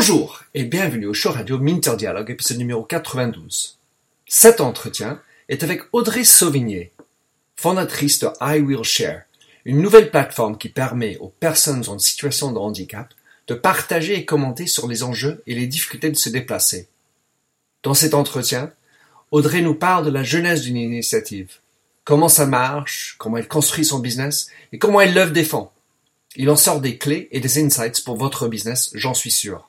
Bonjour 0.00 0.44
et 0.54 0.62
bienvenue 0.62 1.06
au 1.06 1.12
show 1.12 1.32
radio 1.32 1.58
Minter 1.58 1.96
Dialogue, 1.96 2.30
épisode 2.30 2.58
numéro 2.58 2.84
92. 2.84 3.80
Cet 4.28 4.60
entretien 4.60 5.20
est 5.48 5.64
avec 5.64 5.82
Audrey 5.90 6.22
Sauvigné, 6.22 6.92
fondatrice 7.56 8.20
de 8.20 8.28
I 8.40 8.60
Will 8.60 8.84
Share, 8.84 9.22
une 9.64 9.82
nouvelle 9.82 10.12
plateforme 10.12 10.56
qui 10.56 10.68
permet 10.68 11.16
aux 11.18 11.34
personnes 11.40 11.82
en 11.88 11.98
situation 11.98 12.52
de 12.52 12.58
handicap 12.58 13.12
de 13.48 13.54
partager 13.54 14.14
et 14.14 14.24
commenter 14.24 14.68
sur 14.68 14.86
les 14.86 15.02
enjeux 15.02 15.42
et 15.48 15.56
les 15.56 15.66
difficultés 15.66 16.10
de 16.10 16.16
se 16.16 16.28
déplacer. 16.28 16.86
Dans 17.82 17.94
cet 17.94 18.14
entretien, 18.14 18.72
Audrey 19.32 19.62
nous 19.62 19.74
parle 19.74 20.06
de 20.06 20.12
la 20.12 20.22
jeunesse 20.22 20.62
d'une 20.62 20.76
initiative, 20.76 21.56
comment 22.04 22.28
ça 22.28 22.46
marche, 22.46 23.16
comment 23.18 23.38
elle 23.38 23.48
construit 23.48 23.84
son 23.84 23.98
business 23.98 24.48
et 24.70 24.78
comment 24.78 25.00
elle 25.00 25.14
l'œuvre 25.14 25.32
défend. 25.32 25.72
Il 26.36 26.48
en 26.50 26.56
sort 26.56 26.80
des 26.80 26.98
clés 26.98 27.26
et 27.32 27.40
des 27.40 27.58
insights 27.60 28.04
pour 28.04 28.16
votre 28.16 28.46
business, 28.46 28.90
j'en 28.94 29.12
suis 29.12 29.32
sûr. 29.32 29.67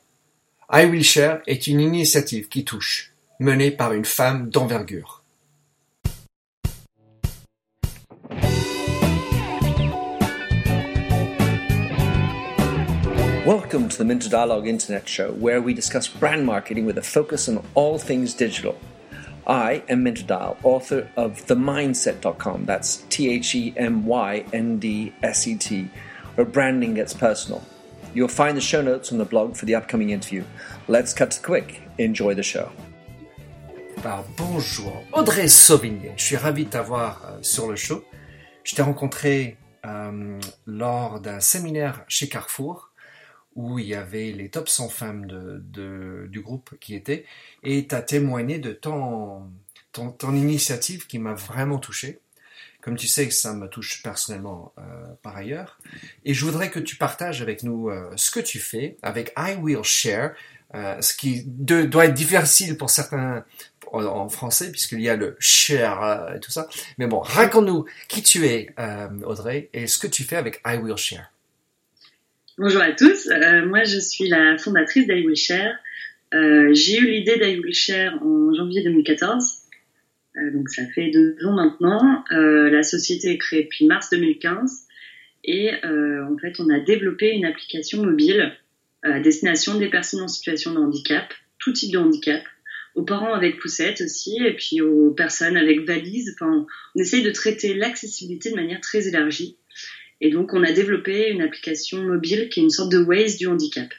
I 0.72 0.86
Will 0.86 1.02
Share 1.02 1.42
est 1.48 1.66
une 1.66 1.80
initiative 1.80 2.48
qui 2.48 2.64
touche, 2.64 3.12
menée 3.40 3.72
par 3.72 3.92
une 3.92 4.06
femme 4.06 4.52
d'envergure. 4.52 5.24
Welcome 13.48 13.90
to 13.90 13.98
the 13.98 14.06
Minter 14.06 14.30
Dialogue 14.30 14.68
Internet 14.68 15.08
Show, 15.08 15.32
where 15.32 15.60
we 15.60 15.74
discuss 15.74 16.08
brand 16.08 16.46
marketing 16.46 16.86
with 16.86 17.00
a 17.00 17.02
focus 17.02 17.50
on 17.50 17.64
all 17.74 17.98
things 17.98 18.36
digital. 18.36 18.76
I 19.48 19.82
am 19.90 20.04
Minter 20.04 20.28
Dial, 20.28 20.56
author 20.62 21.10
of 21.18 21.44
TheMindset.com. 21.48 22.66
That's 22.66 22.98
T 23.10 23.32
H 23.32 23.56
E 23.56 23.74
M 23.76 24.06
Y 24.06 24.46
N 24.54 24.78
D 24.78 25.14
S 25.24 25.48
E 25.48 25.56
T, 25.56 25.90
where 26.36 26.46
branding 26.46 26.94
gets 26.94 27.16
personal. 27.16 27.64
You'll 28.16 28.28
find 28.28 28.58
the 28.58 28.62
show 28.62 28.82
notes 28.82 29.12
on 29.12 29.20
the 29.20 29.26
blog 29.26 29.56
for 29.56 29.66
the 29.66 29.76
upcoming 29.76 30.10
interview. 30.10 30.44
Let's 30.88 31.14
cut 31.14 31.30
to 31.32 31.42
quick. 31.42 31.82
Enjoy 32.00 32.34
the 32.34 32.44
show. 32.44 32.72
Bah, 34.04 34.26
bonjour, 34.36 35.04
Audrey 35.14 35.48
Sauvigné. 35.48 36.14
Je 36.18 36.24
suis 36.24 36.36
ravi 36.36 36.66
de 36.66 36.70
t'avoir 36.70 37.22
euh, 37.26 37.38
sur 37.44 37.70
le 37.70 37.76
show. 37.76 38.04
Je 38.64 38.74
t'ai 38.74 38.82
rencontré 38.82 39.58
euh, 39.86 40.40
lors 40.66 41.20
d'un 41.20 41.40
séminaire 41.40 42.04
chez 42.08 42.28
Carrefour 42.30 42.92
où 43.56 43.78
il 43.78 43.86
y 43.86 43.96
avait 43.96 44.32
les 44.32 44.50
top 44.50 44.70
100 44.70 44.90
femmes 44.90 45.26
du 45.28 46.42
groupe 46.42 46.76
qui 46.80 46.96
étaient 46.96 47.26
et 47.62 47.88
tu 47.88 47.94
as 47.94 48.02
témoigné 48.02 48.58
de 48.58 48.72
ton, 48.72 49.52
ton 49.92 50.36
initiative 50.36 51.08
qui 51.08 51.20
m'a 51.20 51.34
vraiment 51.34 51.78
touché. 51.78 52.22
Comme 52.82 52.96
tu 52.96 53.08
sais, 53.08 53.30
ça 53.30 53.54
me 53.54 53.68
touche 53.68 54.02
personnellement 54.04 54.74
euh, 54.78 54.82
par 55.22 55.36
ailleurs. 55.36 55.80
Et 56.24 56.34
je 56.34 56.46
voudrais 56.46 56.70
que 56.70 56.80
tu 56.80 56.96
partages 56.96 57.42
avec 57.42 57.64
nous 57.64 57.90
euh, 57.90 58.10
ce 58.16 58.32
que 58.32 58.40
tu 58.40 58.60
fais 58.60 58.96
avec 59.02 59.34
I 59.38 59.56
Will 59.56 59.84
Share, 59.84 60.34
euh, 60.76 61.02
ce 61.02 61.16
qui 61.16 61.44
doit 61.46 62.06
être 62.06 62.14
difficile 62.14 62.78
pour 62.78 62.90
certains 62.90 63.44
en, 63.92 64.04
en 64.04 64.30
français, 64.30 64.72
puisqu'il 64.72 65.02
y 65.02 65.10
a 65.10 65.16
le 65.16 65.36
share 65.40 66.04
euh, 66.04 66.36
et 66.36 66.40
tout 66.40 66.52
ça. 66.52 66.68
Mais 66.98 67.08
bon, 67.08 67.20
raconte-nous 67.20 67.86
qui 68.08 68.24
tu 68.24 68.46
es, 68.46 68.70
euh, 68.80 69.08
Audrey, 69.26 69.70
et 69.74 69.88
ce 69.88 69.98
que 69.98 70.08
tu 70.08 70.24
fais 70.24 70.36
avec 70.36 70.62
I 70.66 70.78
Will 70.78 70.98
Share. 70.98 71.32
Bonjour 72.58 72.82
à 72.82 72.92
tous, 72.92 73.28
euh, 73.28 73.66
moi 73.66 73.84
je 73.86 74.00
suis 74.00 74.28
la 74.28 74.58
fondatrice 74.58 75.08
d'I 75.08 75.26
Will 75.26 75.36
Share. 75.36 75.76
J'ai 76.32 76.98
eu 76.98 77.10
l'idée 77.10 77.38
d'I 77.40 77.60
Will 77.60 77.74
Share 77.74 78.14
en 78.22 78.54
janvier 78.54 78.84
2014 78.84 79.44
euh, 79.44 79.59
donc 80.54 80.70
ça 80.70 80.86
fait 80.88 81.12
deux 81.12 81.36
ans 81.46 81.54
maintenant. 81.54 82.24
Euh, 82.32 82.70
la 82.70 82.84
société 82.84 83.32
est 83.32 83.38
créée 83.38 83.64
depuis 83.64 83.86
mars 83.86 84.10
2015 84.12 84.88
et 85.44 85.72
euh, 85.86 86.26
en 86.26 86.38
fait 86.38 86.60
on 86.60 86.70
a 86.70 86.80
développé 86.80 87.32
une 87.32 87.46
application 87.46 88.04
mobile 88.04 88.54
à 89.04 89.20
destination 89.20 89.78
des 89.78 89.90
personnes 89.90 90.22
en 90.22 90.28
situation 90.28 90.74
de 90.74 90.80
handicap, 90.80 91.34
tout 91.58 91.72
type 91.72 91.94
de 91.94 91.98
handicap, 91.98 92.44
aux 92.96 93.04
parents 93.04 93.34
avec 93.34 93.60
poussette 93.60 94.02
aussi, 94.02 94.38
et 94.44 94.56
puis 94.56 94.82
aux 94.82 95.12
personnes 95.12 95.56
avec 95.56 95.86
valise. 95.86 96.36
On 96.42 96.66
essaye 96.96 97.24
de 97.24 97.32
traiter 97.32 97.74
l'accessibilité 97.74 98.52
de 98.52 98.56
manière 98.56 98.82
très 98.82 99.08
élargie. 99.08 99.58
Et 100.22 100.32
donc, 100.32 100.54
on 100.54 100.64
a 100.64 100.72
développé 100.72 101.30
une 101.30 101.42
application 101.42 102.04
mobile 102.04 102.50
qui 102.50 102.60
est 102.60 102.64
une 102.64 102.70
sorte 102.70 102.92
de 102.92 102.98
Waze 102.98 103.38
du 103.38 103.48
handicap. 103.48 103.90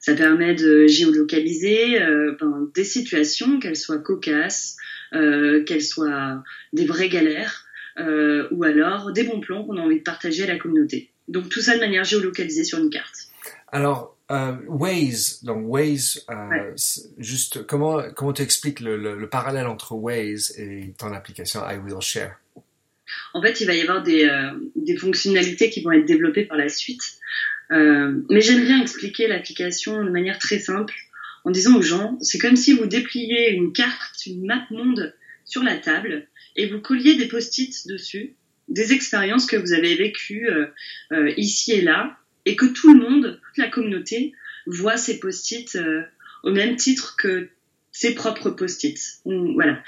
Ça 0.00 0.14
permet 0.14 0.54
de 0.54 0.86
géolocaliser 0.86 2.00
euh, 2.00 2.36
des 2.74 2.84
situations, 2.84 3.60
qu'elles 3.60 3.76
soient 3.76 3.98
cocasses, 3.98 4.76
euh, 4.76 4.91
qu'elles 5.12 5.82
soient 5.82 6.42
des 6.72 6.86
vraies 6.86 7.08
galères, 7.08 7.66
euh, 7.98 8.48
ou 8.50 8.64
alors 8.64 9.12
des 9.12 9.24
bons 9.24 9.40
plans 9.40 9.64
qu'on 9.64 9.76
a 9.76 9.80
envie 9.80 9.98
de 9.98 10.02
partager 10.02 10.44
à 10.44 10.46
la 10.46 10.58
communauté. 10.58 11.10
Donc 11.28 11.48
tout 11.48 11.60
ça 11.60 11.74
de 11.74 11.80
manière 11.80 12.04
géolocalisée 12.04 12.64
sur 12.64 12.78
une 12.78 12.90
carte. 12.90 13.28
Alors, 13.70 14.16
euh, 14.30 14.52
Waze, 14.66 15.42
donc 15.42 15.64
Waze, 15.66 16.24
euh, 16.30 16.48
ouais. 16.48 16.74
juste 17.18 17.66
comment 17.66 18.02
comment 18.14 18.32
tu 18.32 18.42
expliques 18.42 18.80
le, 18.80 18.96
le, 18.96 19.18
le, 19.18 19.28
parallèle 19.28 19.66
entre 19.66 19.92
Waze 19.92 20.54
et 20.58 20.94
ton 20.98 21.12
application 21.12 21.60
I 21.68 21.76
Will 21.76 22.00
Share? 22.00 22.36
En 23.34 23.42
fait, 23.42 23.60
il 23.60 23.66
va 23.66 23.74
y 23.74 23.82
avoir 23.82 24.02
des, 24.02 24.24
euh, 24.24 24.52
des 24.74 24.96
fonctionnalités 24.96 25.68
qui 25.68 25.82
vont 25.82 25.92
être 25.92 26.06
développées 26.06 26.44
par 26.44 26.56
la 26.56 26.68
suite, 26.70 27.02
euh, 27.72 28.22
mais 28.30 28.40
j'aime 28.40 28.64
bien 28.64 28.80
expliquer 28.80 29.28
l'application 29.28 30.02
de 30.02 30.10
manière 30.10 30.38
très 30.38 30.58
simple 30.58 30.94
en 31.44 31.50
disant 31.50 31.76
aux 31.76 31.82
gens, 31.82 32.16
c'est 32.20 32.38
comme 32.38 32.56
si 32.56 32.72
vous 32.72 32.86
dépliez 32.86 33.50
une 33.50 33.72
carte, 33.72 34.11
une 34.26 34.46
map 34.46 34.66
monde 34.70 35.14
sur 35.44 35.62
la 35.62 35.76
table 35.76 36.26
et 36.56 36.66
vous 36.66 36.80
colliez 36.80 37.16
des 37.16 37.28
post-it 37.28 37.86
dessus, 37.88 38.34
des 38.68 38.92
expériences 38.92 39.46
que 39.46 39.56
vous 39.56 39.72
avez 39.72 39.94
vécues 39.94 40.48
euh, 40.48 40.66
euh, 41.12 41.32
ici 41.36 41.72
et 41.72 41.82
là, 41.82 42.16
et 42.44 42.56
que 42.56 42.66
tout 42.66 42.92
le 42.92 43.00
monde, 43.00 43.40
toute 43.44 43.58
la 43.58 43.68
communauté, 43.68 44.32
voit 44.66 44.96
ces 44.96 45.20
post-it 45.20 45.76
euh, 45.76 46.02
au 46.42 46.50
même 46.50 46.76
titre 46.76 47.16
que 47.16 47.48
ses 47.90 48.14
propres 48.14 48.50
post-it. 48.50 48.98
Voilà, 49.26 49.82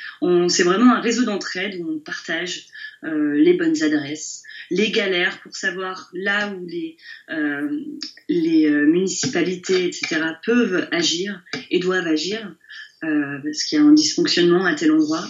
c'est 0.48 0.62
vraiment 0.62 0.94
un 0.94 1.00
réseau 1.00 1.24
d'entraide 1.24 1.80
où 1.80 1.90
on 1.90 1.98
partage 1.98 2.66
les 3.02 3.54
bonnes 3.54 3.82
adresses, 3.82 4.42
les 4.70 4.90
galères 4.90 5.40
pour 5.40 5.56
savoir 5.56 6.10
là 6.12 6.52
où 6.52 6.66
les, 6.66 6.98
les 8.28 8.68
municipalités, 8.68 9.86
etc., 9.86 10.20
peuvent 10.44 10.86
agir 10.90 11.42
et 11.70 11.78
doivent 11.78 12.06
agir, 12.06 12.54
euh, 13.04 13.38
parce 13.42 13.64
qu'il 13.64 13.78
y 13.78 13.80
a 13.80 13.84
un 13.84 13.92
dysfonctionnement 13.92 14.64
à 14.64 14.74
tel 14.74 14.92
endroit. 14.92 15.24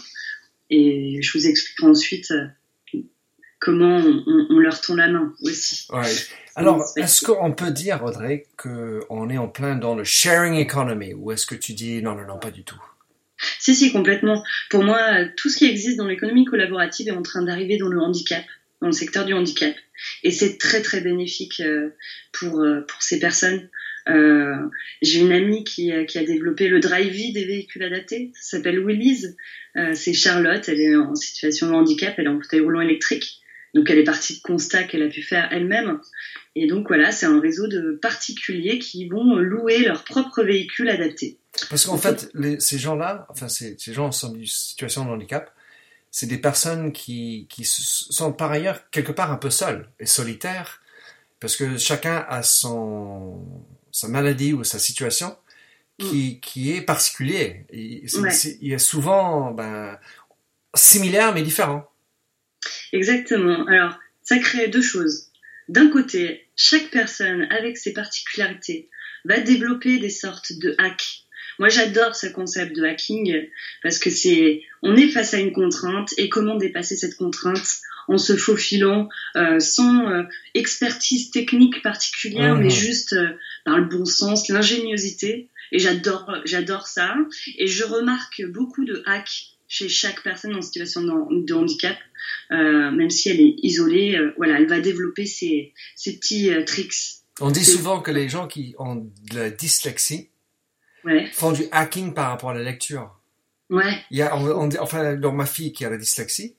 Et 0.70 1.20
je 1.22 1.38
vous 1.38 1.46
expliquerai 1.46 1.88
ensuite 1.88 2.30
euh, 2.30 2.46
comment 3.60 3.98
on, 3.98 4.46
on, 4.50 4.58
leur 4.58 4.80
tend 4.80 4.94
la 4.94 5.08
main 5.08 5.34
aussi. 5.42 5.86
Ouais. 5.90 6.02
Alors, 6.56 6.84
est-ce 6.96 7.24
qu'on 7.24 7.52
peut 7.52 7.70
dire, 7.70 8.02
Audrey, 8.04 8.46
qu'on 8.56 9.28
est 9.28 9.38
en 9.38 9.48
plein 9.48 9.76
dans 9.76 9.94
le 9.94 10.04
sharing 10.04 10.54
economy, 10.54 11.14
ou 11.14 11.32
est-ce 11.32 11.46
que 11.46 11.54
tu 11.54 11.72
dis 11.72 12.00
non, 12.00 12.14
non, 12.14 12.26
non, 12.26 12.38
pas 12.38 12.50
du 12.50 12.64
tout? 12.64 12.80
Si, 13.58 13.74
si, 13.74 13.92
complètement. 13.92 14.42
Pour 14.70 14.84
moi, 14.84 15.24
tout 15.36 15.50
ce 15.50 15.58
qui 15.58 15.66
existe 15.66 15.98
dans 15.98 16.06
l'économie 16.06 16.44
collaborative 16.44 17.08
est 17.08 17.12
en 17.12 17.22
train 17.22 17.42
d'arriver 17.42 17.76
dans 17.76 17.88
le 17.88 18.00
handicap, 18.00 18.44
dans 18.80 18.86
le 18.86 18.92
secteur 18.92 19.24
du 19.24 19.34
handicap. 19.34 19.74
Et 20.22 20.30
c'est 20.30 20.58
très, 20.58 20.82
très 20.82 21.00
bénéfique 21.00 21.60
euh, 21.60 21.90
pour, 22.32 22.60
euh, 22.60 22.82
pour 22.82 23.02
ces 23.02 23.18
personnes. 23.18 23.68
Euh, 24.09 24.56
J'ai 25.03 25.20
une 25.20 25.32
amie 25.32 25.65
qui, 25.65 25.92
qui, 26.06 26.19
a 26.19 26.25
développé 26.25 26.69
le 26.69 26.81
drive 26.81 27.32
des 27.32 27.44
véhicules 27.44 27.82
adaptés. 27.82 28.32
Ça 28.34 28.59
s'appelle 28.59 28.84
Willys. 28.84 29.34
Euh, 29.76 29.94
c'est 29.94 30.12
Charlotte. 30.12 30.69
Elle 30.69 30.81
est 30.81 30.97
en 30.97 31.15
situation 31.15 31.69
de 31.69 31.75
handicap. 31.75 32.14
Elle 32.19 32.26
est 32.26 32.28
en 32.28 32.41
fauteuil 32.41 32.60
roulant 32.60 32.81
électrique. 32.81 33.41
Donc, 33.75 33.91
elle 33.91 33.98
est 33.98 34.04
partie 34.04 34.37
de 34.37 34.43
constats 34.43 34.84
qu'elle 34.84 35.03
a 35.03 35.09
pu 35.09 35.22
faire 35.22 35.48
elle-même. 35.50 35.98
Et 36.54 36.69
donc, 36.69 36.87
voilà, 36.87 37.10
c'est 37.10 37.26
un 37.26 37.41
réseau 37.41 37.66
de 37.66 37.98
particuliers 38.00 38.78
qui 38.78 39.09
vont 39.09 39.37
louer 39.37 39.78
leur 39.78 40.04
propre 40.04 40.44
véhicule 40.44 40.88
adapté. 40.88 41.38
Parce 41.70 41.87
qu'en 41.87 41.98
fait, 41.98 42.31
les, 42.34 42.60
ces 42.60 42.78
gens-là, 42.78 43.26
enfin, 43.31 43.48
ces, 43.48 43.76
ces 43.78 43.93
gens 43.93 44.06
en 44.06 44.12
situation 44.12 45.04
de 45.04 45.10
handicap, 45.10 45.53
c'est 46.12 46.26
des 46.26 46.38
personnes 46.38 46.93
qui, 46.93 47.48
qui 47.50 47.64
sont 47.64 48.32
par 48.32 48.53
ailleurs 48.53 48.88
quelque 48.91 49.10
part 49.10 49.32
un 49.32 49.37
peu 49.37 49.50
seules 49.50 49.88
et 49.98 50.06
solitaires, 50.06 50.81
parce 51.41 51.56
que 51.56 51.76
chacun 51.76 52.25
a 52.28 52.44
son, 52.44 53.44
sa 53.94 54.09
maladie 54.09 54.53
ou 54.53 54.65
sa 54.65 54.81
situation 54.81 55.37
qui, 55.99 56.37
mm. 56.37 56.41
qui 56.41 56.73
est 56.73 56.82
particulier. 56.82 57.64
Il, 57.73 58.05
ouais. 58.20 58.31
il 58.61 58.69
y 58.69 58.75
a 58.75 58.79
souvent 58.81 59.52
ben, 59.52 59.96
similaire 60.75 61.32
mais 61.32 61.43
différent. 61.43 61.88
Exactement. 62.93 63.64
Alors, 63.67 63.99
ça 64.23 64.38
crée 64.38 64.67
deux 64.67 64.82
choses. 64.82 65.31
D'un 65.69 65.88
côté, 65.91 66.49
chaque 66.56 66.91
personne 66.91 67.46
avec 67.50 67.79
ses 67.79 67.93
particularités 67.93 68.91
va 69.25 69.38
développer 69.38 69.99
des 70.00 70.11
sortes 70.11 70.52
de 70.55 70.75
hacks 70.79 71.25
moi, 71.58 71.69
j'adore 71.69 72.17
ce 72.17 72.26
concept 72.26 72.75
de 72.75 72.85
hacking 72.85 73.49
parce 73.82 73.99
que 73.99 74.11
c'est, 74.11 74.62
on 74.82 74.97
est 74.97 75.08
face 75.08 75.35
à 75.35 75.38
une 75.38 75.52
contrainte 75.52 76.12
et 76.17 76.29
comment 76.29 76.56
dépasser 76.56 76.97
cette 76.97 77.17
contrainte 77.17 77.81
en 78.08 78.18
se 78.18 78.36
faufilant 78.36 79.08
euh, 79.36 79.58
sans 79.60 80.08
euh, 80.08 80.22
expertise 80.54 81.30
technique 81.30 81.82
particulière, 81.82 82.56
mmh. 82.56 82.60
mais 82.60 82.70
juste 82.70 83.14
euh, 83.14 83.30
par 83.64 83.78
le 83.78 83.84
bon 83.84 84.04
sens, 84.04 84.48
l'ingéniosité. 84.48 85.48
Et 85.72 85.78
j'adore, 85.78 86.30
j'adore 86.44 86.86
ça. 86.86 87.14
Et 87.58 87.66
je 87.66 87.84
remarque 87.84 88.42
beaucoup 88.46 88.84
de 88.84 89.02
hacks 89.06 89.56
chez 89.66 89.88
chaque 89.88 90.22
personne 90.22 90.54
en 90.54 90.62
situation 90.62 91.02
de, 91.02 91.44
de 91.44 91.54
handicap, 91.54 91.96
euh, 92.52 92.90
même 92.90 93.10
si 93.10 93.30
elle 93.30 93.40
est 93.40 93.56
isolée. 93.62 94.18
voilà, 94.36 94.58
elle 94.58 94.68
va 94.68 94.80
développer 94.80 95.26
ses, 95.26 95.72
ses 95.96 96.16
petits 96.16 96.50
tricks. 96.66 96.94
On 97.40 97.50
dit 97.50 97.64
souvent 97.64 98.00
que 98.00 98.12
les 98.12 98.28
gens 98.28 98.46
qui 98.46 98.76
ont 98.78 98.96
de 98.96 99.36
la 99.36 99.50
dyslexie 99.50 100.28
font 101.32 101.52
du 101.52 101.64
hacking 101.72 102.14
par 102.14 102.28
rapport 102.28 102.50
à 102.50 102.54
la 102.54 102.62
lecture. 102.62 103.10
Ouais. 103.70 104.04
Il 104.10 104.18
y 104.18 104.22
a, 104.22 104.36
enfin, 104.36 105.16
dans 105.16 105.32
ma 105.32 105.46
fille 105.46 105.72
qui 105.72 105.84
a 105.84 105.90
la 105.90 105.96
dyslexie, 105.96 106.54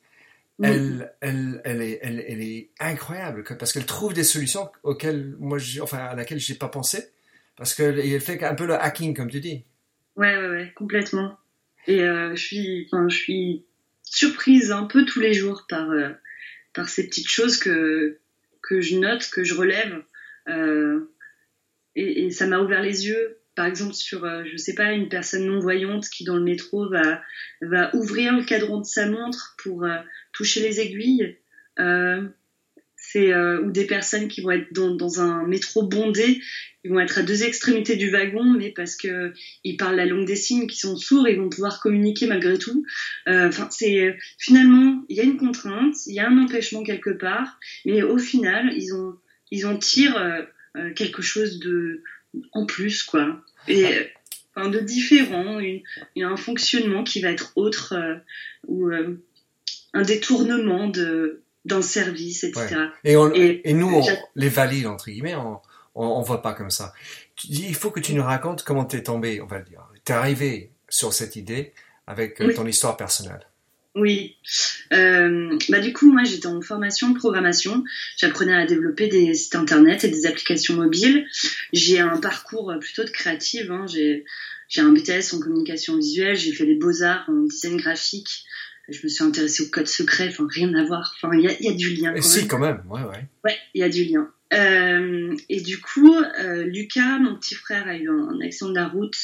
elle, 0.64 1.14
elle, 1.22 1.62
elle, 1.66 1.82
est, 1.82 2.00
elle, 2.02 2.24
elle 2.28 2.42
est 2.42 2.70
incroyable 2.80 3.44
parce 3.44 3.74
qu'elle 3.74 3.86
trouve 3.86 4.14
des 4.14 4.24
solutions 4.24 4.70
auxquelles 4.84 5.36
moi, 5.40 5.58
enfin, 5.82 5.98
à 5.98 6.16
laquelle 6.16 6.40
j'ai 6.40 6.56
pas 6.56 6.70
pensé 6.70 7.10
parce 7.58 7.74
qu'elle 7.74 8.22
fait 8.22 8.42
un 8.44 8.56
peu 8.56 8.66
le 8.66 8.76
hacking 8.76 9.16
comme 9.16 9.30
tu 9.30 9.40
dis. 9.40 9.64
Ouais, 10.16 10.38
ouais, 10.38 10.50
ouais, 10.50 10.74
complètement. 10.76 11.38
Et 11.88 12.02
euh, 12.02 12.36
je 12.36 12.44
suis, 12.44 12.88
enfin, 12.92 13.08
je 13.10 13.16
suis 13.16 13.66
surprise 14.04 14.72
un 14.72 14.86
peu 14.86 15.06
tous 15.06 15.20
les 15.20 15.34
jours 15.34 15.66
par 15.68 15.92
euh, 15.92 16.10
par 16.74 16.90
ces 16.90 17.08
petites 17.08 17.30
choses 17.30 17.58
que 17.58 18.20
que 18.62 18.82
je 18.82 18.98
note, 18.98 19.30
que 19.32 19.44
je 19.44 19.54
relève. 19.54 20.04
Euh, 20.48 21.12
et, 21.96 22.26
et, 22.26 22.32
ça 22.32 22.48
m'a 22.48 22.60
ouvert 22.60 22.82
les 22.82 23.08
yeux 23.08 23.40
par 23.56 23.66
exemple 23.66 23.94
sur, 23.94 24.28
je 24.46 24.58
sais 24.58 24.76
pas, 24.76 24.92
une 24.92 25.08
personne 25.08 25.46
non 25.46 25.60
voyante 25.60 26.10
qui 26.10 26.26
dans 26.26 26.36
le 26.36 26.44
métro 26.44 26.90
va, 26.90 27.22
va 27.62 27.96
ouvrir 27.96 28.36
le 28.36 28.44
cadran 28.44 28.82
de 28.82 28.86
sa 28.86 29.08
montre 29.08 29.56
pour 29.58 29.88
toucher 30.36 30.62
les 30.62 30.80
aiguilles. 30.80 31.36
Euh, 31.80 32.22
c'est 32.96 33.34
euh, 33.34 33.62
ou 33.62 33.72
des 33.72 33.86
personnes 33.86 34.28
qui 34.28 34.42
vont 34.42 34.52
être 34.52 34.74
dans, 34.74 34.96
dans, 34.96 35.20
un 35.20 35.46
métro 35.46 35.84
bondé, 35.84 36.42
ils 36.84 36.92
vont 36.92 37.00
être 37.00 37.20
à 37.20 37.24
deux 37.24 37.44
extrémités 37.44 37.96
du 37.96 38.10
wagon, 38.10 38.44
mais 38.44 38.70
parce 38.70 38.96
que 38.96 39.34
ils 39.64 39.78
parlent 39.78 39.96
la 39.96 40.06
langue 40.06 40.26
des 40.26 40.36
signes, 40.36 40.68
qui 40.68 40.78
sont 40.78 40.98
sourds, 40.98 41.28
ils 41.28 41.38
vont 41.38 41.50
pouvoir 41.50 41.82
communiquer 41.82 42.26
malgré 42.26 42.58
tout. 42.58 42.86
Enfin, 43.28 43.68
c'est 43.72 44.18
finalement, 44.40 45.04
il 45.10 45.18
y 45.18 45.20
a 45.20 45.24
une 45.24 45.38
contrainte, 45.38 45.96
il 46.08 46.16
y 46.16 46.20
a 46.20 46.28
un 46.28 46.38
empêchement 46.38 46.84
quelque 46.84 47.12
part, 47.12 47.60
mais 47.86 48.02
au 48.02 48.18
final, 48.18 48.74
ils 48.76 48.94
ont 48.94 49.16
ils 49.52 49.66
en 49.68 49.78
tirent 49.78 50.48
quelque 50.96 51.22
chose 51.22 51.60
de 51.60 52.02
en 52.52 52.66
plus, 52.66 53.04
quoi. 53.04 53.44
Et 53.68 53.86
enfin, 54.56 54.70
de 54.70 54.80
différent, 54.80 55.60
a 55.60 56.28
un 56.28 56.38
fonctionnement 56.38 57.04
qui 57.04 57.22
va 57.22 57.32
être 57.32 57.52
autre 57.56 57.94
euh, 57.94 58.16
ou 58.68 58.90
euh, 58.90 59.18
un 59.96 60.04
détournement 60.04 60.88
de 60.88 61.42
d'un 61.66 61.82
service, 61.82 62.44
etc. 62.44 62.76
Et, 63.04 63.16
et, 63.64 63.74
nous, 63.74 64.04
les 64.36 64.50
valides 64.50 64.86
entre 64.86 65.10
guillemets, 65.10 65.34
on, 65.34 65.58
on, 65.96 66.22
voit 66.22 66.44
pas 66.44 66.54
comme 66.54 66.70
ça. 66.70 66.94
Il 67.50 67.74
faut 67.74 67.90
que 67.90 68.00
tu 68.00 68.14
nous 68.14 68.24
racontes 68.24 68.64
comment 68.64 68.86
tu 68.86 68.98
es 68.98 69.04
tombé, 69.04 69.42
on 69.42 69.48
va 69.48 69.62
dire. 69.62 69.82
es 70.08 70.12
arrivé 70.12 70.70
sur 70.90 71.12
cette 71.12 71.36
idée 71.36 71.74
avec 72.06 72.40
euh, 72.40 72.54
ton 72.54 72.68
histoire 72.68 72.98
personnelle. 72.98 73.48
Oui. 73.96 74.36
Euh, 74.94 75.58
bah 75.70 75.80
du 75.80 75.92
coup, 75.92 76.12
moi, 76.12 76.24
j'étais 76.24 76.48
en 76.48 76.62
formation 76.62 77.10
de 77.10 77.18
programmation. 77.18 77.84
J'apprenais 78.18 78.54
à 78.54 78.66
développer 78.68 79.08
des 79.08 79.34
sites 79.34 79.56
internet 79.56 80.04
et 80.04 80.10
des 80.10 80.28
applications 80.28 80.76
mobiles. 80.76 81.26
J'ai 81.74 82.00
un 82.00 82.18
parcours 82.18 82.74
plutôt 82.80 83.06
de 83.06 83.10
créative. 83.10 83.72
Hein. 83.72 83.86
J'ai, 83.88 84.26
j'ai 84.68 84.82
un 84.82 84.92
BTS 84.92 85.34
en 85.34 85.40
communication 85.40 85.98
visuelle. 85.98 86.36
J'ai 86.36 86.52
fait 86.52 86.66
les 86.66 86.76
beaux-arts 86.76 87.26
en 87.28 87.46
design 87.46 87.78
graphique. 87.78 88.44
Je 88.90 89.00
me 89.04 89.10
suis 89.10 89.24
intéressée 89.24 89.64
au 89.64 89.70
code 89.70 89.88
secret. 89.88 90.28
Enfin, 90.30 90.48
rien 90.50 90.74
à 90.76 90.84
voir. 90.84 91.14
Enfin, 91.16 91.36
il 91.36 91.44
y 91.44 91.48
a, 91.48 91.62
y 91.62 91.70
a, 91.70 91.74
du 91.74 91.96
lien. 91.96 92.14
Quand 92.14 92.22
si, 92.22 92.48
quand 92.48 92.60
même. 92.60 92.84
Ouais, 92.90 93.02
ouais. 93.02 93.28
Ouais, 93.44 93.58
il 93.74 93.82
y 93.82 93.84
a 93.84 93.90
du 93.90 94.04
lien. 94.06 94.30
Euh, 94.54 95.36
et 95.50 95.62
du 95.62 95.80
coup, 95.80 96.16
euh, 96.16 96.64
Lucas, 96.64 97.20
mon 97.20 97.36
petit 97.36 97.56
frère, 97.56 97.88
a 97.88 97.96
eu 97.96 98.10
un, 98.10 98.40
accident 98.42 98.70
de 98.70 98.76
la 98.76 98.88
route. 98.88 99.18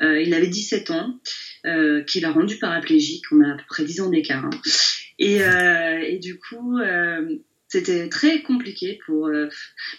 Euh, 0.00 0.20
il 0.20 0.34
avait 0.34 0.48
17 0.48 0.90
ans, 0.90 1.18
euh, 1.66 2.02
qu'il 2.02 2.24
a 2.24 2.32
rendu 2.32 2.56
paraplégique. 2.58 3.24
On 3.32 3.40
a 3.42 3.52
à 3.52 3.56
peu 3.56 3.64
près 3.68 3.84
10 3.84 4.00
ans 4.00 4.10
d'écart. 4.10 4.44
Hein. 4.44 4.50
Et, 5.18 5.42
euh, 5.42 6.00
et, 6.00 6.18
du 6.18 6.38
coup, 6.38 6.78
euh, 6.78 7.36
c'était 7.68 8.08
très 8.08 8.42
compliqué 8.42 8.98
pour, 9.04 9.30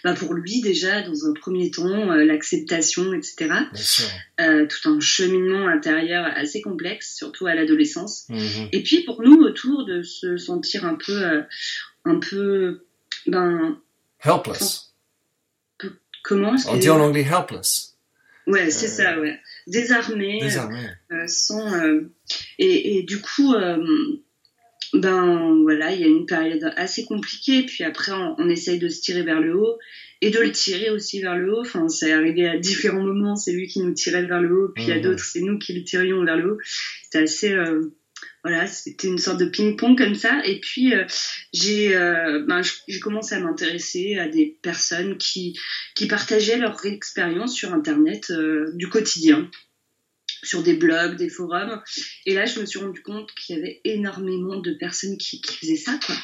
bah 0.04 0.14
pour 0.14 0.34
lui 0.34 0.60
déjà, 0.60 1.02
dans 1.02 1.26
un 1.26 1.32
premier 1.34 1.70
temps, 1.70 2.06
l'acceptation, 2.14 3.12
etc. 3.12 3.50
tout 4.38 4.88
un 4.90 5.00
cheminement 5.00 5.68
intérieur 5.68 6.24
assez 6.34 6.62
complexe, 6.62 7.14
surtout 7.16 7.46
à 7.46 7.54
l'adolescence. 7.54 8.26
Mm-hmm. 8.30 8.68
Et 8.72 8.82
puis 8.82 9.04
pour 9.04 9.22
nous, 9.22 9.36
autour, 9.42 9.84
de 9.84 10.02
se 10.02 10.36
sentir 10.36 10.86
un 10.86 10.94
peu, 10.94 11.42
un 12.04 12.18
peu, 12.18 12.86
ben 13.26 13.78
Helpless. 14.24 14.88
Comment 16.28 16.54
On 16.68 16.76
dit 16.76 16.90
en 16.90 17.00
anglais 17.00 17.26
helpless. 17.26 17.96
Ouais, 18.46 18.70
c'est 18.70 18.88
ça, 18.88 19.18
ouais. 19.18 19.38
Désarmé. 19.66 20.40
Désarmé. 20.40 20.86
Euh, 21.12 21.26
sans, 21.26 21.72
euh, 21.74 22.10
et, 22.58 22.98
et, 22.98 23.02
du 23.02 23.20
coup, 23.20 23.54
euh, 23.54 23.78
ben 24.94 25.58
voilà, 25.62 25.92
il 25.92 26.00
y 26.00 26.04
a 26.04 26.08
une 26.08 26.26
période 26.26 26.72
assez 26.76 27.04
compliquée. 27.04 27.62
Puis 27.62 27.84
après, 27.84 28.12
on, 28.12 28.36
on, 28.38 28.48
essaye 28.48 28.78
de 28.78 28.88
se 28.88 29.00
tirer 29.00 29.22
vers 29.22 29.40
le 29.40 29.56
haut 29.56 29.78
et 30.20 30.30
de 30.30 30.38
le 30.38 30.50
tirer 30.50 30.90
aussi 30.90 31.20
vers 31.20 31.36
le 31.36 31.52
haut. 31.52 31.60
Enfin, 31.60 31.88
c'est 31.88 32.12
arrivé 32.12 32.48
à 32.48 32.56
différents 32.56 33.04
moments. 33.04 33.36
C'est 33.36 33.52
lui 33.52 33.66
qui 33.66 33.80
nous 33.80 33.92
tirait 33.92 34.24
vers 34.24 34.40
le 34.40 34.56
haut. 34.56 34.68
Puis 34.74 34.90
a 34.90 34.98
mmh. 34.98 35.02
d'autres, 35.02 35.24
c'est 35.24 35.40
nous 35.40 35.58
qui 35.58 35.74
le 35.74 35.84
tirions 35.84 36.24
vers 36.24 36.36
le 36.36 36.52
haut. 36.52 36.58
C'était 37.02 37.24
assez 37.24 37.54
voilà, 38.44 38.66
c'était 38.66 39.08
une 39.08 39.18
sorte 39.18 39.40
de 39.40 39.46
ping-pong 39.46 39.96
comme 39.96 40.14
ça. 40.14 40.40
Et 40.44 40.60
puis 40.60 40.94
euh, 40.94 41.04
j'ai 41.52 41.96
euh, 41.96 42.44
ben, 42.46 42.62
j'ai 42.86 43.00
commencé 43.00 43.34
à 43.34 43.40
m'intéresser 43.40 44.16
à 44.16 44.28
des 44.28 44.58
personnes 44.62 45.18
qui 45.18 45.58
qui 45.94 46.06
partageaient 46.06 46.58
leur 46.58 46.84
expérience 46.86 47.54
sur 47.54 47.74
Internet 47.74 48.30
euh, 48.30 48.70
du 48.74 48.88
quotidien, 48.88 49.50
sur 50.42 50.62
des 50.62 50.74
blogs, 50.74 51.16
des 51.16 51.28
forums. 51.28 51.82
Et 52.26 52.34
là, 52.34 52.46
je 52.46 52.60
me 52.60 52.66
suis 52.66 52.78
rendu 52.78 53.02
compte 53.02 53.30
qu'il 53.34 53.56
y 53.56 53.58
avait 53.58 53.80
énormément 53.84 54.56
de 54.56 54.72
personnes 54.72 55.16
qui, 55.18 55.40
qui 55.40 55.56
faisaient 55.56 55.76
ça, 55.76 55.98
quoi 56.04 56.16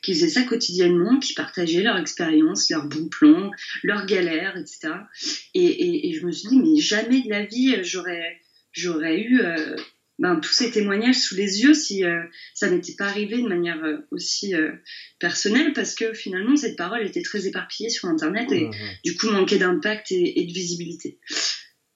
qui 0.00 0.14
faisaient 0.14 0.28
ça 0.28 0.42
quotidiennement, 0.44 1.18
qui 1.18 1.34
partageaient 1.34 1.82
leur 1.82 1.98
expérience, 1.98 2.70
leurs 2.70 2.86
bons 2.86 3.08
plans, 3.08 3.50
leurs 3.82 4.06
galères, 4.06 4.56
etc. 4.56 4.90
Et, 5.54 5.64
et, 5.64 6.08
et, 6.08 6.12
je 6.12 6.24
me 6.24 6.30
suis 6.30 6.48
dit, 6.48 6.56
mais 6.56 6.80
jamais 6.80 7.22
de 7.22 7.28
la 7.28 7.44
vie, 7.44 7.82
j'aurais, 7.82 8.40
j'aurais 8.70 9.20
eu 9.20 9.42
ben, 10.18 10.36
tous 10.40 10.52
ces 10.52 10.70
témoignages 10.70 11.16
sous 11.16 11.36
les 11.36 11.62
yeux 11.62 11.74
si 11.74 12.04
euh, 12.04 12.22
ça 12.52 12.68
n'était 12.68 12.94
pas 12.94 13.06
arrivé 13.06 13.40
de 13.40 13.46
manière 13.46 13.82
euh, 13.84 13.98
aussi 14.10 14.54
euh, 14.54 14.72
personnelle 15.20 15.72
parce 15.72 15.94
que 15.94 16.12
finalement 16.12 16.56
cette 16.56 16.76
parole 16.76 17.06
était 17.06 17.22
très 17.22 17.46
éparpillée 17.46 17.90
sur 17.90 18.08
internet 18.08 18.50
et 18.50 18.66
mmh, 18.66 18.70
mmh. 18.70 18.98
du 19.04 19.16
coup 19.16 19.30
manquait 19.30 19.58
d'impact 19.58 20.10
et, 20.10 20.44
de 20.44 20.52
visibilité 20.52 21.20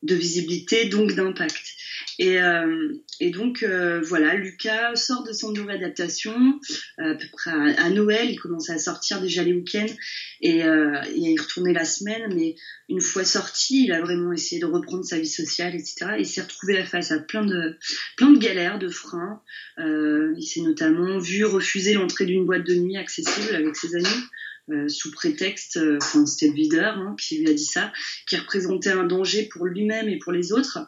de 0.02 0.14
visibilité 0.14 0.87
donc 0.87 1.14
d'impact 1.14 1.76
et, 2.19 2.40
euh, 2.40 2.93
et 3.20 3.31
donc 3.31 3.62
euh, 3.62 4.00
voilà, 4.00 4.34
Lucas 4.34 4.96
sort 4.96 5.25
de 5.25 5.32
son 5.32 5.52
bureau 5.52 5.69
d'adaptation 5.69 6.60
euh, 7.00 7.12
à 7.12 7.14
peu 7.14 7.26
près 7.32 7.50
à, 7.50 7.90
Noël. 7.90 8.31
Il 8.31 8.38
commence 8.38 8.70
à 8.70 8.78
sortir 8.78 9.20
déjà 9.20 9.43
les 9.43 9.52
week-ends 9.52 9.93
et, 10.40 10.64
euh, 10.64 11.00
et 11.14 11.26
à 11.26 11.31
y 11.31 11.38
retourner 11.38 11.72
la 11.72 11.84
semaine. 11.84 12.34
Mais 12.34 12.54
une 12.88 13.00
fois 13.00 13.25
sorti, 13.25 13.84
il 13.84 13.93
a 13.93 14.00
vraiment 14.00 14.32
essayé 14.32 14.60
de 14.60 14.66
reprendre 14.66 15.04
sa 15.04 15.19
vie 15.19 15.28
sociale, 15.28 15.75
etc. 15.75 16.16
Il 16.18 16.26
s'est 16.26 16.42
retrouvé 16.42 16.82
face 16.85 17.12
à 17.12 17.18
plein 17.18 17.44
de 17.44 17.76
plein 18.16 18.30
de 18.30 18.38
galères, 18.38 18.78
de 18.78 18.88
freins. 18.88 19.42
Euh, 19.78 20.35
il 20.37 20.44
s'est 20.44 20.62
notamment 20.62 21.18
vu 21.18 21.44
refuser 21.44 21.94
l'entrée 21.94 22.26
d'une 22.26 22.44
boîte 22.44 22.66
de 22.66 22.75
nuit 22.75 22.97
accessible 22.97 23.54
avec 23.54 23.76
ses 23.76 23.94
amis. 23.97 24.25
Euh, 24.71 24.88
sous 24.88 25.11
prétexte, 25.11 25.76
enfin 26.00 26.25
c'était 26.25 26.47
le 26.47 26.54
videur 26.54 26.97
hein, 26.97 27.16
qui 27.21 27.38
lui 27.38 27.49
a 27.49 27.52
dit 27.52 27.64
ça, 27.64 27.92
qui 28.28 28.37
représentait 28.37 28.92
un 28.92 29.02
danger 29.02 29.49
pour 29.52 29.66
lui-même 29.66 30.09
et 30.09 30.19
pour 30.19 30.31
les 30.31 30.52
autres. 30.52 30.78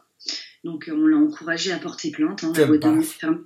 Donc 0.63 0.91
on 0.93 1.07
l'a 1.07 1.17
encouragé 1.17 1.73
à 1.73 1.79
porter 1.79 2.11
plainte. 2.11 2.45
Hein, 2.45 2.53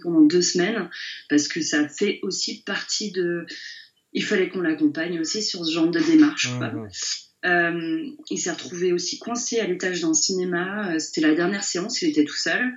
pendant 0.03 0.21
deux 0.21 0.43
semaines 0.43 0.89
parce 1.29 1.49
que 1.49 1.61
ça 1.61 1.89
fait 1.89 2.21
aussi 2.23 2.63
partie 2.63 3.11
de. 3.11 3.47
Il 4.13 4.25
fallait 4.25 4.49
qu'on 4.49 4.61
l'accompagne 4.61 5.19
aussi 5.21 5.43
sur 5.43 5.65
ce 5.65 5.73
genre 5.73 5.91
de 5.91 5.99
démarche. 5.99 6.51
Mmh. 6.51 6.89
Euh, 7.45 8.07
il 8.31 8.39
s'est 8.39 8.51
retrouvé 8.51 8.93
aussi 8.93 9.19
coincé 9.19 9.61
à 9.61 9.67
l'étage 9.67 10.01
d'un 10.01 10.15
cinéma. 10.15 10.93
Euh, 10.93 10.99
c'était 10.99 11.21
la 11.21 11.35
dernière 11.35 11.63
séance, 11.63 12.03
il 12.03 12.09
était 12.09 12.25
tout 12.25 12.37
seul 12.37 12.73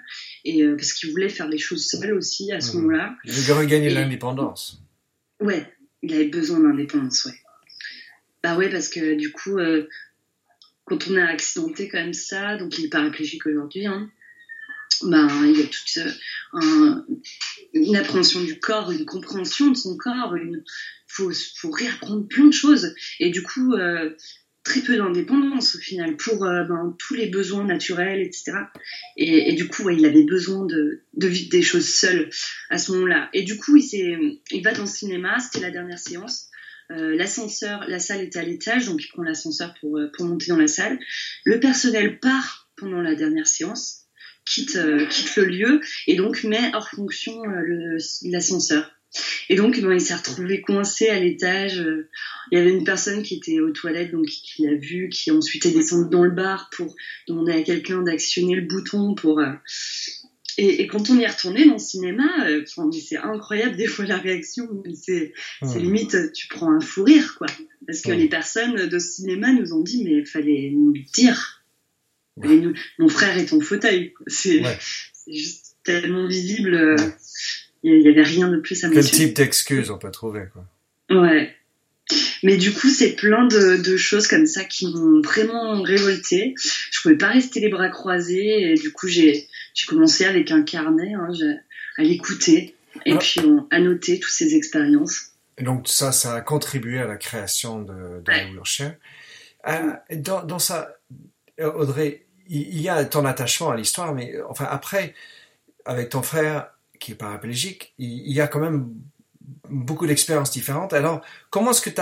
et 0.45 0.61
euh, 0.61 0.75
parce 0.75 0.93
qu'il 0.93 1.09
voulait 1.11 1.29
faire 1.29 1.47
les 1.47 1.57
choses 1.57 1.87
seul 1.87 2.13
aussi 2.13 2.51
à 2.51 2.61
ce 2.61 2.75
mmh. 2.75 2.81
moment-là. 2.81 3.15
Il 3.25 3.33
voulait 3.33 3.59
regagner 3.59 3.89
l'indépendance. 3.89 4.83
Ouais, 5.39 5.65
il 6.01 6.13
avait 6.13 6.27
besoin 6.27 6.59
d'indépendance, 6.59 7.25
ouais. 7.25 7.39
Bah 8.43 8.57
ouais, 8.57 8.69
parce 8.69 8.89
que 8.89 9.15
du 9.15 9.31
coup, 9.31 9.59
quand 10.85 11.07
on 11.07 11.15
est 11.15 11.21
accidenté 11.21 11.87
comme 11.87 12.13
ça, 12.13 12.57
donc 12.57 12.77
il 12.79 12.85
est 12.85 12.89
paraplégique 12.89 13.45
aujourd'hui, 13.45 13.85
hein, 13.85 14.09
ben, 15.03 15.27
il 15.45 15.59
y 15.59 15.63
a 15.63 15.65
toute 15.65 15.97
euh, 16.55 17.01
une 17.73 17.95
appréhension 17.95 18.41
du 18.41 18.59
corps, 18.59 18.91
une 18.91 19.05
compréhension 19.05 19.69
de 19.69 19.77
son 19.77 19.97
corps, 19.97 20.37
il 20.37 20.63
faut, 21.07 21.31
faut 21.55 21.71
réapprendre 21.71 22.27
plein 22.27 22.45
de 22.45 22.53
choses. 22.53 22.93
Et 23.19 23.29
du 23.29 23.41
coup, 23.41 23.73
euh, 23.73 24.15
très 24.63 24.81
peu 24.81 24.97
d'indépendance 24.97 25.75
au 25.75 25.79
final 25.79 26.17
pour 26.17 26.45
euh, 26.45 26.63
ben, 26.63 26.95
tous 26.99 27.15
les 27.15 27.27
besoins 27.27 27.65
naturels, 27.65 28.21
etc. 28.21 28.53
Et, 29.17 29.53
du 29.53 29.67
coup, 29.67 29.89
il 29.89 30.05
avait 30.05 30.23
besoin 30.23 30.65
de, 30.65 31.01
de 31.13 31.27
vivre 31.27 31.49
des 31.49 31.61
choses 31.61 31.89
seul 31.89 32.29
à 32.69 32.77
ce 32.77 32.91
moment-là. 32.91 33.29
Et 33.33 33.43
du 33.43 33.57
coup, 33.57 33.77
il, 33.77 34.39
il 34.51 34.63
va 34.63 34.73
dans 34.73 34.83
le 34.83 34.87
cinéma, 34.87 35.39
c'était 35.39 35.65
la 35.65 35.71
dernière 35.71 35.99
séance. 35.99 36.49
l'ascenseur, 36.89 37.85
la 37.87 37.99
salle 37.99 38.21
était 38.21 38.39
à 38.39 38.43
l'étage, 38.43 38.85
donc 38.85 39.03
il 39.03 39.07
prend 39.07 39.23
l'ascenseur 39.23 39.73
pour, 39.79 39.99
pour 40.13 40.25
monter 40.25 40.47
dans 40.47 40.57
la 40.57 40.67
salle. 40.67 40.99
Le 41.45 41.59
personnel 41.59 42.19
part 42.19 42.69
pendant 42.75 43.01
la 43.01 43.15
dernière 43.15 43.47
séance 43.47 44.01
quitte, 44.45 44.75
euh, 44.75 45.05
quitte 45.05 45.35
le 45.37 45.45
lieu 45.45 45.81
et 46.07 46.15
donc 46.15 46.43
met 46.43 46.71
hors 46.73 46.89
fonction 46.89 47.41
euh, 47.43 47.97
l'ascenseur. 48.23 48.91
Et 49.49 49.55
donc, 49.55 49.79
bon, 49.81 49.91
il 49.91 49.99
s'est 50.01 50.15
retrouvé 50.15 50.61
coincé 50.61 51.09
à 51.09 51.19
l'étage. 51.19 51.83
Il 52.51 52.57
y 52.57 52.61
avait 52.61 52.71
une 52.71 52.83
personne 52.85 53.23
qui 53.23 53.35
était 53.35 53.59
aux 53.59 53.71
toilettes, 53.71 54.11
donc 54.11 54.25
qui 54.27 54.63
l'a 54.65 54.75
vu, 54.75 55.09
qui 55.09 55.31
ensuite 55.31 55.65
est 55.65 55.71
descendue 55.71 56.09
dans 56.09 56.23
le 56.23 56.31
bar 56.31 56.69
pour 56.71 56.95
demander 57.27 57.51
à 57.53 57.61
quelqu'un 57.63 58.01
d'actionner 58.01 58.55
le 58.55 58.61
bouton 58.61 59.13
pour. 59.15 59.41
Et, 60.57 60.81
et, 60.81 60.87
quand 60.87 61.09
on 61.09 61.17
y 61.17 61.23
est 61.23 61.27
retourné 61.27 61.65
dans 61.65 61.73
le 61.73 61.79
cinéma, 61.79 62.29
enfin, 62.61 62.89
c'est 62.91 63.17
incroyable 63.17 63.77
des 63.77 63.87
fois 63.87 64.05
la 64.05 64.17
réaction. 64.17 64.83
C'est 64.93 65.33
Hmm. 65.61 65.77
limite, 65.77 66.33
tu 66.33 66.47
prends 66.47 66.71
un 66.71 66.81
fou 66.81 67.03
rire, 67.03 67.35
quoi. 67.37 67.47
Parce 67.87 68.01
que 68.01 68.09
Ouais. 68.11 68.17
les 68.17 68.27
personnes 68.29 68.87
de 68.87 68.99
cinéma 68.99 69.51
nous 69.53 69.73
ont 69.73 69.81
dit, 69.81 70.03
mais 70.03 70.11
il 70.19 70.25
fallait 70.25 70.69
nous 70.73 70.91
le 70.93 70.99
dire. 71.13 71.63
Nous- 72.37 72.73
Mon 72.99 73.07
frère 73.09 73.37
est 73.37 73.51
en 73.53 73.59
fauteuil. 73.59 74.13
C'est 74.27 74.61
Ouais. 74.61 74.77
juste 75.27 75.75
tellement 75.83 76.27
visible. 76.27 76.75
euh, 76.75 76.95
Ouais. 76.95 77.13
Il 77.83 78.01
y 78.01 78.07
avait 78.07 78.23
rien 78.23 78.47
de 78.49 78.57
plus 78.57 78.83
à 78.83 78.89
Quel 78.89 79.09
type 79.09 79.33
d'excuses 79.35 79.89
on 79.89 79.97
peut 79.97 80.11
trouver 80.11 80.43
quoi 80.53 80.65
Ouais. 81.09 81.53
Mais 82.43 82.57
du 82.57 82.71
coup, 82.73 82.89
c'est 82.89 83.15
plein 83.15 83.45
de, 83.47 83.77
de 83.77 83.97
choses 83.97 84.27
comme 84.27 84.45
ça 84.45 84.63
qui 84.63 84.87
m'ont 84.93 85.21
vraiment 85.21 85.81
révolté. 85.81 86.53
Je 86.57 87.01
pouvais 87.01 87.15
pas 87.17 87.29
rester 87.29 87.59
les 87.59 87.69
bras 87.69 87.89
croisés 87.89 88.71
et 88.71 88.75
du 88.75 88.91
coup, 88.91 89.07
j'ai 89.07 89.47
commencé 89.87 90.25
avec 90.25 90.51
un 90.51 90.63
carnet 90.63 91.13
hein, 91.13 91.29
à 91.97 92.03
l'écouter 92.03 92.75
et 93.05 93.13
Ah. 93.13 93.17
puis 93.17 93.39
on, 93.45 93.67
à 93.71 93.79
noter 93.79 94.19
toutes 94.19 94.31
ces 94.31 94.55
expériences. 94.55 95.29
Et 95.57 95.63
donc 95.63 95.87
ça, 95.87 96.11
ça 96.11 96.35
a 96.35 96.41
contribué 96.41 96.99
à 96.99 97.07
la 97.07 97.17
création 97.17 97.81
de, 97.81 97.93
de 98.21 98.31
Ouais. 98.31 98.97
Euh, 99.67 99.93
dans, 100.15 100.43
dans 100.43 100.59
ça, 100.59 100.95
euh, 101.59 101.71
Audrey, 101.73 102.25
il 102.47 102.61
il 102.73 102.81
y 102.81 102.89
a 102.89 103.05
ton 103.05 103.25
attachement 103.25 103.69
à 103.69 103.77
l'histoire, 103.77 104.13
mais 104.13 104.35
euh, 104.35 104.43
enfin 104.49 104.67
après, 104.69 105.13
avec 105.85 106.09
ton 106.09 106.21
frère 106.23 106.67
qui 107.01 107.11
est 107.11 107.15
paraplégique, 107.15 107.93
il 107.97 108.31
y 108.31 108.39
a 108.41 108.47
quand 108.47 108.59
même 108.59 108.87
beaucoup 109.69 110.05
d'expériences 110.07 110.51
différentes. 110.51 110.93
Alors, 110.93 111.21
comment 111.49 111.71
est-ce 111.71 111.81
que 111.81 111.89
tu 111.89 111.99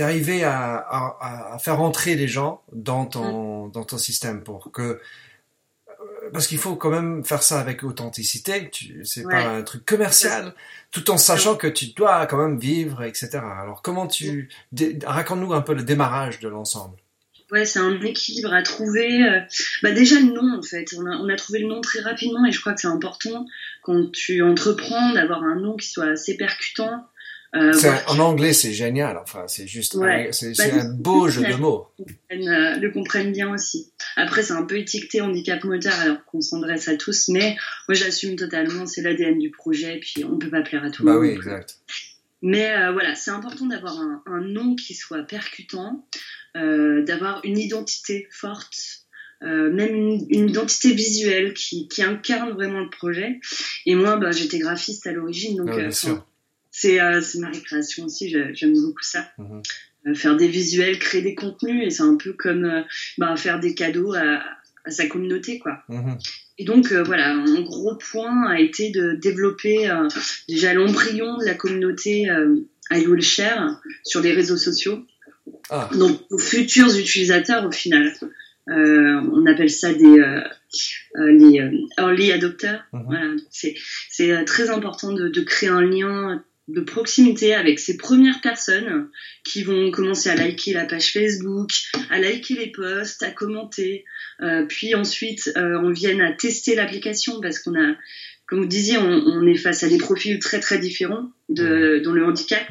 es 0.00 0.04
arrivé 0.04 0.44
à, 0.44 0.76
à, 0.76 1.54
à 1.54 1.58
faire 1.58 1.80
entrer 1.80 2.14
les 2.16 2.28
gens 2.28 2.62
dans 2.72 3.06
ton, 3.06 3.68
dans 3.68 3.84
ton 3.84 3.96
système 3.98 4.42
pour 4.42 4.70
que 4.72 4.82
euh, 4.82 6.30
parce 6.32 6.46
qu'il 6.46 6.58
faut 6.58 6.76
quand 6.76 6.90
même 6.90 7.24
faire 7.24 7.42
ça 7.42 7.60
avec 7.60 7.82
authenticité. 7.82 8.70
Tu, 8.70 9.04
c'est 9.04 9.24
Ouais. 9.24 9.32
pas 9.32 9.48
un 9.50 9.62
truc 9.62 9.84
commercial, 9.84 10.54
tout 10.90 11.10
en 11.10 11.18
sachant 11.18 11.56
que 11.56 11.66
tu 11.66 11.92
dois 11.92 12.26
quand 12.26 12.38
même 12.38 12.58
vivre, 12.58 13.02
etc. 13.02 13.28
Alors 13.62 13.82
comment 13.82 14.06
tu 14.06 14.48
dé- 14.72 14.98
raconte-nous 15.04 15.52
un 15.52 15.60
peu 15.62 15.74
le 15.74 15.82
démarrage 15.82 16.40
de 16.40 16.48
l'ensemble. 16.48 16.96
Ouais, 17.50 17.64
c'est 17.64 17.80
un 17.80 18.00
équilibre 18.00 18.52
à 18.54 18.62
trouver. 18.62 19.24
euh, 19.24 19.40
Bah 19.82 19.90
déjà 19.90 20.20
le 20.20 20.32
nom 20.32 20.58
en 20.58 20.62
fait, 20.62 20.86
on 20.96 21.04
a, 21.06 21.16
on 21.16 21.28
a 21.28 21.34
trouvé 21.36 21.58
le 21.58 21.66
nom 21.66 21.80
très 21.80 22.00
rapidement 22.00 22.46
et 22.46 22.52
je 22.52 22.60
crois 22.60 22.74
que 22.74 22.80
c'est 22.80 22.86
important 22.86 23.44
quand 23.82 24.10
tu 24.12 24.42
entreprends 24.42 25.12
d'avoir 25.12 25.42
un 25.42 25.56
nom 25.56 25.76
qui 25.76 25.88
soit 25.88 26.10
assez 26.10 26.36
percutant. 26.36 27.06
Euh, 27.56 27.72
en 28.06 28.20
anglais, 28.20 28.52
c'est 28.52 28.72
génial. 28.72 29.18
Enfin, 29.18 29.44
c'est 29.48 29.66
juste, 29.66 29.94
Ouais. 29.94 30.28
c'est, 30.30 30.56
Bah, 30.56 30.64
un 30.72 30.92
beau 30.94 31.26
jeu 31.28 31.42
de 31.42 31.54
mots. 31.56 31.88
euh, 31.98 32.04
le 32.76 32.90
comprennent 32.92 33.32
bien 33.32 33.52
aussi. 33.52 33.90
Après, 34.14 34.44
c'est 34.44 34.52
un 34.52 34.62
peu 34.62 34.78
étiqueté 34.78 35.20
handicap 35.20 35.64
moteur 35.64 35.98
alors 35.98 36.24
qu'on 36.26 36.40
s'adresse 36.40 36.86
à 36.86 36.96
tous, 36.96 37.26
mais 37.28 37.56
moi 37.88 37.94
j'assume 37.96 38.36
totalement, 38.36 38.86
c'est 38.86 39.02
l'ADN 39.02 39.40
du 39.40 39.50
projet, 39.50 39.98
puis 40.00 40.24
on 40.24 40.38
peut 40.38 40.48
pas 40.50 40.62
plaire 40.62 40.84
à 40.84 40.90
tout 40.90 41.02
le 41.02 41.06
Bah 41.06 41.14
monde. 41.14 41.22
oui, 41.22 41.30
exact. 41.30 41.76
Mais 42.42 42.70
euh, 42.70 42.92
voilà, 42.92 43.16
c'est 43.16 43.32
important 43.32 43.66
d'avoir 43.66 43.98
un, 43.98 44.22
un 44.26 44.40
nom 44.42 44.76
qui 44.76 44.94
soit 44.94 45.24
percutant, 45.24 46.06
euh, 46.56 47.02
d'avoir 47.02 47.40
une 47.44 47.58
identité 47.58 48.28
forte, 48.30 48.99
euh, 49.42 49.70
même 49.72 49.94
une, 49.94 50.26
une 50.28 50.48
identité 50.50 50.92
visuelle 50.92 51.54
qui, 51.54 51.88
qui 51.88 52.02
incarne 52.02 52.50
vraiment 52.52 52.80
le 52.80 52.90
projet. 52.90 53.40
Et 53.86 53.94
moi, 53.94 54.16
bah, 54.16 54.30
j'étais 54.32 54.58
graphiste 54.58 55.06
à 55.06 55.12
l'origine, 55.12 55.56
donc 55.56 55.68
Ah, 55.72 55.76
bien 55.76 55.86
euh, 55.88 55.90
sûr. 55.90 56.26
c'est 56.70 57.00
euh, 57.00 57.20
c'est 57.20 57.38
ma 57.38 57.48
récréation 57.50 58.04
aussi, 58.04 58.28
j'ai- 58.28 58.54
j'aime 58.54 58.74
beaucoup 58.74 59.02
ça. 59.02 59.28
Mhm. 59.38 59.62
Euh, 60.06 60.14
faire 60.14 60.36
des 60.36 60.48
visuels, 60.48 60.98
créer 60.98 61.22
des 61.22 61.34
contenus, 61.34 61.86
et 61.86 61.90
c'est 61.90 62.02
un 62.02 62.16
peu 62.16 62.32
comme 62.32 62.64
euh, 62.64 62.82
bah, 63.18 63.36
faire 63.36 63.60
des 63.60 63.74
cadeaux 63.74 64.14
à, 64.14 64.42
à 64.84 64.90
sa 64.90 65.06
communauté, 65.06 65.58
quoi. 65.58 65.82
Mhm. 65.88 66.16
Et 66.58 66.64
donc 66.64 66.92
euh, 66.92 67.02
voilà, 67.02 67.30
un 67.32 67.60
gros 67.62 67.96
point 67.96 68.46
a 68.50 68.60
été 68.60 68.90
de 68.90 69.12
développer 69.12 69.88
euh, 69.90 70.08
déjà 70.48 70.74
l'embryon 70.74 71.38
de 71.38 71.44
la 71.46 71.54
communauté 71.54 72.28
euh, 72.28 72.56
à 72.90 72.98
Share 73.20 73.80
sur 74.04 74.20
les 74.20 74.32
réseaux 74.32 74.58
sociaux. 74.58 75.06
Ah. 75.70 75.88
Donc 75.98 76.20
aux 76.30 76.38
futurs 76.38 76.94
utilisateurs 76.98 77.64
au 77.66 77.72
final. 77.72 78.12
Euh, 78.68 79.20
on 79.32 79.46
appelle 79.46 79.70
ça 79.70 79.92
des 79.92 80.04
euh, 80.04 80.40
euh, 81.16 81.32
les 81.32 81.60
euh, 81.60 81.72
early 81.98 82.30
adopters. 82.32 82.84
Mhm. 82.92 83.02
Voilà, 83.06 83.24
c'est 83.50 84.30
euh, 84.30 84.44
très 84.44 84.70
important 84.70 85.12
de, 85.12 85.28
de 85.28 85.40
créer 85.40 85.68
un 85.70 85.82
lien 85.82 86.44
de 86.68 86.80
proximité 86.82 87.52
avec 87.52 87.80
ces 87.80 87.96
premières 87.96 88.40
personnes 88.40 89.08
qui 89.44 89.64
vont 89.64 89.90
commencer 89.90 90.30
à 90.30 90.36
liker 90.36 90.72
la 90.72 90.84
page 90.84 91.12
Facebook, 91.12 91.70
à 92.10 92.20
liker 92.20 92.54
les 92.54 92.70
posts, 92.70 93.24
à 93.24 93.30
commenter, 93.30 94.04
euh, 94.40 94.64
puis 94.66 94.94
ensuite 94.94 95.50
euh, 95.56 95.80
on 95.82 95.90
vienne 95.90 96.20
à 96.20 96.32
tester 96.32 96.76
l'application 96.76 97.40
parce 97.40 97.58
qu'on 97.58 97.74
a, 97.74 97.96
comme 98.46 98.60
vous 98.60 98.66
disiez, 98.66 98.98
on, 98.98 99.10
on 99.10 99.46
est 99.48 99.56
face 99.56 99.82
à 99.82 99.88
des 99.88 99.98
profils 99.98 100.38
très 100.38 100.60
très 100.60 100.78
différents 100.78 101.32
de, 101.48 102.00
dans 102.04 102.12
le 102.12 102.24
handicap. 102.24 102.62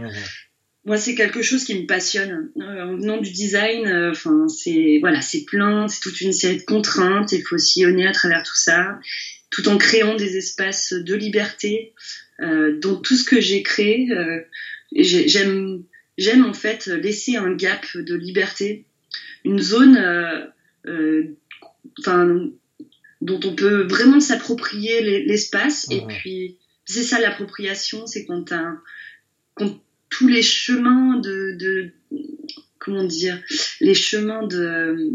Moi, 0.85 0.97
c'est 0.97 1.13
quelque 1.15 1.41
chose 1.41 1.65
qui 1.65 1.79
me 1.81 1.85
passionne. 1.85 2.51
Euh, 2.57 2.83
en 2.83 2.95
venant 2.97 3.17
du 3.17 3.31
design, 3.31 3.85
euh, 3.85 4.11
enfin, 4.11 4.47
c'est 4.47 4.97
voilà, 5.01 5.21
c'est 5.21 5.43
plein, 5.45 5.87
c'est 5.87 5.99
toute 5.99 6.21
une 6.21 6.33
série 6.33 6.57
de 6.57 6.63
contraintes. 6.63 7.31
Il 7.33 7.41
faut 7.43 7.57
sillonner 7.57 8.07
à 8.07 8.11
travers 8.11 8.43
tout 8.43 8.55
ça, 8.55 8.99
tout 9.51 9.67
en 9.67 9.77
créant 9.77 10.15
des 10.15 10.37
espaces 10.37 10.93
de 10.93 11.15
liberté. 11.15 11.93
Euh, 12.41 12.79
dans 12.79 12.95
tout 12.95 13.15
ce 13.17 13.25
que 13.25 13.41
j'ai 13.41 13.61
créé, 13.63 14.09
euh, 14.11 14.39
j'ai- 14.95 15.27
j'aime, 15.27 15.83
j'aime 16.17 16.45
en 16.45 16.53
fait 16.53 16.87
laisser 16.87 17.35
un 17.35 17.53
gap 17.53 17.85
de 17.95 18.15
liberté, 18.15 18.85
une 19.43 19.59
zone, 19.59 19.97
euh, 19.97 20.45
euh, 20.87 21.23
enfin, 21.99 22.49
dont 23.21 23.39
on 23.43 23.53
peut 23.53 23.83
vraiment 23.85 24.21
s'approprier 24.21 25.01
l'e- 25.01 25.25
l'espace. 25.27 25.87
Et 25.91 25.99
puis, 26.07 26.57
c'est 26.85 27.03
ça 27.03 27.19
l'appropriation, 27.19 28.07
c'est 28.07 28.25
quand 28.25 28.43
t'as 28.45 28.71
quand 29.55 29.77
tous 30.09 30.27
les 30.27 30.41
chemins 30.41 31.17
de, 31.17 31.55
de 31.59 31.91
comment 32.79 33.03
dire 33.03 33.41
les 33.81 33.93
chemins 33.95 34.45
de 34.47 35.09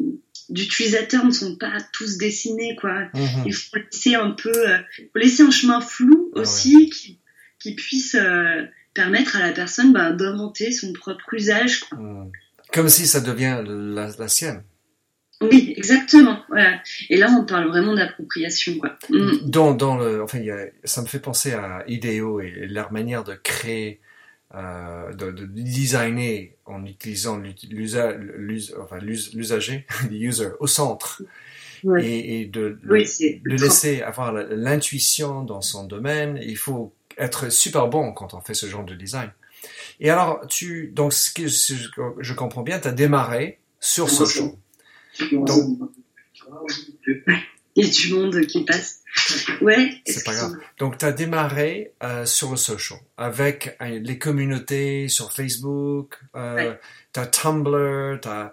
d'utilisateurs 0.50 1.24
ne 1.24 1.30
sont 1.30 1.56
pas 1.56 1.72
tous 1.92 2.18
dessinés 2.18 2.76
quoi 2.80 3.08
Mhm. 3.14 3.44
il 3.46 3.54
faut 3.54 3.76
laisser 3.76 4.14
un 4.14 4.30
peu 4.30 4.52
euh, 4.54 4.78
faut 5.12 5.18
laisser 5.18 5.42
un 5.42 5.50
chemin 5.50 5.80
flou 5.80 6.30
Ah 6.34 6.36
ouais. 6.38 6.42
aussi 6.42 6.90
qui, 6.90 7.18
qui 7.58 7.74
puisse 7.74 8.14
euh, 8.14 8.62
permettre 8.92 9.36
à 9.36 9.40
la 9.40 9.52
personne 9.52 9.92
bah, 9.92 10.12
d'inventer 10.12 10.70
son 10.70 10.92
propre 10.92 11.32
usage 11.34 11.80
quoi. 11.80 11.98
Mhm. 11.98 12.30
Comme 12.72 12.88
si 12.88 13.06
ça 13.06 13.20
devient 13.20 13.62
la, 13.66 14.10
la 14.18 14.28
sienne. 14.28 14.62
oui 15.40 15.72
exactement 15.76 16.42
voilà 16.48 16.80
et 17.08 17.16
là 17.16 17.28
on 17.38 17.44
parle 17.46 17.68
vraiment 17.68 17.94
d'appropriation 17.94 18.76
quoi 18.78 18.98
Mm. 19.10 19.32
Dans, 19.50 19.74
dans 19.74 19.96
le, 19.96 20.22
enfin, 20.22 20.38
il 20.38 20.46
y 20.46 20.50
a- 20.50 20.66
ça 20.84 21.02
me 21.02 21.06
fait 21.06 21.18
penser 21.20 21.52
à 21.52 21.84
Ideo 21.88 22.40
et 22.40 22.50
leur 22.68 22.90
manière 22.92 23.22
de 23.24 23.34
créer, 23.34 24.00
euh, 24.54 25.12
de, 25.14 25.30
de 25.30 25.46
designer 25.46 26.54
en 26.64 26.84
utilisant 26.84 27.38
l'usa- 27.38 27.56
l'usa- 27.68 28.12
l'us- 28.16 28.72
enfin, 28.80 28.98
l'usager, 28.98 29.86
le 30.10 30.16
user 30.16 30.48
au 30.60 30.66
centre 30.66 31.22
Ouais. 31.82 32.02
et, 32.06 32.40
et 32.40 32.46
de, 32.46 32.78
oui 32.88 33.00
de, 33.44 33.50
laisser 33.62 34.00
avoir 34.00 34.32
l'intuition 34.32 35.42
dans 35.42 35.60
son 35.60 35.84
domaine. 35.84 36.38
Il 36.42 36.56
faut 36.56 36.94
être 37.18 37.52
super 37.52 37.88
bon 37.88 38.12
quand 38.12 38.32
on 38.32 38.40
fait 38.40 38.54
ce 38.54 38.64
genre 38.64 38.84
de 38.84 38.94
design. 38.94 39.30
Et 40.00 40.08
alors, 40.08 40.46
tu, 40.48 40.88
donc, 40.94 41.12
ce 41.12 41.30
que 41.30 41.46
je 41.46 42.32
comprends 42.32 42.62
bien, 42.62 42.78
tu 42.80 42.88
as 42.88 42.92
démarré 42.92 43.58
sur 43.80 44.08
social. 44.08 44.48
Donc, 45.32 45.78
il 47.76 47.86
y 47.86 47.88
a 47.88 47.92
du 47.92 48.14
monde 48.14 48.40
qui 48.46 48.64
passe 48.64 49.00
ouais 49.60 50.00
C'est 50.06 50.24
pas 50.24 50.32
excuse-moi. 50.32 50.58
Donc, 50.78 50.98
tu 50.98 51.04
as 51.04 51.12
démarré 51.12 51.92
euh, 52.02 52.26
sur 52.26 52.50
le 52.50 52.56
social 52.56 52.98
avec 53.16 53.76
euh, 53.80 54.00
les 54.02 54.18
communautés 54.18 55.08
sur 55.08 55.32
Facebook, 55.32 56.18
euh, 56.36 56.54
Ouais. 56.56 56.80
tu 57.12 57.20
as 57.20 57.26
Tumblr, 57.26 58.20
tu 58.20 58.28
as, 58.28 58.52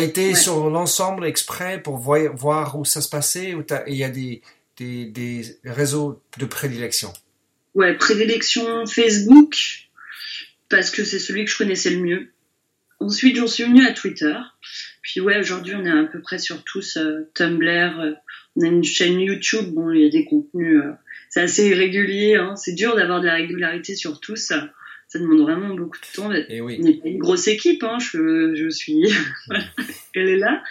été 0.00 0.28
Ouais. 0.30 0.34
sur 0.34 0.68
l'ensemble 0.70 1.26
exprès 1.26 1.80
pour 1.82 1.96
voir, 1.98 2.34
voir 2.34 2.78
où 2.78 2.84
ça 2.84 3.00
se 3.00 3.08
passait 3.08 3.54
ou 3.54 3.64
il 3.86 3.94
y 3.94 4.04
a 4.04 4.08
des, 4.08 4.42
des, 4.76 5.04
des 5.06 5.44
réseaux 5.64 6.22
de 6.38 6.44
prédilection? 6.44 7.12
Ouais, 7.74 7.94
prédilection 7.94 8.86
Facebook, 8.86 9.56
parce 10.68 10.90
que 10.90 11.04
c'est 11.04 11.20
celui 11.20 11.44
que 11.44 11.50
je 11.50 11.58
connaissais 11.58 11.90
le 11.90 12.00
mieux. 12.00 12.32
Ensuite, 12.98 13.36
j'en 13.36 13.46
suis 13.46 13.64
venue 13.64 13.86
à 13.86 13.92
Twitter. 13.92 14.34
Puis 15.02 15.20
ouais, 15.20 15.38
aujourd'hui, 15.38 15.74
on 15.74 15.84
est 15.84 15.90
à 15.90 16.04
peu 16.04 16.20
près 16.20 16.38
sur 16.38 16.62
tous 16.64 16.96
euh, 16.96 17.30
Tumblr. 17.34 18.00
euh, 18.00 18.12
on 18.56 18.62
a 18.62 18.66
une 18.66 18.84
chaîne 18.84 19.20
YouTube. 19.20 19.72
Bon, 19.72 19.90
il 19.92 20.02
y 20.02 20.06
a 20.06 20.10
des 20.10 20.24
contenus. 20.24 20.82
euh, 20.82 20.92
c'est 21.28 21.40
assez 21.40 21.68
irrégulier. 21.68 22.36
Hein, 22.36 22.56
c'est 22.56 22.74
dur 22.74 22.96
d'avoir 22.96 23.20
de 23.20 23.26
la 23.26 23.34
régularité 23.34 23.94
sur 23.94 24.20
tous. 24.20 24.36
Ça, 24.36 24.68
ça 25.08 25.18
demande 25.18 25.40
vraiment 25.40 25.74
beaucoup 25.74 25.98
de 25.98 26.14
temps. 26.14 26.32
Et 26.32 26.60
oui. 26.60 26.80
On 26.82 27.00
pas 27.00 27.08
une 27.08 27.18
grosse 27.18 27.48
équipe. 27.48 27.82
Hein, 27.82 27.98
je, 27.98 28.54
je 28.54 28.68
suis. 28.68 29.04
elle 30.14 30.28
est 30.28 30.38
là. 30.38 30.62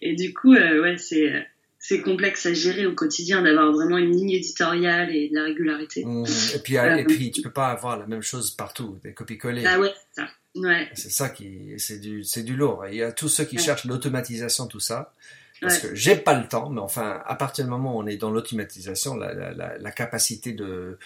Et 0.00 0.14
du 0.14 0.32
coup, 0.32 0.54
euh, 0.54 0.82
ouais, 0.82 0.96
c'est 0.98 1.46
c'est 1.80 2.02
complexe 2.02 2.44
à 2.44 2.52
gérer 2.52 2.84
au 2.86 2.92
quotidien 2.92 3.40
d'avoir 3.40 3.72
vraiment 3.72 3.96
une 3.96 4.14
ligne 4.14 4.32
éditoriale 4.32 5.14
et 5.14 5.30
de 5.30 5.34
la 5.34 5.44
régularité. 5.44 6.04
Mmh. 6.04 6.24
Et 6.54 6.58
puis, 6.58 6.74
et 6.74 7.04
puis 7.04 7.30
tu 7.30 7.40
peux 7.40 7.52
pas 7.52 7.68
avoir 7.68 7.98
la 7.98 8.06
même 8.06 8.20
chose 8.20 8.50
partout, 8.50 8.98
des 9.02 9.14
copies-collées. 9.14 9.64
Ah 9.66 9.80
ouais, 9.80 9.94
ça. 10.12 10.28
Ouais. 10.54 10.88
C'est 10.94 11.10
ça 11.10 11.28
qui, 11.28 11.74
c'est 11.78 11.98
du, 11.98 12.24
c'est 12.24 12.42
du 12.42 12.56
lourd. 12.56 12.84
il 12.88 12.96
y 12.96 13.02
a 13.02 13.12
tous 13.12 13.28
ceux 13.28 13.44
qui 13.44 13.58
cherchent 13.58 13.84
l'automatisation, 13.84 14.66
tout 14.66 14.80
ça. 14.80 15.14
Parce 15.60 15.78
que 15.78 15.94
j'ai 15.94 16.16
pas 16.16 16.34
le 16.34 16.46
temps, 16.46 16.70
mais 16.70 16.80
enfin, 16.80 17.20
à 17.26 17.34
partir 17.34 17.64
du 17.64 17.70
moment 17.70 17.96
où 17.96 18.00
on 18.00 18.06
est 18.06 18.16
dans 18.16 18.30
l'automatisation, 18.30 19.16
la, 19.16 19.34
la, 19.34 19.52
la, 19.52 19.76
la, 19.78 19.90
capacité 19.90 20.52
de, 20.52 20.98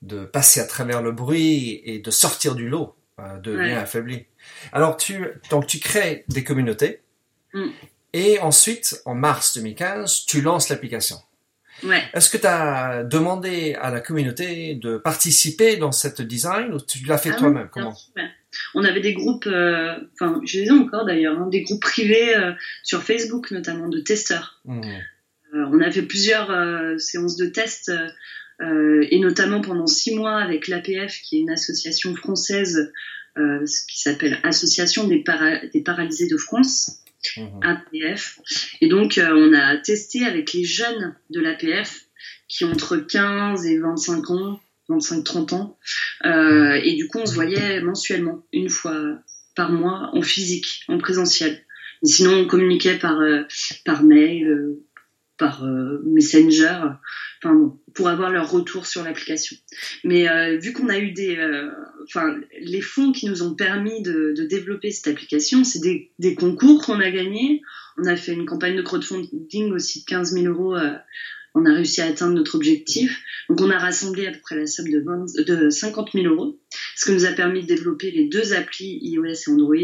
de 0.00 0.24
passer 0.24 0.60
à 0.60 0.64
travers 0.64 1.02
le 1.02 1.12
bruit 1.12 1.82
et 1.84 1.98
de 1.98 2.10
sortir 2.10 2.54
du 2.54 2.68
lot 2.68 2.96
euh, 3.20 3.38
devient 3.38 3.74
affaiblie. 3.74 4.24
Alors 4.72 4.96
tu, 4.96 5.26
donc 5.50 5.66
tu 5.66 5.78
crées 5.78 6.24
des 6.28 6.42
communautés. 6.42 7.02
Mm. 7.52 7.68
Et 8.14 8.38
ensuite, 8.38 9.02
en 9.04 9.14
mars 9.14 9.56
2015, 9.56 10.24
tu 10.26 10.40
lances 10.40 10.70
l'application. 10.70 11.16
Ouais. 11.82 12.02
Est-ce 12.14 12.30
que 12.30 12.38
tu 12.38 12.46
as 12.46 13.04
demandé 13.04 13.74
à 13.74 13.90
la 13.90 14.00
communauté 14.00 14.74
de 14.74 14.96
participer 14.96 15.76
dans 15.76 15.92
cette 15.92 16.22
design 16.22 16.72
ou 16.72 16.80
tu 16.80 17.04
l'as 17.04 17.18
fait 17.18 17.30
Ah 17.34 17.38
toi-même? 17.38 17.68
Comment? 17.70 17.96
On 18.74 18.84
avait 18.84 19.00
des 19.00 19.12
groupes, 19.12 19.46
euh, 19.46 19.94
enfin, 20.14 20.40
je 20.44 20.60
les 20.60 20.66
ai 20.66 20.70
encore 20.70 21.04
d'ailleurs, 21.04 21.38
hein, 21.38 21.48
des 21.48 21.62
groupes 21.62 21.82
privés 21.82 22.34
euh, 22.34 22.52
sur 22.82 23.02
Facebook 23.02 23.50
notamment 23.50 23.88
de 23.88 24.00
testeurs. 24.00 24.60
Mmh. 24.64 24.80
Euh, 25.54 25.64
on 25.72 25.80
a 25.80 25.90
fait 25.90 26.02
plusieurs 26.02 26.50
séances 27.00 27.36
de 27.36 27.46
tests 27.46 27.90
euh, 28.60 29.06
et 29.10 29.20
notamment 29.20 29.60
pendant 29.60 29.86
six 29.86 30.14
mois 30.14 30.36
avec 30.36 30.68
l'APF, 30.68 31.20
qui 31.22 31.36
est 31.36 31.40
une 31.40 31.50
association 31.50 32.14
française 32.16 32.92
euh, 33.36 33.64
qui 33.88 34.00
s'appelle 34.00 34.40
Association 34.42 35.06
des, 35.06 35.22
para- 35.22 35.64
des 35.72 35.80
paralysés 35.80 36.28
de 36.28 36.36
France. 36.36 37.02
Mhm. 37.36 37.60
APF. 37.62 38.38
Et 38.80 38.88
donc, 38.88 39.18
euh, 39.18 39.28
on 39.32 39.52
a 39.52 39.76
testé 39.76 40.24
avec 40.24 40.52
les 40.52 40.64
jeunes 40.64 41.16
de 41.30 41.40
l'APF 41.40 42.04
qui 42.46 42.64
ont 42.64 42.70
entre 42.70 42.96
15 42.96 43.66
et 43.66 43.78
25 43.78 44.30
ans, 44.30 44.60
25-30 44.88 45.54
ans. 45.54 45.78
Euh, 46.24 46.80
et 46.82 46.94
du 46.94 47.08
coup, 47.08 47.18
on 47.18 47.26
se 47.26 47.34
voyait 47.34 47.80
mensuellement, 47.80 48.46
une 48.52 48.70
fois 48.70 49.18
par 49.54 49.72
mois, 49.72 50.10
en 50.12 50.22
physique, 50.22 50.84
en 50.88 50.98
présentiel. 50.98 51.62
Sinon, 52.02 52.32
on 52.40 52.46
communiquait 52.46 52.98
par, 52.98 53.20
euh, 53.20 53.42
par 53.84 54.02
mail, 54.02 54.48
euh, 54.48 54.84
par 55.36 55.64
Messenger, 56.04 56.80
enfin, 57.40 57.54
bon, 57.54 57.78
pour 57.94 58.08
avoir 58.08 58.28
leur 58.28 58.50
retour 58.50 58.86
sur 58.86 59.04
l'application. 59.04 59.56
Mais 60.02 60.26
vu 60.58 60.72
qu'on 60.72 60.88
a 60.88 60.98
eu 60.98 61.12
des, 61.12 61.38
enfin, 62.02 62.34
les 62.60 62.80
fonds 62.80 63.12
qui 63.12 63.26
nous 63.26 63.44
ont 63.44 63.54
permis 63.54 64.02
de, 64.02 64.34
développer 64.50 64.90
cette 64.90 65.06
application, 65.06 65.62
c'est 65.62 65.78
des, 66.18 66.34
concours 66.34 66.84
qu'on 66.84 66.98
a 66.98 67.08
gagnés. 67.12 67.62
On 67.98 68.06
a 68.06 68.16
fait 68.16 68.32
une 68.32 68.46
campagne 68.46 68.76
de 68.76 68.82
crowdfunding 68.82 69.70
aussi 69.70 70.00
de 70.00 70.06
15 70.06 70.32
000 70.32 70.46
euros. 70.46 70.76
On 71.54 71.64
a 71.66 71.72
réussi 71.74 72.00
à 72.00 72.06
atteindre 72.06 72.34
notre 72.34 72.54
objectif. 72.54 73.20
Donc, 73.48 73.60
on 73.60 73.70
a 73.70 73.78
rassemblé 73.78 74.26
à 74.26 74.32
peu 74.32 74.38
près 74.40 74.56
la 74.56 74.66
somme 74.66 74.88
de, 74.90 75.00
20 75.00 75.44
de 75.46 75.70
50 75.70 76.10
000 76.14 76.26
euros, 76.26 76.58
ce 76.96 77.06
qui 77.06 77.12
nous 77.12 77.24
a 77.26 77.32
permis 77.32 77.62
de 77.62 77.66
développer 77.66 78.10
les 78.10 78.28
deux 78.28 78.52
applis 78.52 78.98
iOS 79.02 79.24
et 79.26 79.50
Android. 79.50 79.76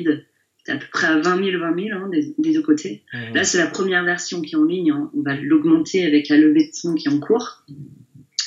À 0.66 0.76
peu 0.76 0.87
près 0.90 1.06
à 1.09 1.18
20 1.18 1.44
000, 1.50 1.59
20 1.61 1.75
000 1.76 1.88
hein, 1.99 2.09
des, 2.11 2.35
des 2.38 2.54
deux 2.54 2.62
côtés. 2.62 3.02
Mhm. 3.12 3.35
Là, 3.35 3.44
c'est 3.44 3.59
la 3.59 3.66
première 3.66 4.02
version 4.04 4.40
qui 4.40 4.54
est 4.54 4.59
en 4.59 4.64
ligne. 4.64 4.92
hein. 4.92 5.11
On 5.14 5.23
va 5.23 5.35
l'augmenter 5.37 6.06
avec 6.06 6.28
la 6.30 6.38
levée 6.38 6.71
de 6.71 6.76
fonds 6.80 6.94
qui 6.94 7.09
est 7.09 7.11
en 7.11 7.21
cours. 7.21 7.64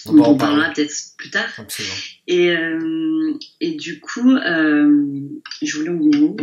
On 0.10 0.18
en 0.20 0.36
parlera 0.36 0.62
parler. 0.68 0.74
peut-être 0.74 0.94
plus 1.18 1.30
tard. 1.30 1.50
Absolument. 1.58 1.94
Et, 2.28 2.50
euh, 2.52 3.34
et 3.62 3.72
du 3.76 4.00
coup, 4.00 4.32
euh, 4.36 5.12
je 5.62 5.78
voulais 5.78 5.90
en 5.90 5.98
venir 5.98 6.24
où? 6.24 6.38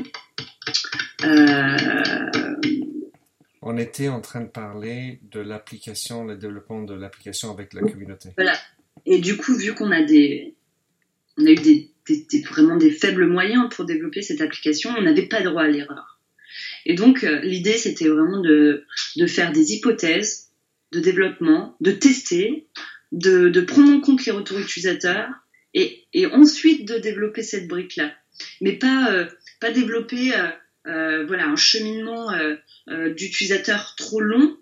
Euh, 1.24 2.26
On 3.66 3.78
était 3.78 4.08
en 4.08 4.20
train 4.20 4.42
de 4.42 4.48
parler 4.50 5.20
de 5.32 5.40
l'application, 5.40 6.24
le 6.24 6.36
développement 6.36 6.82
de 6.82 6.92
l'application 6.92 7.50
avec 7.50 7.72
la 7.72 7.80
communauté. 7.80 8.28
Voilà. 8.36 8.52
Et 9.06 9.20
du 9.20 9.38
coup, 9.38 9.56
vu 9.56 9.72
qu'on 9.74 9.90
a 9.90 10.02
des, 10.02 10.54
on 11.38 11.46
a 11.46 11.50
eu 11.50 11.54
des, 11.54 11.90
vraiment 12.46 12.76
des 12.76 12.90
faibles 12.90 13.26
moyens 13.26 13.70
pour 13.70 13.86
développer 13.86 14.20
cette 14.20 14.42
application, 14.42 14.90
on 14.98 15.00
n'avait 15.00 15.28
pas 15.28 15.40
droit 15.40 15.62
à 15.62 15.68
l'erreur. 15.68 16.20
Et 16.84 16.94
donc, 16.94 17.24
euh, 17.24 17.40
l'idée, 17.40 17.78
c'était 17.78 18.06
vraiment 18.08 18.42
de, 18.42 18.84
de 19.16 19.26
faire 19.26 19.50
des 19.50 19.72
hypothèses 19.72 20.50
de 20.92 21.00
développement, 21.00 21.74
de 21.80 21.90
tester, 21.90 22.68
de, 23.12 23.48
de 23.48 23.60
prendre 23.62 23.92
en 23.94 24.00
compte 24.02 24.26
les 24.26 24.32
retours 24.32 24.58
utilisateurs 24.58 25.30
et, 25.72 26.04
et 26.12 26.26
ensuite 26.26 26.86
de 26.86 26.98
développer 26.98 27.42
cette 27.42 27.66
brique-là. 27.66 28.12
Mais 28.60 28.72
pas, 28.72 29.10
euh, 29.10 29.26
pas 29.58 29.70
développer 29.70 30.34
euh, 30.34 30.50
voilà, 30.84 31.46
un 31.46 31.56
cheminement 31.56 32.32
euh, 32.32 32.56
euh, 32.88 33.14
d'utilisateurs 33.14 33.94
trop 33.96 34.20
long 34.20 34.56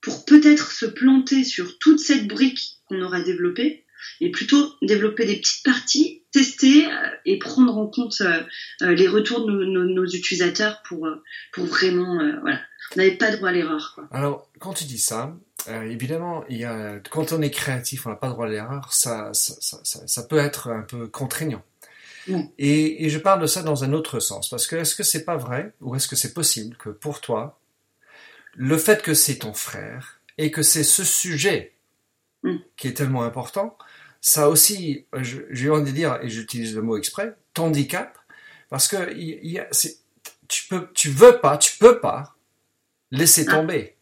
pour 0.00 0.24
peut-être 0.24 0.70
se 0.70 0.86
planter 0.86 1.44
sur 1.44 1.78
toute 1.78 2.00
cette 2.00 2.26
brique 2.26 2.78
qu'on 2.86 3.02
aura 3.02 3.20
développée, 3.20 3.84
et 4.20 4.30
plutôt 4.30 4.74
développer 4.82 5.26
des 5.26 5.36
petites 5.36 5.64
parties, 5.64 6.22
tester 6.32 6.86
euh, 6.86 7.08
et 7.24 7.38
prendre 7.38 7.76
en 7.76 7.86
compte 7.86 8.20
euh, 8.20 8.42
euh, 8.82 8.94
les 8.94 9.08
retours 9.08 9.46
de 9.46 9.64
nos, 9.64 10.06
utilisateurs 10.06 10.82
pour, 10.88 11.06
euh, 11.06 11.22
pour 11.52 11.64
vraiment, 11.64 12.20
euh, 12.20 12.32
voilà. 12.40 12.60
On 12.94 13.00
n'avait 13.00 13.16
pas 13.16 13.30
droit 13.30 13.50
à 13.50 13.52
l'erreur. 13.52 14.00
Alors, 14.12 14.48
quand 14.60 14.72
tu 14.72 14.84
dis 14.84 14.98
ça, 14.98 15.36
euh, 15.68 15.82
évidemment, 15.82 16.42
il 16.48 16.58
y 16.58 16.64
a, 16.64 17.00
quand 17.10 17.32
on 17.32 17.42
est 17.42 17.50
créatif, 17.50 18.06
on 18.06 18.10
n'a 18.10 18.16
pas 18.16 18.28
droit 18.28 18.46
à 18.46 18.48
l'erreur, 18.48 18.92
ça, 18.94 19.30
ça 19.34 20.22
peut 20.22 20.38
être 20.38 20.68
un 20.68 20.82
peu 20.82 21.06
contraignant. 21.06 21.62
Et, 22.58 23.04
et 23.04 23.08
je 23.10 23.18
parle 23.18 23.40
de 23.40 23.46
ça 23.46 23.62
dans 23.62 23.84
un 23.84 23.92
autre 23.92 24.20
sens, 24.20 24.48
parce 24.48 24.66
que 24.66 24.76
est-ce 24.76 24.94
que 24.94 25.02
c'est 25.02 25.24
pas 25.24 25.36
vrai, 25.36 25.72
ou 25.80 25.94
est-ce 25.94 26.08
que 26.08 26.16
c'est 26.16 26.34
possible 26.34 26.76
que 26.76 26.90
pour 26.90 27.20
toi, 27.20 27.58
le 28.54 28.76
fait 28.76 29.02
que 29.02 29.14
c'est 29.14 29.36
ton 29.38 29.54
frère 29.54 30.20
et 30.36 30.50
que 30.50 30.62
c'est 30.62 30.84
ce 30.84 31.04
sujet 31.04 31.74
Mm. 32.44 32.58
qui 32.76 32.86
est 32.86 32.94
tellement 32.94 33.24
important, 33.24 33.76
ça 34.20 34.48
aussi, 34.48 35.06
j'ai 35.50 35.70
envie 35.70 35.90
de 35.90 35.96
dire, 35.96 36.20
et 36.22 36.28
j'utilise 36.28 36.74
le 36.76 36.82
mot 36.82 36.96
exprès, 36.96 37.34
t'handicap, 37.52 38.16
parce 38.68 38.86
que 38.86 39.12
il 39.12 39.40
il 39.42 39.50
y 39.50 39.58
a, 39.58 39.66
c'est- 39.72 39.98
tu 40.46 40.68
peux, 40.68 40.88
tu 40.94 41.08
veux 41.10 41.40
pas, 41.40 41.58
tu 41.58 41.76
peux 41.78 41.98
pas 41.98 42.36
laisser 43.10 43.44
Ah. 43.48 43.54
tomber 43.56 43.96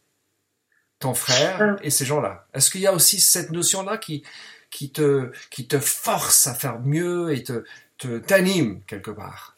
ton 0.99 1.15
frère 1.15 1.59
Ah. 1.63 1.77
et 1.83 1.89
ces 1.91 2.05
gens-là. 2.05 2.47
Est-ce 2.53 2.71
qu'il 2.71 2.83
y 2.83 2.87
a 2.87 2.93
aussi 2.93 3.21
cette 3.21 3.51
notion-là 3.53 3.97
qui, 3.97 4.23
qui 4.71 4.91
te, 4.91 5.31
qui 5.51 5.67
te 5.67 5.79
force 5.81 6.47
à 6.47 6.53
faire 6.55 6.79
mieux 6.81 7.33
et 7.33 7.43
te, 7.43 7.65
t'anime 7.99 8.83
quelque 8.87 9.11
part? 9.11 9.57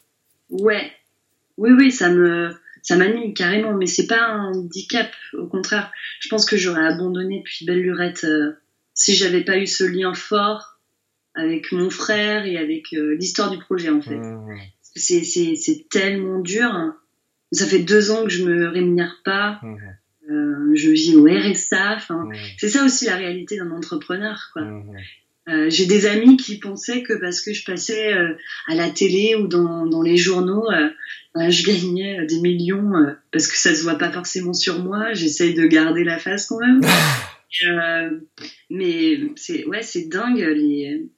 Ouais. 0.49 0.91
Oui, 1.57 1.71
oui, 1.71 1.91
ça 1.91 2.09
me, 2.09 2.55
ça 2.81 2.95
m'anime 2.95 3.33
carrément, 3.33 3.73
mais 3.73 3.85
c'est 3.85 4.07
pas 4.07 4.21
un 4.21 4.53
handicap, 4.53 5.11
au 5.33 5.47
contraire. 5.47 5.91
Je 6.19 6.29
pense 6.29 6.45
que 6.45 6.57
j'aurais 6.57 6.85
abandonné 6.85 7.39
depuis 7.39 7.65
belle 7.65 7.81
lurette 7.81 8.23
euh, 8.23 8.53
si 8.93 9.15
j'avais 9.15 9.43
pas 9.43 9.57
eu 9.57 9.67
ce 9.67 9.83
lien 9.83 10.13
fort 10.13 10.79
avec 11.35 11.71
mon 11.71 11.89
frère 11.89 12.45
et 12.45 12.57
avec 12.57 12.93
euh, 12.93 13.15
l'histoire 13.15 13.51
du 13.51 13.57
projet, 13.57 13.89
en 13.89 14.01
fait. 14.01 14.17
Mmh. 14.17 14.57
C'est, 14.81 15.23
c'est, 15.23 15.55
c'est 15.55 15.87
tellement 15.89 16.39
dur. 16.39 16.71
Ça 17.51 17.65
fait 17.65 17.79
deux 17.79 18.11
ans 18.11 18.23
que 18.23 18.29
je 18.29 18.43
me 18.43 18.67
rémunère 18.67 19.21
pas. 19.23 19.59
Mmh. 19.61 19.77
Euh, 20.31 20.71
je 20.75 20.89
vis 20.89 21.15
au 21.15 21.25
RSA. 21.25 21.97
Mmh. 22.09 22.33
c'est 22.57 22.69
ça 22.69 22.85
aussi 22.85 23.05
la 23.05 23.15
réalité 23.15 23.57
d'un 23.57 23.71
entrepreneur, 23.71 24.49
quoi. 24.53 24.63
Euh, 25.47 25.69
j'ai 25.69 25.85
des 25.85 26.05
amis 26.05 26.37
qui 26.37 26.59
pensaient 26.59 27.01
que 27.01 27.13
parce 27.13 27.41
que 27.41 27.53
je 27.53 27.63
passais 27.63 28.13
euh, 28.13 28.35
à 28.67 28.75
la 28.75 28.89
télé 28.89 29.35
ou 29.35 29.47
dans, 29.47 29.87
dans 29.87 30.01
les 30.01 30.17
journaux, 30.17 30.69
euh, 30.69 30.89
euh, 31.37 31.49
je 31.49 31.65
gagnais 31.65 32.25
des 32.27 32.39
millions 32.39 32.91
parce 33.31 33.47
que 33.47 33.57
ça 33.57 33.73
se 33.73 33.81
voit 33.83 33.97
pas 33.97 34.11
forcément 34.11 34.53
sur 34.53 34.79
moi. 34.79 35.13
J'essaye 35.13 35.53
de 35.53 35.65
garder 35.65 36.03
la 36.03 36.19
face 36.19 36.45
quand 36.47 36.59
même. 36.59 36.81
Mais 38.69 39.19
c'est 39.35 39.65
ouais, 39.65 39.81
c'est 39.81 40.07
dingue 40.07 40.39
les 40.39 41.09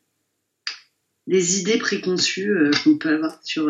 les 1.28 1.60
idées 1.60 1.78
préconçues 1.78 2.54
qu'on 2.84 2.98
peut 2.98 3.14
avoir 3.14 3.44
sur 3.44 3.70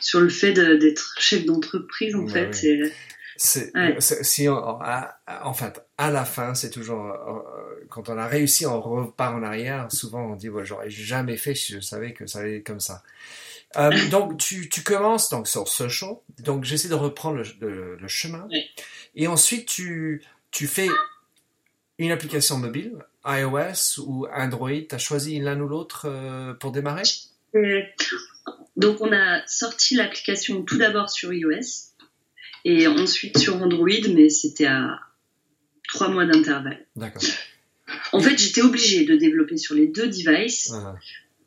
sur 0.00 0.20
le 0.20 0.30
fait 0.30 0.52
d'être 0.52 1.16
chef 1.18 1.44
d'entreprise 1.44 2.14
en 2.14 2.26
fait. 2.26 2.64
C'est 3.36 3.74
Ouais. 3.76 3.96
si 4.00 4.48
on- 4.48 4.54
en 5.42 5.54
fait, 5.54 5.82
à 5.98 6.10
la 6.10 6.24
fin, 6.24 6.54
c'est 6.54 6.70
toujours 6.70 7.04
euh, 7.06 7.84
quand 7.90 8.08
on 8.08 8.16
a 8.18 8.26
réussi, 8.26 8.64
on 8.66 8.80
repart 8.80 9.34
en 9.34 9.42
arrière. 9.42 9.88
Souvent, 9.90 10.22
on 10.32 10.36
dit, 10.36 10.48
ouais, 10.48 10.64
j'aurais 10.64 10.90
jamais 10.90 11.36
fait 11.36 11.54
si 11.54 11.72
je 11.72 11.80
savais 11.80 12.12
que 12.12 12.26
ça 12.26 12.40
allait 12.40 12.58
être 12.58 12.66
comme 12.66 12.80
ça. 12.80 13.02
Euh, 13.76 13.90
donc, 14.10 14.36
tu, 14.38 14.68
tu 14.68 14.82
commences 14.82 15.30
donc 15.30 15.48
sur 15.48 15.66
ce 15.66 15.88
show. 15.88 16.22
Donc, 16.38 16.62
j'essaie 16.64 16.88
de 16.88 16.94
reprendre 16.94 17.38
le, 17.60 17.68
le- 17.68 17.96
le 17.96 18.08
chemin. 18.08 18.46
Et 19.16 19.26
ensuite, 19.26 19.66
tu, 19.66 20.22
tu 20.52 20.68
fais 20.68 20.88
une 21.98 22.12
application 22.12 22.56
mobile, 22.58 22.98
iOS 23.26 23.98
ou 24.06 24.26
Android. 24.32 24.70
Tu 24.88 24.94
as 24.94 24.98
choisi 24.98 25.40
l'un 25.40 25.60
ou 25.60 25.66
l'autre 25.68 26.06
euh, 26.08 26.54
pour 26.54 26.70
démarrer? 26.72 27.02
Euh, 27.56 27.80
Donc 28.76 29.00
on 29.00 29.12
a 29.12 29.46
sorti 29.46 29.94
l'application 29.94 30.62
tout 30.62 30.76
d'abord 30.78 31.08
sur 31.10 31.32
iOS 31.32 31.92
et 32.64 32.86
ensuite 32.86 33.38
sur 33.38 33.62
Android, 33.62 33.88
mais 34.14 34.28
c'était 34.28 34.66
à 34.66 35.00
trois 35.88 36.08
mois 36.08 36.26
d'intervalle. 36.26 36.86
D'accord. 36.96 37.22
En 38.12 38.20
fait, 38.20 38.38
j'étais 38.38 38.62
obligée 38.62 39.04
de 39.04 39.16
développer 39.16 39.56
sur 39.56 39.74
les 39.74 39.86
deux 39.86 40.06
devices 40.06 40.72
Ah, 40.74 40.94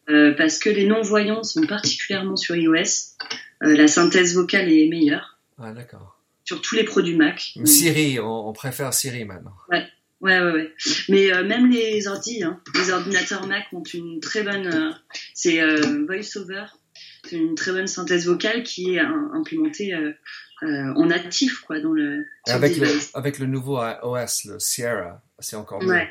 euh, 0.10 0.34
parce 0.38 0.60
que 0.60 0.70
les 0.70 0.86
non-voyants 0.86 1.44
sont 1.44 1.66
particulièrement 1.66 2.36
sur 2.36 2.56
iOS. 2.56 3.16
Euh, 3.64 3.76
la 3.76 3.88
synthèse 3.88 4.36
vocale 4.36 4.72
est 4.72 4.88
meilleure. 4.88 5.40
ah, 5.58 5.72
d'accord. 5.72 6.20
sur 6.46 6.62
tous 6.62 6.76
les 6.76 6.84
produits 6.84 7.16
Mac. 7.16 7.54
Siri, 7.66 8.20
on, 8.20 8.54
préfère 8.54 8.94
Siri 8.94 9.26
maintenant. 9.26 9.56
Ouais. 9.70 9.86
Ouais, 10.20 10.40
ouais, 10.40 10.52
ouais. 10.52 10.74
Mais 11.10 11.32
euh, 11.32 11.44
même 11.44 11.70
les 11.70 12.08
ordi, 12.08 12.42
hein, 12.44 12.60
les 12.74 12.90
ordinateurs 12.90 13.46
Mac 13.46 13.66
ont 13.72 13.84
une 13.84 14.20
très 14.20 14.42
bonne, 14.42 14.96
c'est 15.36 15.62
VoiceOver, 16.08 16.66
une 17.32 17.56
très 17.56 17.72
bonne 17.72 17.88
synthèse 17.88 18.28
vocale 18.28 18.64
qui 18.64 18.96
est 18.96 19.00
implémentée 19.00 19.94
en 20.62 21.06
natif, 21.06 21.60
quoi, 21.62 21.80
dans 21.80 21.94
le. 21.94 22.26
Avec 22.48 22.78
le, 22.78 22.88
avec 23.14 23.40
le 23.40 23.46
nouveau 23.46 23.80
OS, 24.04 24.46
le 24.46 24.60
Sierra, 24.60 25.22
c'est 25.40 25.56
encore 25.56 25.82
mieux. 25.82 25.90
Ouais. 25.90 26.10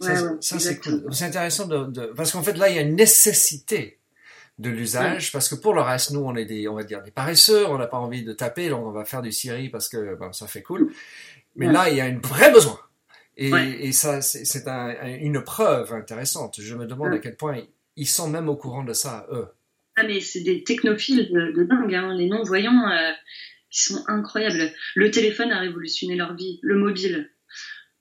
Ça, 0.00 0.58
c'est 0.58 0.78
cool. 0.80 1.04
C'est 1.12 1.26
intéressant 1.26 1.66
de, 1.66 1.84
de... 1.84 2.06
parce 2.16 2.32
qu'en 2.32 2.42
fait 2.42 2.56
là 2.56 2.70
il 2.70 2.76
y 2.76 2.78
a 2.78 2.82
une 2.82 2.96
nécessité 2.96 3.98
de 4.58 4.70
l'usage 4.70 5.30
parce 5.30 5.48
que 5.48 5.54
pour 5.54 5.74
le 5.74 5.82
reste 5.82 6.12
nous 6.12 6.20
on 6.20 6.34
est 6.36 6.46
des 6.46 6.68
on 6.68 6.74
va 6.74 6.84
dire 6.84 7.02
des 7.02 7.10
paresseux 7.10 7.66
on 7.66 7.76
n'a 7.76 7.86
pas 7.86 7.98
envie 7.98 8.24
de 8.24 8.32
taper 8.32 8.70
donc 8.70 8.86
on 8.86 8.92
va 8.92 9.04
faire 9.04 9.20
du 9.20 9.30
Siri 9.30 9.68
parce 9.68 9.88
que 9.90 10.14
ben, 10.14 10.32
ça 10.32 10.46
fait 10.46 10.62
cool. 10.62 10.90
Mais 11.54 11.70
là 11.70 11.90
il 11.90 11.96
y 11.96 12.00
a 12.00 12.04
un 12.04 12.18
vrai 12.18 12.50
besoin. 12.50 12.78
Et, 13.36 13.50
et 13.50 13.92
ça 13.92 14.22
c'est 14.22 14.66
un, 14.68 14.94
une 15.18 15.42
preuve 15.42 15.92
intéressante. 15.92 16.60
Je 16.60 16.74
me 16.74 16.86
demande 16.86 17.12
à 17.12 17.18
quel 17.18 17.36
point 17.36 17.62
ils 17.96 18.08
sont 18.08 18.28
même 18.30 18.48
au 18.48 18.56
courant 18.56 18.84
de 18.84 18.94
ça 18.94 19.26
eux 19.30 19.48
ah 19.96 20.04
mais 20.04 20.20
c'est 20.20 20.40
des 20.40 20.64
technophiles 20.64 21.30
de, 21.30 21.64
dingue 21.64 21.94
hein. 21.94 22.14
les 22.14 22.28
non 22.28 22.42
voyants 22.42 22.88
euh, 22.90 23.12
ils 23.72 23.80
sont 23.80 24.04
incroyables 24.08 24.72
le 24.94 25.10
téléphone 25.10 25.52
a 25.52 25.58
révolutionné 25.58 26.16
leur 26.16 26.34
vie 26.34 26.58
le 26.62 26.76
mobile 26.76 27.30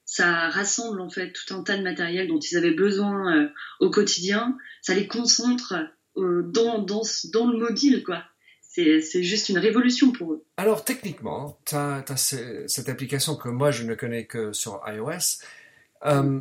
ça 0.05 0.49
rassemble 0.49 1.01
en 1.01 1.09
fait 1.09 1.33
tout 1.33 1.53
un 1.53 1.63
tas 1.63 1.77
de 1.77 1.83
matériel 1.83 2.27
dont 2.27 2.39
ils 2.39 2.57
avaient 2.57 2.73
besoin 2.73 3.35
euh, 3.35 3.47
au 3.79 3.89
quotidien 3.89 4.57
ça 4.81 4.93
les 4.93 5.07
concentre 5.07 5.75
euh, 6.19 6.43
dans, 6.43 6.79
dans, 6.79 7.03
dans, 7.33 7.51
le 7.51 7.57
mobile, 7.57 8.03
quoi. 8.03 8.23
C'est 8.61 9.23
juste 9.23 9.49
une 9.49 9.57
révolution 9.57 10.11
pour 10.11 10.33
eux. 10.33 10.45
Alors, 10.55 10.85
techniquement, 10.85 11.59
tu 11.65 11.75
as, 11.75 12.03
cette 12.67 12.87
application 12.87 13.35
que 13.35 13.49
moi, 13.49 13.71
je 13.71 13.83
ne 13.83 13.93
connais 13.93 14.25
que 14.25 14.53
sur 14.53 14.81
iOS. 14.87 15.43
Euh, 16.05 16.39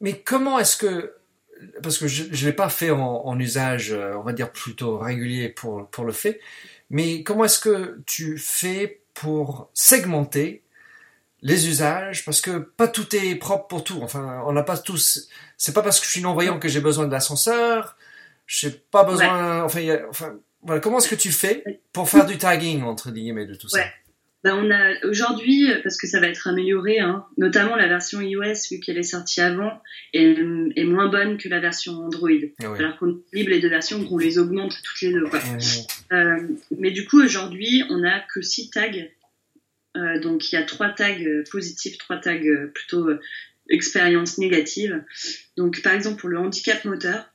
mais 0.00 0.18
comment 0.20 0.58
est-ce 0.58 0.78
que... 0.78 1.12
Parce 1.82 1.98
que 1.98 2.06
je 2.06 2.24
ne 2.24 2.46
l'ai 2.46 2.52
pas 2.52 2.68
fait 2.68 2.90
en, 2.90 3.38
usage, 3.38 3.92
euh, 3.92 4.14
on 4.16 4.22
va 4.22 4.32
dire, 4.32 4.52
plutôt 4.52 4.98
régulier 4.98 5.48
pour, 5.48 5.88
pour 5.88 6.04
le 6.04 6.12
fait. 6.12 6.40
Mais 6.90 7.22
comment 7.22 7.44
est-ce 7.44 7.60
que 7.60 8.00
tu 8.06 8.38
fais 8.38 9.02
pour 9.14 9.70
segmenter 9.74 10.62
les 11.42 11.68
usages? 11.68 12.24
Parce 12.24 12.40
que 12.40 12.58
pas 12.58 12.88
tout 12.88 13.14
est 13.16 13.34
propre 13.36 13.66
pour 13.66 13.84
tout. 13.84 14.00
Enfin, 14.02 14.42
on 14.46 14.52
n'a 14.52 14.62
pas 14.62 14.78
tous. 14.78 15.28
C'est 15.56 15.72
pas 15.72 15.82
parce 15.82 16.00
que 16.00 16.06
je 16.06 16.10
suis 16.10 16.22
non 16.22 16.34
voyant 16.34 16.58
que 16.58 16.68
j'ai 16.68 16.80
besoin 16.80 17.06
de 17.06 17.12
l'ascenseur 17.12 17.96
je 18.46 18.68
n'ai 18.68 18.74
pas 18.90 19.04
besoin. 19.04 19.62
Enfin, 19.62 19.80
enfin 20.08 20.34
voilà, 20.62 20.80
comment 20.80 20.98
est-ce 20.98 21.08
que 21.08 21.14
tu 21.14 21.32
fais 21.32 21.82
pour 21.92 22.08
faire 22.08 22.26
du 22.26 22.38
tagging 22.38 22.82
entre 22.82 23.10
guillemets 23.10 23.46
de 23.46 23.54
tout 23.54 23.68
ça? 23.68 23.84
Ben, 24.44 24.56
on 24.56 24.70
a 24.70 25.06
aujourd'hui, 25.06 25.68
parce 25.82 25.96
que 25.96 26.06
ça 26.06 26.20
va 26.20 26.28
être 26.28 26.46
amélioré, 26.46 27.00
hein, 27.00 27.24
notamment 27.38 27.76
la 27.76 27.88
version 27.88 28.20
iOS, 28.20 28.68
vu 28.70 28.78
qu'elle 28.78 28.98
est 28.98 29.02
sortie 29.02 29.40
avant, 29.40 29.80
est, 30.12 30.36
est, 30.76 30.84
moins 30.84 31.08
bonne 31.08 31.38
que 31.38 31.48
la 31.48 31.60
version 31.60 31.94
Android. 31.94 32.28
Ah 32.62 32.74
Alors 32.78 32.98
qu'on 32.98 33.22
libre 33.32 33.48
les 33.48 33.60
deux 33.60 33.70
versions, 33.70 34.04
qu'on 34.04 34.18
les 34.18 34.38
augmente 34.38 34.74
toutes 34.84 35.00
les 35.00 35.12
deux. 35.12 35.24
Quoi. 35.24 35.40
Euh, 36.12 36.46
mais 36.78 36.90
du 36.90 37.06
coup, 37.06 37.22
aujourd'hui, 37.22 37.84
on 37.88 38.00
n'a 38.00 38.20
que 38.34 38.42
six 38.42 38.68
tags. 38.68 38.90
Euh, 39.96 40.20
donc 40.20 40.52
il 40.52 40.56
y 40.56 40.58
a 40.58 40.62
trois 40.64 40.90
tags 40.90 41.14
positifs, 41.50 41.96
trois 41.96 42.18
tags 42.18 42.66
plutôt 42.74 43.08
euh, 43.08 43.20
expérience 43.70 44.36
négative. 44.36 45.02
Donc 45.56 45.80
par 45.80 45.94
exemple 45.94 46.20
pour 46.20 46.28
le 46.28 46.38
handicap 46.38 46.84
moteur, 46.84 47.32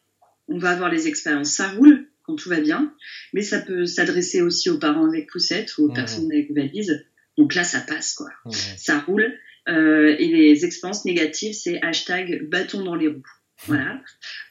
on 0.47 0.59
va 0.59 0.71
avoir 0.71 0.91
les 0.91 1.07
expériences, 1.07 1.51
ça 1.51 1.69
roule 1.69 2.08
quand 2.29 2.35
tout 2.35 2.49
va 2.49 2.59
bien, 2.59 2.93
mais 3.33 3.41
ça 3.41 3.59
peut 3.59 3.85
s'adresser 3.85 4.41
aussi 4.41 4.69
aux 4.69 4.77
parents 4.77 5.07
avec 5.07 5.29
poussette 5.29 5.75
ou 5.77 5.85
aux 5.85 5.93
personnes 5.93 6.31
avec 6.31 6.53
valise. 6.53 7.03
Donc 7.37 7.55
là, 7.55 7.63
ça 7.63 7.79
passe, 7.79 8.13
quoi. 8.13 8.29
Ça 8.77 8.99
roule. 8.99 9.33
Euh, 9.67 10.15
et 10.19 10.27
les 10.27 10.65
expériences 10.65 11.05
négatives, 11.05 11.53
c'est 11.53 11.81
hashtag 11.81 12.47
bâton 12.47 12.83
dans 12.83 12.95
les 12.95 13.07
roues. 13.07 13.23
Voilà. 13.65 14.01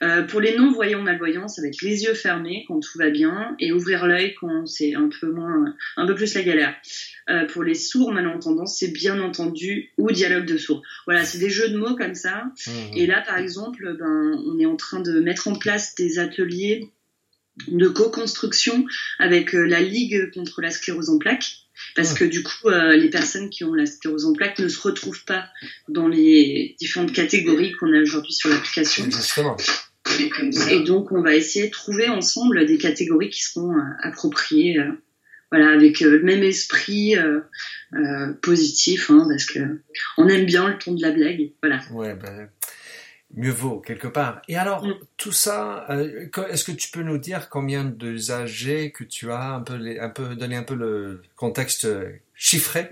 Euh, 0.03 0.23
pour 0.25 0.41
les 0.41 0.57
non-voyants, 0.57 1.03
malvoyants, 1.03 1.49
ça 1.49 1.63
va 1.63 1.69
être 1.69 1.81
les 1.81 2.05
yeux 2.05 2.15
fermés 2.15 2.65
quand 2.69 2.81
tout 2.81 2.99
va 2.99 3.09
bien 3.09 3.57
et 3.59 3.73
ouvrir 3.73 4.07
l'œil 4.07 4.35
quand 4.35 4.67
c'est 4.67 4.95
un 4.95 5.09
peu 5.09 5.31
moins, 5.31 5.75
un 5.97 6.07
peu 6.07 6.15
plus 6.15 6.35
la 6.35 6.43
galère. 6.43 6.75
Euh, 7.31 7.47
pour 7.47 7.63
les 7.63 7.75
sourds 7.75 8.13
malentendants, 8.13 8.67
c'est 8.67 8.93
bien 8.93 9.21
entendu 9.21 9.93
ou 9.97 10.11
dialogue 10.13 10.45
de 10.45 10.59
sourds. 10.59 10.83
Voilà, 11.07 11.25
c'est 11.25 11.39
des 11.39 11.49
jeux 11.49 11.71
de 11.71 11.79
mots 11.79 11.97
comme 11.97 12.15
ça. 12.15 12.45
Mmh. 12.67 12.71
Et 12.97 13.07
là, 13.07 13.23
par 13.27 13.39
exemple, 13.39 13.97
ben, 13.99 14.39
on 14.47 14.59
est 14.59 14.67
en 14.67 14.77
train 14.77 15.01
de 15.01 15.21
mettre 15.21 15.49
en 15.49 15.55
place 15.55 15.95
des 15.95 16.19
ateliers 16.19 16.91
de 17.67 17.89
co-construction 17.89 18.87
avec 19.19 19.55
euh, 19.55 19.65
la 19.65 19.81
Ligue 19.81 20.31
contre 20.33 20.61
la 20.61 20.71
sclérose 20.71 21.11
en 21.11 21.19
plaques 21.19 21.69
parce 21.95 22.15
que 22.15 22.25
du 22.25 22.43
coup, 22.43 22.69
euh, 22.69 22.97
les 22.97 23.09
personnes 23.09 23.51
qui 23.51 23.65
ont 23.65 23.75
la 23.75 23.87
sclérose 23.87 24.25
en 24.27 24.33
plaques 24.33 24.59
ne 24.59 24.69
se 24.69 24.81
retrouvent 24.81 25.25
pas 25.25 25.49
dans 25.89 26.09
les 26.09 26.77
différentes 26.79 27.13
catégories 27.13 27.73
qu'on 27.73 27.93
a 27.93 28.01
aujourd'hui 28.01 28.33
sur 28.33 28.51
l'application. 28.51 29.05
Et 30.71 30.81
donc, 30.81 31.13
on 31.13 31.23
va 31.23 31.35
essayer 31.35 31.67
de 31.67 31.71
trouver 31.71 32.09
ensemble 32.09 32.67
des 32.67 32.79
catégories 32.79 33.31
qui 33.31 33.43
seront 33.43 33.77
euh, 33.77 33.83
appropriées, 34.03 34.79
euh, 34.79 34.91
voilà, 35.51 35.71
avec 35.71 36.01
le 36.01 36.23
même 36.23 36.43
esprit 36.43 37.15
positif, 38.43 39.11
hein, 39.11 39.27
parce 39.29 39.47
que 39.47 39.61
on 40.19 40.29
aime 40.29 40.45
bien 40.45 40.69
le 40.69 40.77
ton 40.77 40.93
de 40.93 41.01
la 41.01 41.11
blague, 41.11 41.53
voilà. 41.63 41.81
Ouais, 41.93 42.15
ben, 42.15 42.51
mieux 43.35 43.53
vaut 43.53 43.81
quelque 43.81 44.09
part. 44.09 44.43
Et 44.49 44.57
alors, 44.57 44.85
mm. 44.85 44.95
tout 45.17 45.33
ça, 45.33 45.87
euh, 45.91 46.29
est-ce 46.51 46.65
que 46.65 46.73
tu 46.73 46.91
peux 46.91 47.03
nous 47.03 47.19
dire 47.19 47.49
combien 47.49 47.85
d'usagers 47.85 48.93
que 48.93 49.05
tu 49.05 49.31
as, 49.31 49.55
un 49.55 49.61
peu, 49.61 49.79
un 50.01 50.09
peu, 50.11 50.35
donner 50.35 50.57
un 50.57 50.63
peu 50.63 50.75
le 50.75 51.23
contexte 51.37 51.85
euh, 51.85 52.21
chiffré 52.35 52.91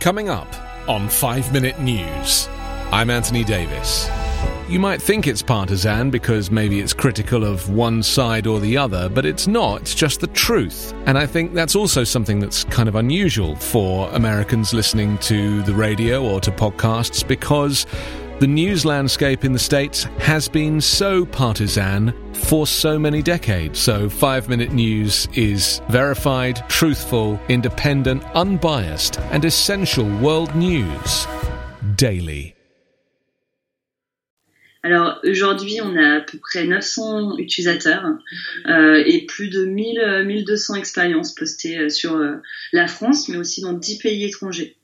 Coming 0.00 0.28
up 0.28 0.48
on 0.88 1.08
5 1.08 1.52
Minute 1.52 1.78
News, 1.80 2.48
I'm 2.92 3.10
Anthony 3.10 3.44
Davis. 3.44 4.08
You 4.68 4.80
might 4.80 5.00
think 5.00 5.28
it's 5.28 5.42
partisan 5.42 6.10
because 6.10 6.50
maybe 6.50 6.80
it's 6.80 6.92
critical 6.92 7.44
of 7.44 7.70
one 7.70 8.02
side 8.02 8.48
or 8.48 8.58
the 8.58 8.76
other, 8.76 9.08
but 9.08 9.24
it's 9.24 9.46
not. 9.46 9.82
It's 9.82 9.94
just 9.94 10.20
the 10.20 10.26
truth. 10.26 10.92
And 11.06 11.16
I 11.16 11.24
think 11.24 11.54
that's 11.54 11.76
also 11.76 12.02
something 12.02 12.40
that's 12.40 12.64
kind 12.64 12.88
of 12.88 12.96
unusual 12.96 13.54
for 13.54 14.10
Americans 14.10 14.74
listening 14.74 15.18
to 15.18 15.62
the 15.62 15.72
radio 15.72 16.20
or 16.20 16.40
to 16.40 16.50
podcasts 16.50 17.26
because 17.26 17.86
the 18.38 18.46
news 18.46 18.84
landscape 18.84 19.44
in 19.44 19.52
the 19.52 19.58
States 19.58 20.04
has 20.18 20.48
been 20.48 20.80
so 20.80 21.24
partisan 21.24 22.12
for 22.34 22.66
so 22.66 22.98
many 22.98 23.22
decades. 23.22 23.78
So, 23.78 24.08
Five 24.08 24.48
Minute 24.48 24.72
News 24.72 25.26
is 25.34 25.80
verified, 25.88 26.62
truthful, 26.68 27.40
independent, 27.48 28.22
unbiased, 28.34 29.18
and 29.30 29.44
essential 29.44 30.06
world 30.18 30.54
news 30.54 31.26
daily. 31.96 32.56
Alors 34.86 35.18
aujourd'hui, 35.24 35.80
on 35.82 35.96
a 35.96 36.18
à 36.18 36.20
peu 36.20 36.38
près 36.38 36.64
900 36.64 37.38
utilisateurs 37.38 38.06
euh, 38.68 39.02
et 39.04 39.26
plus 39.26 39.48
de 39.48 39.64
1000, 39.64 39.98
euh, 39.98 40.24
1200 40.24 40.76
expériences 40.76 41.34
postées 41.34 41.78
euh, 41.78 41.88
sur 41.88 42.14
euh, 42.14 42.36
la 42.72 42.86
France, 42.86 43.28
mais 43.28 43.36
aussi 43.36 43.62
dans 43.62 43.72
10 43.72 43.98
pays 43.98 44.24
étrangers. 44.24 44.76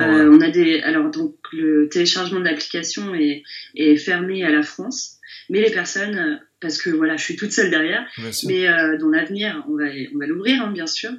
Euh, 0.00 0.30
on 0.30 0.40
a 0.40 0.50
des, 0.50 0.80
alors 0.80 1.10
donc 1.10 1.34
le 1.52 1.88
téléchargement 1.88 2.40
de 2.40 2.44
l'application 2.44 3.14
est, 3.14 3.44
est 3.76 3.96
fermé 3.96 4.44
à 4.44 4.50
la 4.50 4.62
France, 4.62 5.20
mais 5.50 5.60
les 5.60 5.70
personnes, 5.70 6.16
euh, 6.16 6.36
parce 6.60 6.80
que 6.80 6.90
voilà, 6.90 7.16
je 7.16 7.24
suis 7.24 7.36
toute 7.36 7.52
seule 7.52 7.70
derrière, 7.70 8.06
mais 8.44 8.66
euh, 8.66 8.96
dans 8.96 9.10
l'avenir, 9.10 9.62
on 9.68 9.76
va, 9.76 9.84
on 10.14 10.18
va 10.18 10.26
l'ouvrir 10.26 10.62
hein, 10.62 10.72
bien 10.72 10.86
sûr. 10.86 11.10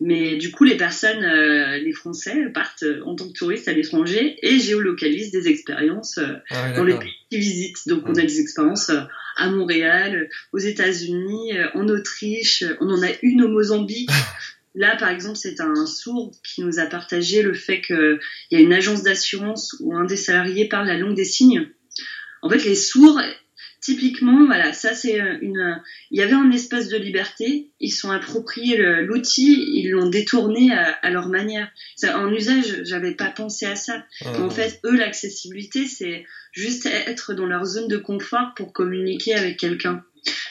Mais 0.00 0.36
du 0.36 0.52
coup, 0.52 0.64
les 0.64 0.76
personnes, 0.76 1.24
euh, 1.24 1.78
les 1.78 1.92
Français 1.92 2.36
partent 2.52 2.84
en 3.04 3.16
tant 3.16 3.28
que 3.28 3.32
touristes 3.32 3.66
à 3.66 3.72
l'étranger 3.72 4.36
et 4.42 4.60
géolocalisent 4.60 5.32
des 5.32 5.48
expériences 5.48 6.20
ah 6.50 6.72
dans 6.72 6.84
les 6.84 6.94
pays 6.94 7.14
qu'ils 7.30 7.40
visitent. 7.40 7.88
Donc, 7.88 8.04
on 8.06 8.14
a 8.14 8.22
des 8.22 8.40
expériences 8.40 8.92
à 9.36 9.50
Montréal, 9.50 10.28
aux 10.52 10.58
États-Unis, 10.58 11.52
en 11.74 11.88
Autriche, 11.88 12.62
on 12.80 12.88
en 12.88 13.02
a 13.02 13.08
une 13.22 13.42
au 13.42 13.48
Mozambique. 13.48 14.10
Là, 14.74 14.96
par 14.96 15.08
exemple, 15.08 15.36
c'est 15.36 15.60
un 15.60 15.86
sourd 15.86 16.32
qui 16.42 16.62
nous 16.62 16.80
a 16.80 16.86
partagé 16.86 17.42
le 17.42 17.54
fait 17.54 17.80
qu'il 17.80 18.18
y 18.50 18.56
a 18.56 18.60
une 18.60 18.72
agence 18.72 19.02
d'assurance 19.02 19.76
où 19.80 19.94
un 19.94 20.04
des 20.04 20.16
salariés 20.16 20.68
parle 20.68 20.88
la 20.88 20.98
langue 20.98 21.14
des 21.14 21.24
signes. 21.24 21.68
En 22.42 22.50
fait, 22.50 22.64
les 22.64 22.74
sourds, 22.74 23.20
typiquement, 23.80 24.46
voilà, 24.46 24.72
ça 24.72 24.94
c'est 24.94 25.16
une. 25.40 25.80
Il 26.10 26.18
y 26.18 26.22
avait 26.22 26.32
un 26.32 26.50
espace 26.50 26.88
de 26.88 26.96
liberté. 26.96 27.70
Ils 27.78 27.92
sont 27.92 28.10
appropriés 28.10 28.76
l'outil, 29.02 29.64
ils 29.74 29.90
l'ont 29.90 30.08
détourné 30.08 30.72
à, 30.72 31.10
leur 31.10 31.28
manière. 31.28 31.70
en 32.02 32.32
usage, 32.32 32.82
j'avais 32.82 33.14
pas 33.14 33.30
pensé 33.30 33.66
à 33.66 33.76
ça. 33.76 34.04
Ah. 34.24 34.40
en 34.40 34.50
fait, 34.50 34.80
eux, 34.84 34.96
l'accessibilité, 34.96 35.86
c'est 35.86 36.24
juste 36.52 36.86
être 36.86 37.34
dans 37.34 37.46
leur 37.46 37.64
zone 37.64 37.88
de 37.88 37.96
confort 37.96 38.54
pour 38.56 38.72
communiquer 38.72 39.34
avec 39.34 39.56
quelqu'un. 39.58 40.04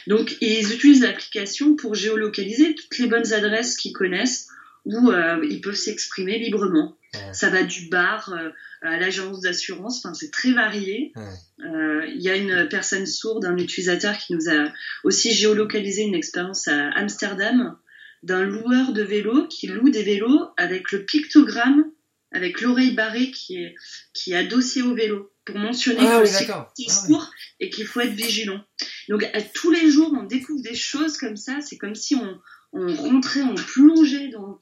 Donc, 0.06 0.36
ils 0.40 0.72
utilisent 0.72 1.02
l'application 1.02 1.76
pour 1.76 1.94
géolocaliser 1.94 2.74
toutes 2.74 2.98
les 2.98 3.06
bonnes 3.06 3.32
adresses 3.32 3.76
qu'ils 3.76 3.92
connaissent 3.92 4.48
où 4.84 5.10
euh, 5.10 5.44
ils 5.48 5.60
peuvent 5.60 5.74
s'exprimer 5.74 6.38
librement. 6.38 6.96
Ça 7.32 7.48
va 7.48 7.62
du 7.62 7.88
bar 7.88 8.32
euh, 8.32 8.50
à 8.82 8.98
l'agence 8.98 9.40
d'assurance, 9.40 10.04
enfin, 10.04 10.14
c'est 10.14 10.32
très 10.32 10.52
varié. 10.52 11.12
Euh, 11.60 12.04
il 12.08 12.20
y 12.20 12.28
a 12.28 12.36
une 12.36 12.68
personne 12.68 13.06
sourde, 13.06 13.44
un 13.44 13.56
utilisateur 13.56 14.18
qui 14.18 14.34
nous 14.34 14.50
a 14.50 14.72
aussi 15.04 15.32
géolocalisé 15.32 16.02
une 16.02 16.14
expérience 16.14 16.66
à 16.68 16.90
Amsterdam. 16.90 17.76
d'un 18.24 18.42
loueur 18.42 18.92
de 18.92 19.02
vélos 19.02 19.46
qui 19.48 19.68
loue 19.68 19.90
des 19.90 20.02
vélos 20.02 20.48
avec 20.56 20.92
le 20.92 21.04
pictogramme, 21.04 21.84
avec 22.32 22.60
l'oreille 22.60 22.94
barrée 22.94 23.30
qui 23.30 23.58
est, 23.62 23.74
qui 24.12 24.32
est 24.32 24.36
adossée 24.36 24.82
au 24.82 24.94
vélo 24.94 25.33
pour 25.44 25.58
mentionner 25.58 26.00
Ah 26.00 26.04
que 26.04 26.14
oui, 26.16 26.20
le 26.20 26.26
cycle 26.26 26.46
d'accord. 26.48 26.72
est 26.78 26.86
Ah 26.90 27.04
oui. 27.08 27.16
et 27.60 27.70
qu'il 27.70 27.86
faut 27.86 28.00
être 28.00 28.12
vigilant. 28.14 28.60
Donc 29.08 29.22
à- 29.24 29.42
tous 29.42 29.70
les 29.70 29.90
jours, 29.90 30.12
on 30.18 30.22
découvre 30.24 30.62
des 30.62 30.74
choses 30.74 31.16
comme 31.18 31.36
ça. 31.36 31.60
C'est 31.60 31.76
comme 31.76 31.94
si 31.94 32.14
on, 32.14 32.40
on 32.72 32.94
rentrait, 32.94 33.42
on 33.42 33.54
plongeait 33.54 34.28
dans, 34.28 34.58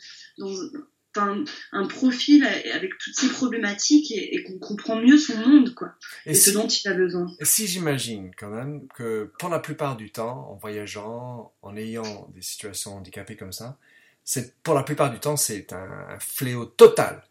un 1.72 1.86
profil 1.86 2.44
avec 2.72 2.96
toutes 2.98 3.14
ces 3.14 3.28
problématiques 3.28 4.10
et, 4.12 4.34
et 4.36 4.42
qu'on 4.44 4.58
comprend 4.58 4.96
mieux 4.96 5.18
son 5.18 5.36
monde, 5.36 5.74
quoi, 5.74 5.94
et, 6.24 6.30
Et 6.30 6.34
ce 6.34 6.50
dont 6.50 6.66
il 6.66 6.88
a 6.88 6.94
besoin. 6.94 7.26
et 7.38 7.44
si 7.44 7.66
j'imagine 7.66 8.30
quand 8.36 8.48
même 8.48 8.88
que 8.88 9.30
pour 9.38 9.50
la 9.50 9.58
plupart 9.58 9.96
du 9.96 10.10
temps, 10.10 10.48
en 10.50 10.56
voyageant, 10.56 11.52
en 11.62 11.76
ayant 11.76 12.28
des 12.34 12.40
situations 12.42 12.96
handicapées 12.96 13.36
comme 13.36 13.52
ça, 13.52 13.76
c'est 14.24 14.56
pour 14.62 14.74
la 14.74 14.84
plupart 14.84 15.10
du 15.12 15.18
temps 15.20 15.36
c'est 15.36 15.72
un, 15.74 16.06
un 16.08 16.18
fléau 16.18 16.64
total. 16.64 17.22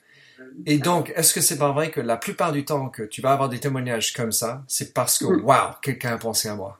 Et 0.66 0.78
donc, 0.78 1.12
est-ce 1.16 1.34
que 1.34 1.42
c'est 1.42 1.58
pas 1.58 1.72
vrai 1.72 1.92
que 1.92 2.02
la 2.02 2.18
plupart 2.18 2.52
du 2.52 2.66
temps 2.66 2.90
que 2.90 3.04
tu 3.04 3.22
vas 3.22 3.32
avoir 3.34 3.50
des 3.50 3.60
témoignages 3.60 4.14
comme 4.14 4.32
ça, 4.32 4.64
c'est 4.68 4.94
parce 4.94 5.18
que 5.20 5.26
Mm. 5.26 5.44
waouh, 5.44 5.74
quelqu'un 5.82 6.14
a 6.14 6.18
pensé 6.18 6.48
à 6.50 6.56
moi? 6.56 6.80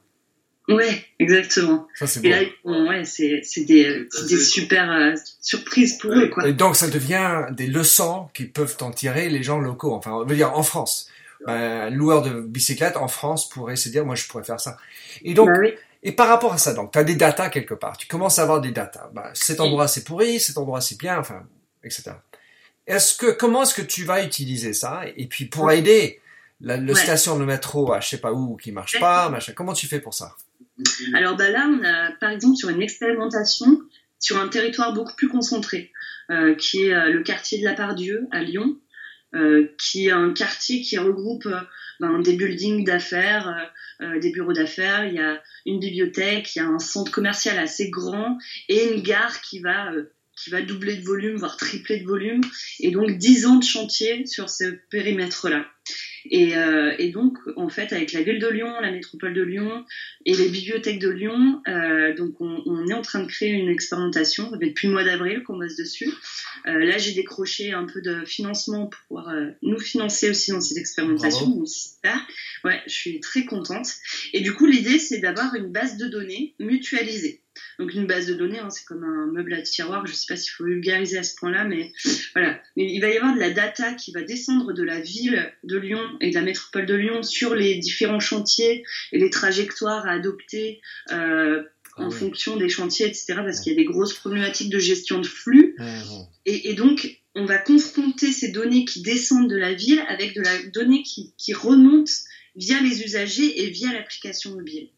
Ouais, 0.68 1.04
exactement. 1.20 1.88
Ça 1.96 2.08
c'est 2.08 2.24
Et 2.24 2.30
là, 2.30 2.38
font- 2.64 2.88
ouais, 2.88 3.04
c'est 3.04 3.42
c'est 3.44 3.66
des, 3.66 4.08
c'est 4.12 4.28
des 4.28 4.38
super 4.40 4.90
euh, 4.92 5.14
surprises 5.42 5.98
pour 5.98 6.12
eux, 6.14 6.28
quoi. 6.30 6.48
Et 6.48 6.54
donc 6.54 6.76
ça 6.76 6.88
devient 6.88 7.48
des 7.52 7.68
leçons 7.68 8.30
qui 8.34 8.46
peuvent 8.46 8.78
en 8.82 8.92
tirer 8.92 9.30
les 9.30 9.44
gens 9.44 9.60
locaux. 9.60 9.94
Enfin, 9.94 10.12
on 10.14 10.24
veut 10.26 10.36
dire 10.36 10.56
en 10.58 10.64
France. 10.64 11.10
Ben, 11.48 11.54
Un 11.88 11.90
loueur 11.90 12.22
de 12.22 12.40
bicyclette 12.42 12.96
en 12.96 13.08
France 13.08 13.50
pourrait 13.50 13.76
se 13.76 13.90
dire, 13.90 14.06
moi 14.06 14.14
je 14.16 14.28
pourrais 14.28 14.44
faire 14.44 14.60
ça. 14.60 14.78
Et 15.24 15.34
donc, 15.34 15.48
Bah 15.50 15.56
oui. 15.60 15.74
et 16.04 16.12
par 16.12 16.28
rapport 16.28 16.54
à 16.54 16.60
ça, 16.60 16.74
donc 16.74 16.92
tu 16.92 17.00
as 17.00 17.04
des 17.04 17.16
datas 17.16 17.50
quelque 17.50 17.74
part. 17.74 17.98
Tu 17.98 18.08
commences 18.08 18.38
à 18.38 18.44
avoir 18.44 18.62
des 18.62 18.72
datas. 18.72 19.10
Ben, 19.14 19.24
cet 19.34 19.60
endroit 19.60 19.88
c'est 19.88 20.04
pourri, 20.04 20.40
cet 20.40 20.58
endroit 20.60 20.80
c'est 20.80 21.00
bien, 21.00 21.18
enfin, 21.18 21.42
etc. 21.84 22.12
Est-ce 22.88 23.16
que 23.16 23.32
comment 23.32 23.64
est-ce 23.64 23.74
que 23.76 23.82
tu 23.82 24.04
vas 24.04 24.24
utiliser 24.24 24.74
ça? 24.74 25.04
Et 25.16 25.28
puis 25.28 25.46
pour 25.46 25.72
aider 25.72 26.20
la, 26.60 26.78
le 26.78 26.94
Ouais. 26.94 27.00
station 27.00 27.38
de 27.40 27.46
métro 27.46 27.92
à 27.94 28.00
je 28.00 28.10
sais 28.10 28.18
pas 28.20 28.34
où 28.34 28.58
qui 28.58 28.72
marche 28.72 29.00
pas, 29.00 29.30
machin. 29.30 29.54
Comment 29.56 29.74
tu 29.74 29.88
fais 29.88 30.00
pour 30.00 30.14
ça? 30.14 30.36
Alors 31.14 31.36
bah 31.36 31.50
là, 31.50 31.68
on 31.70 31.84
a 31.84 32.12
par 32.20 32.32
exemple 32.32 32.56
sur 32.56 32.70
une 32.70 32.82
expérimentation 32.82 33.82
sur 34.20 34.40
un 34.40 34.48
territoire 34.48 34.94
beaucoup 34.94 35.16
plus 35.16 35.28
concentré, 35.30 35.92
euh, 36.30 36.54
qui 36.56 36.86
est 36.86 36.94
euh, 36.94 37.10
le 37.10 37.24
quartier 37.24 37.60
de 37.60 37.66
la 37.66 37.74
Pardieu 37.74 38.28
à 38.32 38.44
Lyon, 38.44 38.78
euh, 39.36 39.74
qui 39.80 40.08
est 40.08 40.12
un 40.12 40.32
quartier 40.34 40.82
qui 40.82 40.98
regroupe 40.98 41.46
euh, 41.48 41.60
ben, 42.00 42.20
des 42.20 42.34
buildings 42.34 42.84
d'affaires, 42.84 43.72
des 44.00 44.32
bureaux 44.32 44.54
d'affaires, 44.54 45.06
il 45.06 45.14
y 45.14 45.20
a 45.20 45.40
une 45.68 45.80
bibliothèque, 45.80 46.56
il 46.56 46.60
y 46.60 46.62
a 46.64 46.66
un 46.66 46.80
centre 46.80 47.12
commercial 47.12 47.60
assez 47.60 47.92
grand 47.92 48.40
et 48.68 48.94
une 48.96 49.04
gare 49.04 49.42
qui 49.42 49.60
va 49.60 49.92
qui 50.44 50.50
va 50.50 50.62
doubler 50.62 50.96
de 50.96 51.04
volume, 51.04 51.38
voire 51.38 51.58
tripler 51.58 52.00
de 52.00 52.06
volume, 52.06 52.42
et 52.80 52.92
donc 52.92 53.12
10 53.12 53.46
ans 53.46 53.58
de 53.58 53.64
chantier 53.64 54.26
sur 54.26 54.50
ce 54.50 54.66
périmètre-là. 54.90 55.66
Et, 56.26 56.56
euh, 56.56 56.94
et 57.00 57.10
donc, 57.10 57.38
en 57.56 57.70
fait, 57.70 57.94
avec 57.94 58.14
la 58.14 58.22
ville 58.22 58.40
de 58.40 58.48
Lyon, 58.48 58.72
la 58.82 58.92
métropole 58.92 59.34
de 59.34 59.42
Lyon 59.42 59.84
et 60.26 60.36
les 60.36 60.50
bibliothèques 60.50 61.00
de 61.00 61.10
Lyon, 61.10 61.62
euh, 61.68 62.14
donc 62.14 62.40
on, 62.40 62.62
on 62.66 62.88
est 62.88 62.94
en 62.94 63.02
train 63.02 63.24
de 63.24 63.28
créer 63.28 63.50
une 63.50 63.70
expérimentation. 63.70 64.52
Ça 64.52 64.60
fait 64.60 64.68
depuis 64.68 64.88
le 64.88 64.94
mois 64.94 65.04
d'avril 65.04 65.42
qu'on 65.44 65.58
bosse 65.58 65.76
dessus. 65.76 66.10
Euh, 66.68 66.86
là, 66.86 66.98
j'ai 67.00 67.14
décroché 67.14 67.72
un 67.72 67.86
peu 67.86 68.02
de 68.02 68.24
financement 68.26 68.88
pour 68.88 69.02
pouvoir 69.08 69.34
nous 69.64 69.80
financer 69.80 70.30
aussi 70.30 70.52
dans 70.52 70.62
cette 70.62 70.78
expérimentation. 70.78 71.48
Bravo. 71.48 71.60
Donc, 71.60 71.68
super. 71.68 72.28
Ouais, 72.64 72.80
je 72.86 72.94
suis 72.94 73.20
très 73.20 73.46
contente. 73.46 73.88
Et 74.34 74.42
du 74.42 74.54
coup, 74.54 74.68
l'idée, 74.68 75.00
c'est 75.00 75.20
d'avoir 75.20 75.56
une 75.56 75.72
base 75.72 75.98
de 75.98 76.08
données 76.08 76.54
mutualisée. 76.60 77.42
Donc 77.80 77.94
une 77.94 78.08
base 78.08 78.28
de 78.28 78.34
données, 78.34 78.60
hein, 78.60 78.70
c'est 78.70 78.86
comme 78.86 79.04
un 79.04 79.32
meuble 79.32 79.54
à 79.54 79.62
tiroir. 79.62 80.06
Je 80.06 80.14
sais 80.14 80.26
pas 80.28 80.36
s'il 80.36 80.52
faut 80.52 80.66
vulgariser 80.66 81.18
à 81.18 81.24
ce 81.24 81.36
point-là, 81.36 81.64
mais 81.64 81.92
voilà. 82.36 82.60
Mais 82.76 82.92
il 82.92 83.00
va 83.00 83.10
y 83.10 83.18
avoir 83.18 83.34
de 83.34 83.40
la 83.40 83.50
data 83.52 83.94
qui 83.94 84.12
va 84.12 84.22
descendre 84.22 84.74
de 84.74 84.84
la 84.84 85.00
ville 85.00 85.52
de 85.64 85.78
Lyon 85.78 86.02
et 86.22 86.30
de 86.30 86.36
la 86.36 86.42
métropole 86.42 86.86
de 86.86 86.96
Lyon 86.96 87.24
sur 87.24 87.56
les 87.56 87.76
différents 87.76 88.20
chantiers 88.20 88.84
et 89.12 89.20
les 89.20 89.30
trajectoires 89.30 90.06
à 90.06 90.12
adopter 90.12 90.82
euh, 91.12 91.64
Ah 91.98 92.04
en 92.04 92.10
oui. 92.10 92.16
fonction 92.16 92.58
des 92.58 92.70
chantiers, 92.70 93.08
etc. 93.08 93.36
Parce 93.38 93.62
qu'il 93.62 93.74
y 93.74 93.76
a 93.76 93.80
des 93.80 93.86
grosses 93.86 94.14
problématiques 94.14 94.70
de 94.70 94.80
gestion 94.80 95.20
de 95.20 95.28
flux. 95.28 95.76
Et, 96.46 96.70
et 96.70 96.74
donc, 96.74 97.18
on 97.36 97.46
va 97.46 97.58
confronter 97.58 98.32
ces 98.32 98.50
données 98.52 98.86
qui 98.86 99.02
descendent 99.02 99.50
de 99.50 99.56
la 99.56 99.74
ville 99.74 100.04
avec 100.08 100.36
de 100.36 100.42
la 100.42 100.64
donnée 100.74 101.04
qui, 101.04 101.34
qui 101.38 101.54
remonte 101.54 102.10
via 102.56 102.82
les 102.82 103.04
usagers 103.04 103.64
et 103.64 103.70
via 103.70 103.94
l'application 103.94 104.52
mobile. 104.52 104.90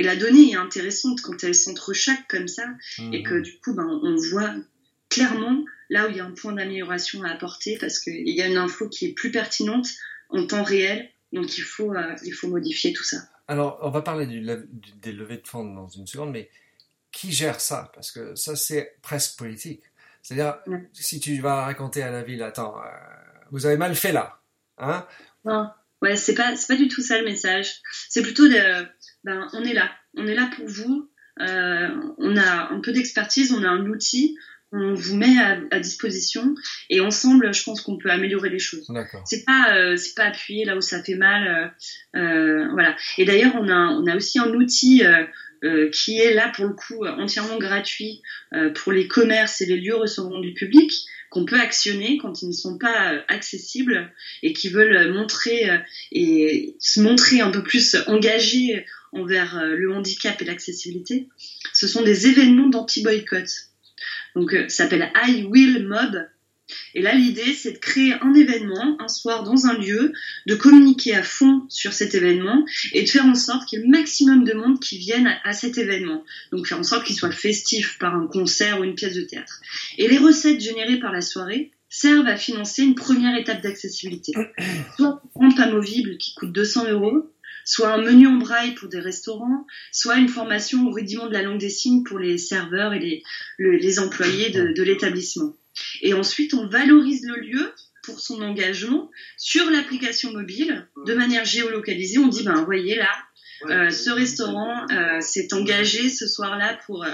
Et 0.00 0.02
la 0.02 0.16
donnée 0.16 0.52
est 0.52 0.56
intéressante 0.56 1.20
quand 1.20 1.44
elle 1.44 1.54
s'entrechoque 1.54 2.24
comme 2.26 2.48
ça 2.48 2.64
et 3.12 3.22
que 3.22 3.34
Mhm. 3.34 3.42
du 3.42 3.58
coup, 3.58 3.74
ben, 3.74 3.86
on 4.02 4.16
voit 4.30 4.54
clairement 5.10 5.62
là 5.90 6.06
où 6.06 6.10
il 6.10 6.16
y 6.16 6.20
a 6.20 6.24
un 6.24 6.30
point 6.30 6.52
d'amélioration 6.54 7.22
à 7.22 7.28
apporter 7.30 7.76
parce 7.78 7.98
qu'il 7.98 8.26
y 8.28 8.40
a 8.40 8.46
une 8.46 8.56
info 8.56 8.88
qui 8.88 9.06
est 9.06 9.12
plus 9.12 9.30
pertinente 9.30 9.88
en 10.30 10.46
temps 10.46 10.62
réel. 10.62 11.10
Donc, 11.32 11.58
il 11.58 11.64
faut, 11.64 11.92
euh, 11.94 12.14
il 12.24 12.32
faut 12.32 12.48
modifier 12.48 12.94
tout 12.94 13.04
ça. 13.04 13.18
Alors, 13.46 13.78
on 13.82 13.90
va 13.90 14.00
parler 14.00 14.26
du, 14.26 14.40
lev- 14.40 14.66
du- 14.70 14.92
des 14.92 15.12
levées 15.12 15.36
de 15.36 15.46
fonds 15.46 15.64
dans 15.74 15.88
une 15.88 16.06
seconde, 16.06 16.30
mais 16.32 16.48
qui 17.12 17.30
gère 17.32 17.60
ça? 17.60 17.90
Parce 17.94 18.10
que 18.10 18.34
ça, 18.36 18.56
c'est 18.56 18.96
presque 19.02 19.36
politique. 19.38 19.82
C'est-à-dire, 20.22 20.58
Ouais. 20.66 20.88
si 20.94 21.20
tu 21.20 21.38
vas 21.40 21.64
raconter 21.64 22.02
à 22.02 22.10
la 22.10 22.22
ville, 22.22 22.42
attends, 22.42 22.74
euh, 22.80 22.86
vous 23.50 23.66
avez 23.66 23.76
mal 23.76 23.94
fait 23.94 24.12
là, 24.12 24.40
hein? 24.78 25.06
Non, 25.44 25.68
ouais, 26.02 26.16
c'est 26.16 26.34
pas, 26.34 26.54
c'est 26.56 26.68
pas 26.68 26.76
du 26.80 26.88
tout 26.88 27.02
ça 27.02 27.18
le 27.18 27.24
message. 27.24 27.80
C'est 28.08 28.22
plutôt 28.22 28.46
de, 28.46 28.86
ben, 29.24 29.48
on 29.52 29.62
est 29.64 29.74
là, 29.74 29.90
on 30.16 30.26
est 30.26 30.34
là 30.34 30.50
pour 30.56 30.66
vous. 30.66 31.08
Euh, 31.40 31.88
on 32.18 32.36
a 32.36 32.70
un 32.72 32.80
peu 32.80 32.92
d'expertise, 32.92 33.52
on 33.52 33.62
a 33.64 33.68
un 33.68 33.86
outil, 33.86 34.36
on 34.72 34.94
vous 34.94 35.16
met 35.16 35.38
à, 35.38 35.58
à 35.70 35.80
disposition 35.80 36.54
et 36.90 37.00
ensemble, 37.00 37.54
je 37.54 37.62
pense 37.62 37.80
qu'on 37.80 37.96
peut 37.96 38.10
améliorer 38.10 38.50
les 38.50 38.58
choses. 38.58 38.84
C'est 39.24 39.44
pas, 39.44 39.74
euh, 39.76 39.96
c'est 39.96 40.14
pas 40.14 40.24
appuyer 40.24 40.64
là 40.64 40.76
où 40.76 40.80
ça 40.82 41.02
fait 41.02 41.14
mal, 41.14 41.72
euh, 42.14 42.20
euh, 42.20 42.68
voilà. 42.72 42.94
Et 43.16 43.24
d'ailleurs, 43.24 43.54
on 43.58 43.68
a, 43.68 43.88
on 43.88 44.06
a 44.06 44.16
aussi 44.16 44.38
un 44.38 44.52
outil. 44.52 45.04
euh, 45.04 45.24
euh, 45.62 45.90
qui 45.90 46.18
est 46.18 46.32
là 46.32 46.50
pour 46.56 46.64
le 46.64 46.72
coup 46.72 47.04
entièrement 47.04 47.58
gratuit 47.58 48.22
euh, 48.54 48.70
pour 48.72 48.92
les 48.92 49.06
commerces 49.06 49.60
et 49.60 49.66
les 49.66 49.76
lieux 49.76 49.94
recevant 49.94 50.38
du 50.40 50.54
public 50.54 50.90
qu'on 51.28 51.44
peut 51.44 51.60
actionner 51.60 52.16
quand 52.16 52.40
ils 52.40 52.48
ne 52.48 52.54
sont 52.54 52.78
pas 52.78 53.22
accessibles 53.28 54.10
et 54.42 54.54
qui 54.54 54.70
veulent 54.70 55.12
montrer 55.12 55.68
euh, 55.68 55.76
et 56.12 56.76
se 56.80 57.00
montrer 57.00 57.42
un 57.42 57.50
peu 57.50 57.62
plus 57.62 57.94
engagés 58.06 58.86
envers 59.12 59.58
euh, 59.58 59.76
le 59.76 59.92
handicap 59.92 60.40
et 60.40 60.44
l'accessibilité. 60.44 61.28
Ce 61.72 61.88
sont 61.88 62.02
des 62.02 62.26
événements 62.26 62.68
d'anti-boycott. 62.68 63.48
Donc 64.34 64.54
euh, 64.54 64.68
ça 64.68 64.84
s'appelle 64.84 65.10
I 65.14 65.44
Will 65.44 65.86
Mob. 65.86 66.26
Et 66.94 67.02
là, 67.02 67.14
l'idée, 67.14 67.52
c'est 67.54 67.72
de 67.72 67.78
créer 67.78 68.14
un 68.20 68.32
événement, 68.32 68.96
un 69.00 69.08
soir, 69.08 69.42
dans 69.42 69.66
un 69.66 69.76
lieu, 69.76 70.12
de 70.46 70.54
communiquer 70.54 71.14
à 71.14 71.22
fond 71.22 71.66
sur 71.68 71.92
cet 71.92 72.14
événement 72.14 72.64
et 72.92 73.02
de 73.02 73.08
faire 73.08 73.26
en 73.26 73.34
sorte 73.34 73.68
qu'il 73.68 73.80
y 73.80 73.82
ait 73.82 73.84
le 73.84 73.90
maximum 73.90 74.44
de 74.44 74.52
monde 74.52 74.78
qui 74.78 74.98
vienne 74.98 75.36
à, 75.44 75.52
cet 75.52 75.78
événement. 75.78 76.24
Donc 76.52 76.68
faire 76.68 76.78
en 76.78 76.84
sorte 76.84 77.04
qu'il 77.04 77.16
soit 77.16 77.32
festif 77.32 77.98
par 77.98 78.14
un 78.14 78.28
concert 78.28 78.80
ou 78.80 78.84
une 78.84 78.94
pièce 78.94 79.14
de 79.14 79.22
théâtre. 79.22 79.60
Et 79.98 80.06
les 80.06 80.18
recettes 80.18 80.60
générées 80.60 81.00
par 81.00 81.12
la 81.12 81.22
soirée 81.22 81.72
servent 81.88 82.28
à 82.28 82.36
financer 82.36 82.82
une 82.82 82.94
première 82.94 83.36
étape 83.36 83.62
d'accessibilité. 83.62 84.32
Soit 84.96 85.20
une 85.34 85.48
rampe 85.48 85.58
amovible 85.58 86.18
qui 86.18 86.34
coûte 86.34 86.52
200 86.52 86.90
euros, 86.90 87.28
soit 87.64 87.92
un 87.92 88.02
menu 88.02 88.26
en 88.26 88.36
braille 88.36 88.74
pour 88.74 88.88
des 88.88 89.00
restaurants, 89.00 89.66
soit 89.92 90.16
une 90.16 90.28
formation 90.28 90.86
au 90.86 90.90
rudiment 90.92 91.26
de 91.26 91.32
la 91.32 91.42
langue 91.42 91.58
des 91.60 91.70
signes 91.70 92.02
pour 92.04 92.18
les 92.18 92.38
serveurs 92.38 92.92
et 92.92 92.98
les, 92.98 93.22
le- 93.58 93.76
les 93.76 93.98
employés 93.98 94.50
de, 94.50 94.72
de 94.72 94.82
l'établissement. 94.82 95.54
Et 96.02 96.14
ensuite, 96.14 96.54
on 96.54 96.66
valorise 96.66 97.24
le 97.26 97.40
lieu 97.40 97.72
pour 98.02 98.18
son 98.20 98.42
engagement 98.42 99.10
sur 99.36 99.70
l'application 99.70 100.32
mobile 100.32 100.88
de 101.06 101.14
manière 101.14 101.44
géolocalisée. 101.44 102.18
On 102.18 102.28
dit, 102.28 102.42
ben, 102.42 102.64
voyez 102.64 102.96
là, 102.96 103.08
euh, 103.68 103.90
ce 103.90 104.10
restaurant 104.10 104.86
euh, 104.90 105.20
s'est 105.20 105.52
engagé 105.52 106.08
ce 106.08 106.26
soir-là 106.26 106.78
pour, 106.86 107.04
euh, 107.04 107.10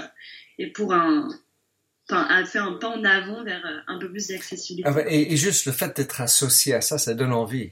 et 0.57 0.67
pour 0.67 0.93
un, 0.93 1.27
enfin, 2.09 2.25
a 2.29 2.45
fait 2.45 2.59
un 2.59 2.71
pas 2.73 2.87
en 2.87 3.03
avant 3.03 3.43
vers 3.43 3.83
un 3.87 3.99
peu 3.99 4.09
plus 4.09 4.27
d'accessibilité. 4.27 4.89
Ah 4.89 5.01
et, 5.07 5.33
et 5.33 5.37
juste 5.37 5.65
le 5.65 5.73
fait 5.73 5.95
d'être 5.95 6.21
associé 6.21 6.73
à 6.73 6.81
ça, 6.81 6.97
ça 6.97 7.13
donne 7.13 7.33
envie. 7.33 7.71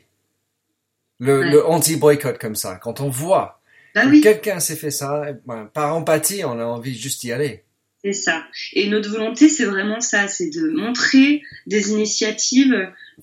Le, 1.19 1.39
Ouais. 1.39 1.49
le 1.51 1.65
anti-boycott 1.65 2.38
comme 2.38 2.56
ça, 2.56 2.75
quand 2.82 2.99
on 2.99 3.10
voit 3.10 3.62
bah 3.93 4.04
que 4.04 4.10
oui, 4.10 4.21
quelqu'un 4.21 4.60
s'est 4.60 4.75
fait 4.75 4.91
ça, 4.91 5.23
eh 5.30 5.34
ben, 5.47 5.69
par 5.73 5.95
empathie, 5.95 6.43
on 6.43 6.60
a 6.60 6.65
envie 6.65 6.93
juste 6.93 7.21
d'y 7.21 7.32
aller. 7.32 7.63
c'est 8.04 8.12
ça. 8.12 8.45
Et 8.73 8.88
notre 8.89 9.10
volonté, 9.10 9.47
c'est 9.47 9.63
vraiment 9.65 10.01
ça, 10.01 10.28
c'est 10.28 10.49
de 10.49 10.69
montrer 10.71 11.41
des 11.67 11.91
initiatives, 11.91 12.75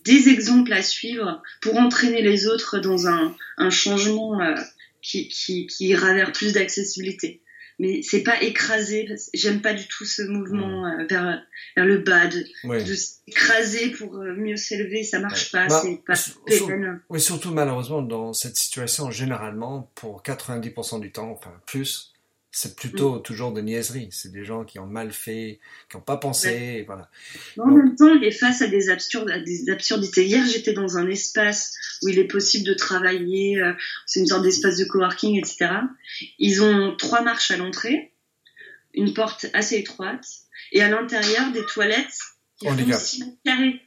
des 0.06 0.30
exemples 0.30 0.72
à 0.72 0.82
suivre 0.82 1.42
pour 1.60 1.76
entraîner 1.76 2.22
les 2.22 2.46
autres 2.46 2.78
dans 2.78 3.06
un, 3.06 3.36
un 3.58 3.68
changement 3.70 4.40
euh, 4.40 4.54
qui, 5.02 5.28
qui, 5.28 5.66
qui 5.66 5.88
ira 5.88 6.14
vers 6.14 6.32
plus 6.32 6.54
d'accessibilité. 6.54 7.41
Mais 7.82 8.00
c'est 8.02 8.22
pas 8.22 8.40
écraser, 8.42 9.08
j'aime 9.34 9.60
pas 9.60 9.74
du 9.74 9.88
tout 9.88 10.04
ce 10.04 10.22
mouvement 10.22 10.86
euh, 10.86 11.04
vers, 11.10 11.42
vers 11.76 11.84
le 11.84 11.98
bas, 11.98 12.28
de, 12.28 12.44
Oui. 12.62 12.84
de 12.84 12.94
s'écraser 12.94 13.90
pour 13.90 14.14
euh, 14.18 14.34
mieux 14.36 14.54
s'élever, 14.56 15.02
ça 15.02 15.18
marche 15.18 15.50
pas, 15.50 15.66
Bah, 15.66 15.80
c'est 15.82 15.96
pas 16.06 16.14
sur- 16.14 16.34
sur- 16.48 16.66
pérenne. 16.68 17.00
Oui, 17.10 17.20
surtout 17.20 17.50
malheureusement 17.50 18.00
dans 18.02 18.32
cette 18.32 18.54
situation, 18.56 19.10
généralement, 19.10 19.90
pour 19.96 20.22
90% 20.22 21.00
du 21.00 21.10
temps, 21.10 21.30
enfin 21.32 21.52
plus, 21.66 22.11
c'est 22.54 22.76
plutôt 22.76 23.18
toujours 23.18 23.52
de 23.52 23.62
niaiseries. 23.62 24.08
C'est 24.10 24.30
des 24.30 24.44
gens 24.44 24.64
qui 24.64 24.78
ont 24.78 24.86
mal 24.86 25.10
fait, 25.10 25.58
qui 25.90 25.96
n'ont 25.96 26.02
pas 26.02 26.18
pensé, 26.18 26.84
voilà. 26.86 27.10
En 27.58 27.66
même 27.66 27.96
temps, 27.96 28.14
il 28.14 28.22
est 28.24 28.30
face 28.30 28.60
à 28.60 28.66
des, 28.66 28.90
à 28.90 28.96
des 29.40 29.70
absurdités. 29.70 30.26
Hier, 30.26 30.44
j'étais 30.46 30.74
dans 30.74 30.98
un 30.98 31.08
espace 31.08 31.74
où 32.02 32.08
il 32.08 32.18
est 32.18 32.28
possible 32.28 32.66
de 32.66 32.74
travailler, 32.74 33.58
euh, 33.58 33.72
c'est 34.04 34.20
une 34.20 34.26
sorte 34.26 34.42
d'espace 34.42 34.76
de 34.76 34.84
coworking, 34.84 35.38
etc. 35.38 35.70
Ils 36.38 36.62
ont 36.62 36.94
trois 36.94 37.22
marches 37.22 37.50
à 37.50 37.56
l'entrée, 37.56 38.12
une 38.92 39.14
porte 39.14 39.46
assez 39.54 39.76
étroite, 39.76 40.26
et 40.72 40.82
à 40.82 40.90
l'intérieur 40.90 41.52
des 41.52 41.64
toilettes 41.64 42.18
qui 42.58 42.66
font 42.66 42.76
6 42.76 43.20
mètres 43.20 43.32
carrés. 43.46 43.80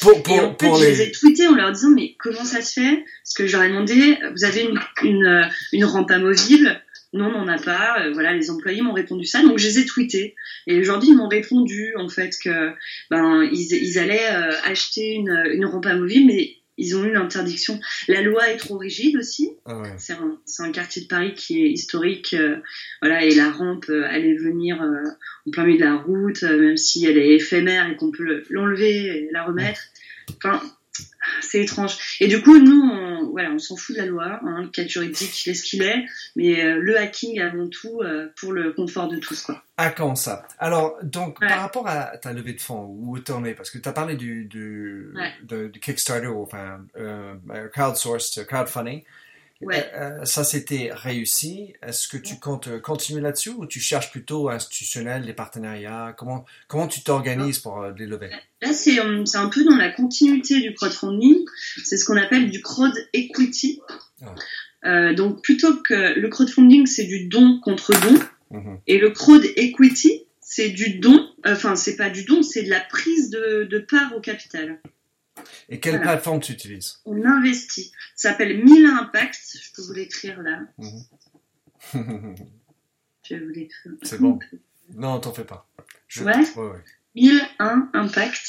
Pour, 0.00 0.22
pour, 0.22 0.34
et 0.36 0.40
en 0.40 0.56
fait, 0.56 0.84
je 0.84 0.84
les 0.84 1.00
ai 1.02 1.10
tweetés 1.10 1.48
en 1.48 1.54
leur 1.54 1.72
disant 1.72 1.90
mais 1.90 2.14
comment 2.18 2.44
ça 2.44 2.60
se 2.60 2.74
fait? 2.74 3.04
Parce 3.24 3.34
que 3.34 3.46
j'aurais 3.46 3.70
demandé, 3.70 4.18
vous 4.36 4.44
avez 4.44 4.62
une, 4.62 4.78
une, 5.02 5.50
une 5.72 5.84
rampe 5.84 6.10
amovible 6.10 6.80
non, 7.12 7.26
on 7.26 7.44
n'en 7.44 7.48
a 7.48 7.58
pas. 7.58 8.00
Euh, 8.00 8.12
voilà, 8.12 8.34
les 8.34 8.50
employés 8.50 8.82
m'ont 8.82 8.92
répondu 8.92 9.24
ça, 9.24 9.42
donc 9.42 9.58
je 9.58 9.66
les 9.66 9.78
ai 9.80 9.84
tweetés. 9.84 10.36
Et 10.66 10.78
aujourd'hui, 10.78 11.10
ils 11.10 11.16
m'ont 11.16 11.28
répondu 11.28 11.94
en 11.96 12.08
fait 12.08 12.36
que 12.42 12.70
ben 13.10 13.42
ils, 13.42 13.72
ils 13.72 13.98
allaient 13.98 14.30
euh, 14.32 14.52
acheter 14.64 15.14
une, 15.14 15.44
une 15.52 15.66
rampe 15.66 15.86
amovible, 15.86 16.26
mais 16.26 16.56
ils 16.76 16.96
ont 16.96 17.04
eu 17.04 17.08
une 17.08 17.16
interdiction. 17.16 17.80
La 18.06 18.22
loi 18.22 18.48
est 18.48 18.56
trop 18.56 18.78
rigide 18.78 19.16
aussi. 19.16 19.50
Ah 19.66 19.82
c'est 19.98 20.14
un, 20.14 20.38
un, 20.60 20.72
quartier 20.72 21.02
de 21.02 21.08
Paris 21.08 21.34
qui 21.34 21.62
est 21.62 21.68
historique, 21.68 22.34
euh, 22.34 22.56
voilà, 23.02 23.24
et 23.24 23.34
la 23.34 23.50
rampe 23.50 23.90
allait 23.90 24.36
venir 24.36 24.80
en 24.80 25.50
plein 25.50 25.64
milieu 25.64 25.78
de 25.78 25.84
la 25.84 25.96
route, 25.96 26.42
même 26.42 26.76
si 26.76 27.04
elle 27.06 27.18
est 27.18 27.34
éphémère 27.34 27.90
et 27.90 27.96
qu'on 27.96 28.12
peut 28.12 28.44
l'enlever 28.50 29.06
et 29.06 29.28
la 29.32 29.44
remettre. 29.44 29.80
Enfin, 30.36 30.62
c'est 31.40 31.62
étrange. 31.62 31.96
Et 32.20 32.28
du 32.28 32.42
coup, 32.42 32.58
nous, 32.58 32.82
on, 32.82 33.30
voilà, 33.30 33.50
on 33.50 33.58
s'en 33.58 33.76
fout 33.76 33.96
de 33.96 34.00
la 34.00 34.06
loi. 34.06 34.40
Hein, 34.44 34.62
le 34.62 34.68
cadre 34.68 34.88
juridique, 34.88 35.46
il 35.46 35.50
est 35.50 35.54
ce 35.54 35.64
qu'il 35.64 35.82
est. 35.82 36.04
Mais 36.36 36.62
euh, 36.62 36.78
le 36.80 36.98
hacking, 36.98 37.40
avant 37.40 37.68
tout, 37.68 38.00
euh, 38.02 38.28
pour 38.36 38.52
le 38.52 38.72
confort 38.72 39.08
de 39.08 39.18
tous. 39.18 39.42
Quoi. 39.42 39.62
Ah, 39.76 39.90
quand 39.90 40.14
ça? 40.14 40.46
Alors, 40.58 40.98
donc, 41.02 41.40
par 41.40 41.60
rapport 41.60 41.88
à 41.88 42.16
ta 42.18 42.32
levée 42.32 42.52
de 42.52 42.60
fonds, 42.60 42.84
où 42.98 43.18
t'en 43.18 43.44
es? 43.44 43.54
Parce 43.54 43.70
que 43.70 43.78
tu 43.78 43.88
as 43.88 43.92
parlé 43.92 44.16
du, 44.16 44.44
du, 44.44 45.14
du 45.42 45.80
Kickstarter, 45.80 46.28
enfin, 46.28 46.80
euh, 46.98 47.34
crowdsourced 47.72 48.46
crowdfunding. 48.46 49.02
Ouais. 49.60 49.90
Euh, 49.94 50.24
ça, 50.24 50.42
c'était 50.42 50.90
réussi. 50.92 51.74
Est-ce 51.82 52.08
que 52.08 52.16
tu 52.16 52.38
comptes 52.38 52.68
euh, 52.68 52.80
continuer 52.80 53.20
là-dessus 53.20 53.50
ou 53.50 53.66
tu 53.66 53.78
cherches 53.78 54.10
plutôt 54.10 54.48
institutionnel, 54.48 55.26
des 55.26 55.34
partenariats? 55.34 56.14
Comment 56.16 56.46
comment 56.66 56.88
tu 56.88 57.02
t'organises 57.02 57.58
pour 57.58 57.82
euh, 57.82 57.92
les 57.98 58.06
lever 58.06 58.30
Là, 58.62 58.72
c'est 58.72 58.98
un 58.98 59.48
peu 59.48 59.64
dans 59.64 59.76
la 59.76 59.90
continuité 59.90 60.60
du 60.60 60.72
crowdfunding. 60.72 61.44
C'est 61.84 61.98
ce 61.98 62.06
qu'on 62.06 62.16
appelle 62.16 62.50
du 62.50 62.62
crowd 62.62 62.94
equity. 63.12 63.80
Ah. 64.22 64.34
Euh, 64.86 65.14
donc 65.14 65.42
plutôt 65.42 65.76
que 65.82 66.18
le 66.18 66.28
crowdfunding, 66.28 66.86
c'est 66.86 67.04
du 67.04 67.26
don 67.26 67.60
contre 67.60 67.92
don, 67.92 68.18
mhm. 68.50 68.78
et 68.86 68.98
le 68.98 69.10
crowd 69.10 69.44
equity, 69.56 70.24
c'est 70.40 70.70
du 70.70 70.98
don. 70.98 71.28
Enfin, 71.44 71.76
c'est 71.76 71.96
pas 71.96 72.08
du 72.08 72.24
don, 72.24 72.42
c'est 72.42 72.62
de 72.62 72.70
la 72.70 72.80
prise 72.80 73.28
de, 73.30 73.64
de 73.70 73.78
part 73.78 74.16
au 74.16 74.20
capital. 74.20 74.80
Et 75.68 75.80
quelle 75.80 76.00
plateforme 76.00 76.40
tu 76.40 76.52
utilises? 76.52 76.98
On 77.04 77.24
investit. 77.24 77.92
Ça 78.16 78.30
s'appelle 78.30 78.62
1000 78.64 78.86
Impact. 78.86 79.38
Je 79.54 79.72
peux 79.74 79.82
vous 79.82 79.92
l'écrire 79.92 80.42
là. 80.42 80.60
Mhm. 80.78 82.34
Je 83.22 83.34
vais 83.34 83.40
vous 83.44 83.50
l'écrire. 83.50 83.92
C'est 84.02 84.20
bon. 84.20 84.38
Non, 84.94 85.20
t'en 85.20 85.32
fais 85.32 85.44
pas. 85.44 85.68
Ouais. 86.20 86.36
ouais, 86.56 86.84
1001 87.14 87.90
Impact. 87.94 88.42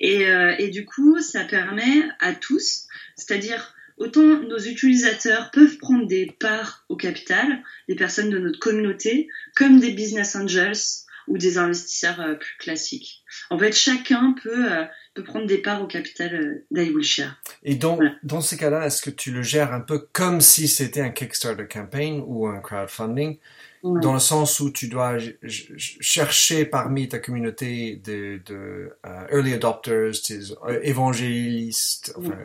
Et, 0.00 0.26
euh, 0.26 0.54
et 0.58 0.68
du 0.68 0.84
coup, 0.84 1.20
ça 1.20 1.44
permet 1.44 2.02
à 2.20 2.34
tous, 2.34 2.86
c'est-à-dire 3.16 3.74
autant 3.96 4.40
nos 4.40 4.58
utilisateurs 4.58 5.50
peuvent 5.50 5.78
prendre 5.78 6.06
des 6.06 6.26
parts 6.40 6.84
au 6.88 6.96
capital, 6.96 7.62
des 7.88 7.94
personnes 7.94 8.30
de 8.30 8.38
notre 8.38 8.58
communauté, 8.58 9.28
comme 9.54 9.80
des 9.80 9.92
business 9.92 10.34
angels 10.36 11.06
ou 11.28 11.38
des 11.38 11.58
investisseurs 11.58 12.20
euh, 12.20 12.34
plus 12.34 12.56
classiques. 12.58 13.22
En 13.50 13.58
fait, 13.58 13.72
chacun 13.72 14.34
peut 14.42 14.72
euh, 14.72 14.84
peut 15.14 15.24
prendre 15.24 15.46
des 15.46 15.58
parts 15.58 15.82
au 15.82 15.86
capital 15.86 16.34
euh, 16.34 16.64
d'Iwillshare. 16.70 17.36
Et 17.62 17.74
donc, 17.74 18.00
dans 18.22 18.40
ces 18.40 18.56
cas-là, 18.56 18.86
est-ce 18.86 19.02
que 19.02 19.10
tu 19.10 19.30
le 19.30 19.42
gères 19.42 19.72
un 19.72 19.80
peu 19.80 20.06
comme 20.12 20.40
si 20.40 20.68
c'était 20.68 21.00
un 21.00 21.10
Kickstarter 21.10 21.66
campaign 21.66 22.22
ou 22.26 22.46
un 22.46 22.60
crowdfunding, 22.60 23.38
dans 23.82 24.14
le 24.14 24.20
sens 24.20 24.60
où 24.60 24.70
tu 24.70 24.86
dois 24.86 25.16
chercher 25.46 26.64
parmi 26.64 27.08
ta 27.08 27.18
communauté 27.18 28.00
de, 28.04 28.40
de 28.46 28.92
uh, 29.04 29.34
early 29.34 29.54
adopters, 29.54 30.12
des 30.28 30.52
euh, 30.52 30.78
évangélistes, 30.84 32.14
enfin, 32.16 32.36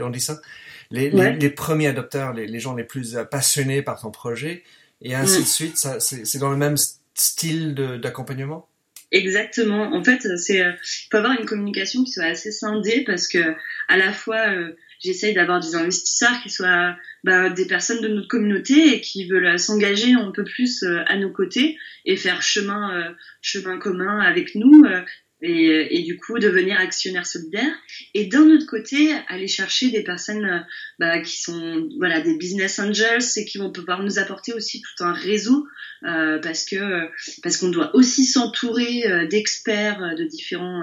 on, 0.00 0.10
dit 0.10 0.20
ça, 0.20 0.40
les, 0.90 1.10
les, 1.10 1.50
premiers 1.50 1.88
adopteurs, 1.88 2.32
les, 2.32 2.46
les, 2.46 2.60
gens 2.60 2.74
les 2.74 2.84
plus 2.84 3.16
passionnés 3.30 3.82
par 3.82 4.00
ton 4.00 4.10
projet, 4.10 4.62
et 5.02 5.14
ainsi 5.14 5.40
de 5.40 5.46
suite. 5.46 5.76
C'est 5.76 6.38
dans 6.38 6.50
le 6.50 6.56
même 6.56 6.76
style 7.14 7.74
d'accompagnement? 8.02 8.66
Exactement. 9.14 9.94
En 9.94 10.02
fait, 10.02 10.26
c'est 10.36 10.58
il 10.58 11.08
faut 11.08 11.18
avoir 11.18 11.38
une 11.38 11.46
communication 11.46 12.02
qui 12.02 12.10
soit 12.10 12.24
assez 12.24 12.50
scindée 12.50 13.04
parce 13.06 13.28
que 13.28 13.54
à 13.86 13.96
la 13.96 14.12
fois 14.12 14.48
euh, 14.48 14.72
j'essaye 14.98 15.34
d'avoir 15.34 15.60
des 15.60 15.76
investisseurs 15.76 16.42
qui 16.42 16.50
soient 16.50 16.96
bah, 17.22 17.48
des 17.48 17.64
personnes 17.64 18.00
de 18.00 18.08
notre 18.08 18.26
communauté 18.26 18.92
et 18.92 19.00
qui 19.00 19.28
veulent 19.28 19.56
s'engager 19.56 20.14
un 20.14 20.32
peu 20.32 20.42
plus 20.42 20.82
euh, 20.82 21.04
à 21.06 21.16
nos 21.16 21.30
côtés 21.30 21.78
et 22.04 22.16
faire 22.16 22.42
chemin 22.42 22.92
euh, 22.92 23.12
chemin 23.40 23.78
commun 23.78 24.18
avec 24.18 24.56
nous 24.56 24.84
et, 25.44 25.98
et, 25.98 26.02
du 26.02 26.16
coup 26.16 26.38
devenir 26.38 26.78
actionnaire 26.78 27.26
solidaire. 27.26 27.72
Et 28.14 28.26
d'un 28.26 28.50
autre 28.50 28.66
côté 28.66 29.12
aller 29.28 29.48
chercher 29.48 29.90
des 29.90 30.02
personnes 30.02 30.64
bah, 30.98 31.20
qui 31.20 31.40
sont 31.40 31.88
voilà 31.98 32.20
des 32.20 32.36
business 32.36 32.78
angels 32.78 33.24
et 33.36 33.44
qui 33.44 33.58
vont 33.58 33.70
pouvoir 33.70 34.02
nous 34.02 34.18
apporter 34.18 34.52
aussi 34.52 34.80
tout 34.80 35.04
un 35.04 35.12
réseau 35.12 35.66
euh, 36.04 36.38
parce 36.38 36.66
que 36.66 37.08
parce 37.42 37.56
qu'on 37.56 37.70
doit 37.70 37.94
aussi 37.96 38.26
s'entourer 38.26 39.06
euh, 39.06 39.26
d'experts 39.26 40.02
euh, 40.02 40.14
de 40.14 40.24
différents 40.24 40.82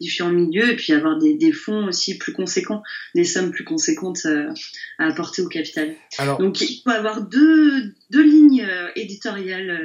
différents 0.00 0.30
milieux 0.30 0.70
et 0.70 0.76
puis 0.76 0.92
avoir 0.92 1.18
des, 1.18 1.34
des, 1.34 1.50
fonds 1.50 1.86
aussi 1.86 2.18
plus 2.18 2.32
conséquents 2.32 2.82
des 3.16 3.24
sommes 3.24 3.50
plus 3.50 3.64
conséquentes 3.64 4.26
à 4.98 5.06
apporter 5.06 5.42
au 5.42 5.48
capital. 5.48 5.92
Alors, 6.18 6.38
donc 6.38 6.60
il 6.60 6.82
faut 6.84 6.90
avoir 6.90 7.22
deux 7.22 7.94
deux 8.10 8.22
lignes 8.22 8.68
éditoriales 8.94 9.84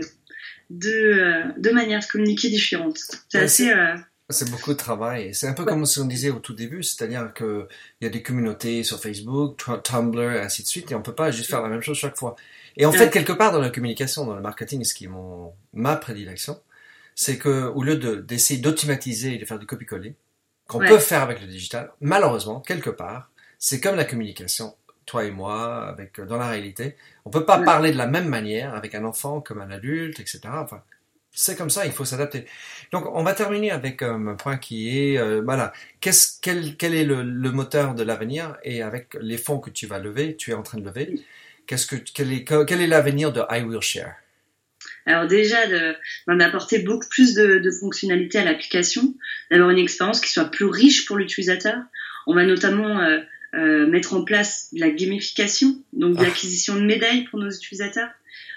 deux 0.69 1.19
deux 1.57 1.73
manières 1.73 2.01
de 2.01 2.05
communiquer 2.05 2.49
différentes. 2.49 2.99
C'est 3.29 3.39
assez 3.39 3.73
c'est 4.29 4.49
beaucoup 4.49 4.71
de 4.71 4.77
travail. 4.77 5.35
C'est 5.35 5.47
un 5.47 5.53
peu 5.53 5.65
comme 5.65 5.85
ce 5.85 5.99
qu'on 5.99 6.07
disait 6.07 6.31
au 6.31 6.39
tout 6.39 6.53
début, 6.53 6.83
c'est-à-dire 6.83 7.33
qu'il 7.33 7.67
y 8.01 8.05
a 8.05 8.09
des 8.09 8.23
communautés 8.23 8.83
sur 8.83 8.99
Facebook, 8.99 9.63
Tumblr, 9.83 10.31
et 10.31 10.39
ainsi 10.39 10.63
de 10.63 10.67
suite, 10.67 10.91
et 10.91 10.95
on 10.95 11.01
peut 11.01 11.13
pas 11.13 11.31
juste 11.31 11.49
faire 11.49 11.61
la 11.61 11.69
même 11.69 11.81
chose 11.81 11.97
chaque 11.97 12.17
fois. 12.17 12.35
Et 12.77 12.85
en 12.85 12.91
fait, 12.91 13.09
quelque 13.09 13.33
part 13.33 13.51
dans 13.51 13.59
la 13.59 13.69
communication, 13.69 14.25
dans 14.25 14.35
le 14.35 14.41
marketing, 14.41 14.83
ce 14.83 14.93
qui 14.93 15.05
est 15.05 15.09
mon, 15.09 15.53
ma 15.73 15.95
prédilection, 15.95 16.59
c'est 17.13 17.38
que 17.38 17.67
au 17.67 17.83
lieu 17.83 17.95
d'essayer 18.21 18.59
d'automatiser 18.59 19.35
et 19.35 19.38
de 19.38 19.45
faire 19.45 19.59
du 19.59 19.65
copier-coller, 19.65 20.15
qu'on 20.67 20.79
peut 20.79 20.97
faire 20.97 21.21
avec 21.21 21.41
le 21.41 21.47
digital, 21.47 21.91
malheureusement, 22.01 22.59
quelque 22.59 22.89
part, 22.89 23.29
c'est 23.59 23.79
comme 23.79 23.95
la 23.95 24.05
communication, 24.05 24.75
toi 25.05 25.23
et 25.23 25.31
moi, 25.31 25.88
avec 25.88 26.19
dans 26.19 26.38
la 26.38 26.49
réalité, 26.49 26.97
on 27.23 27.29
peut 27.29 27.45
pas 27.45 27.59
parler 27.59 27.91
de 27.91 27.97
la 27.97 28.07
même 28.07 28.27
manière 28.27 28.73
avec 28.73 28.95
un 28.95 29.05
enfant 29.05 29.39
comme 29.39 29.61
un 29.61 29.69
adulte, 29.69 30.19
etc. 30.19 30.41
Enfin, 30.51 30.81
c'est 31.36 31.56
comme 31.56 31.69
ça, 31.69 31.86
il 31.86 31.91
faut 31.91 32.06
s'adapter. 32.06 32.45
Donc, 32.91 33.06
on 33.13 33.24
va 33.24 33.34
terminer 33.34 33.71
avec 33.71 34.02
euh, 34.02 34.13
un 34.13 34.36
point 34.36 34.58
qui 34.58 34.98
est, 34.98 35.17
euh, 35.17 35.41
voilà, 35.43 35.74
qu'est-ce, 36.02 36.39
quel, 36.41 36.76
quel 36.78 36.95
est 36.95 37.04
le, 37.04 37.21
le 37.24 37.52
moteur 37.52 37.93
de 37.93 38.04
l'avenir? 38.04 38.56
Et 38.63 38.82
avec 38.82 39.15
les 39.21 39.38
fonds 39.38 39.60
que 39.60 39.69
tu 39.69 39.86
vas 39.86 40.00
lever, 40.00 40.36
tu 40.36 40.52
es 40.52 40.54
en 40.54 40.63
train 40.63 40.80
de 40.80 40.86
lever, 40.86 41.19
qu'est-ce 41.67 41.88
que, 41.88 41.95
quel 41.95 42.32
est, 42.32 42.43
quel 42.43 42.82
est 42.82 42.88
l'avenir 42.88 43.32
de 43.32 43.41
I 43.52 43.62
Will 43.62 43.82
Share? 43.82 44.15
Alors 45.08 45.28
déjà, 45.28 45.58
d'en 46.28 46.39
apporter 46.39 46.80
beaucoup 46.80 47.08
plus 47.10 47.36
de, 47.36 47.60
de 47.60 47.71
fonctionnalités 47.71 48.39
à 48.39 48.43
l'application, 48.43 49.13
d'avoir 49.52 49.69
une 49.69 49.78
expérience 49.78 50.19
qui 50.19 50.32
soit 50.32 50.50
plus 50.50 50.65
riche 50.65 51.06
pour 51.06 51.17
l'utilisateur. 51.17 51.78
On 52.26 52.34
va 52.34 52.43
notamment 52.43 53.00
euh, 53.02 53.19
euh, 53.54 53.86
mettre 53.88 54.13
en 54.13 54.24
place 54.24 54.74
de 54.74 54.80
la 54.80 54.89
gamification, 54.89 55.76
donc 55.93 56.15
de 56.15 56.21
ah. 56.21 56.24
l'acquisition 56.24 56.76
de 56.76 56.82
médailles 56.82 57.26
pour 57.26 57.39
nos 57.39 57.52
utilisateurs. 57.52 58.10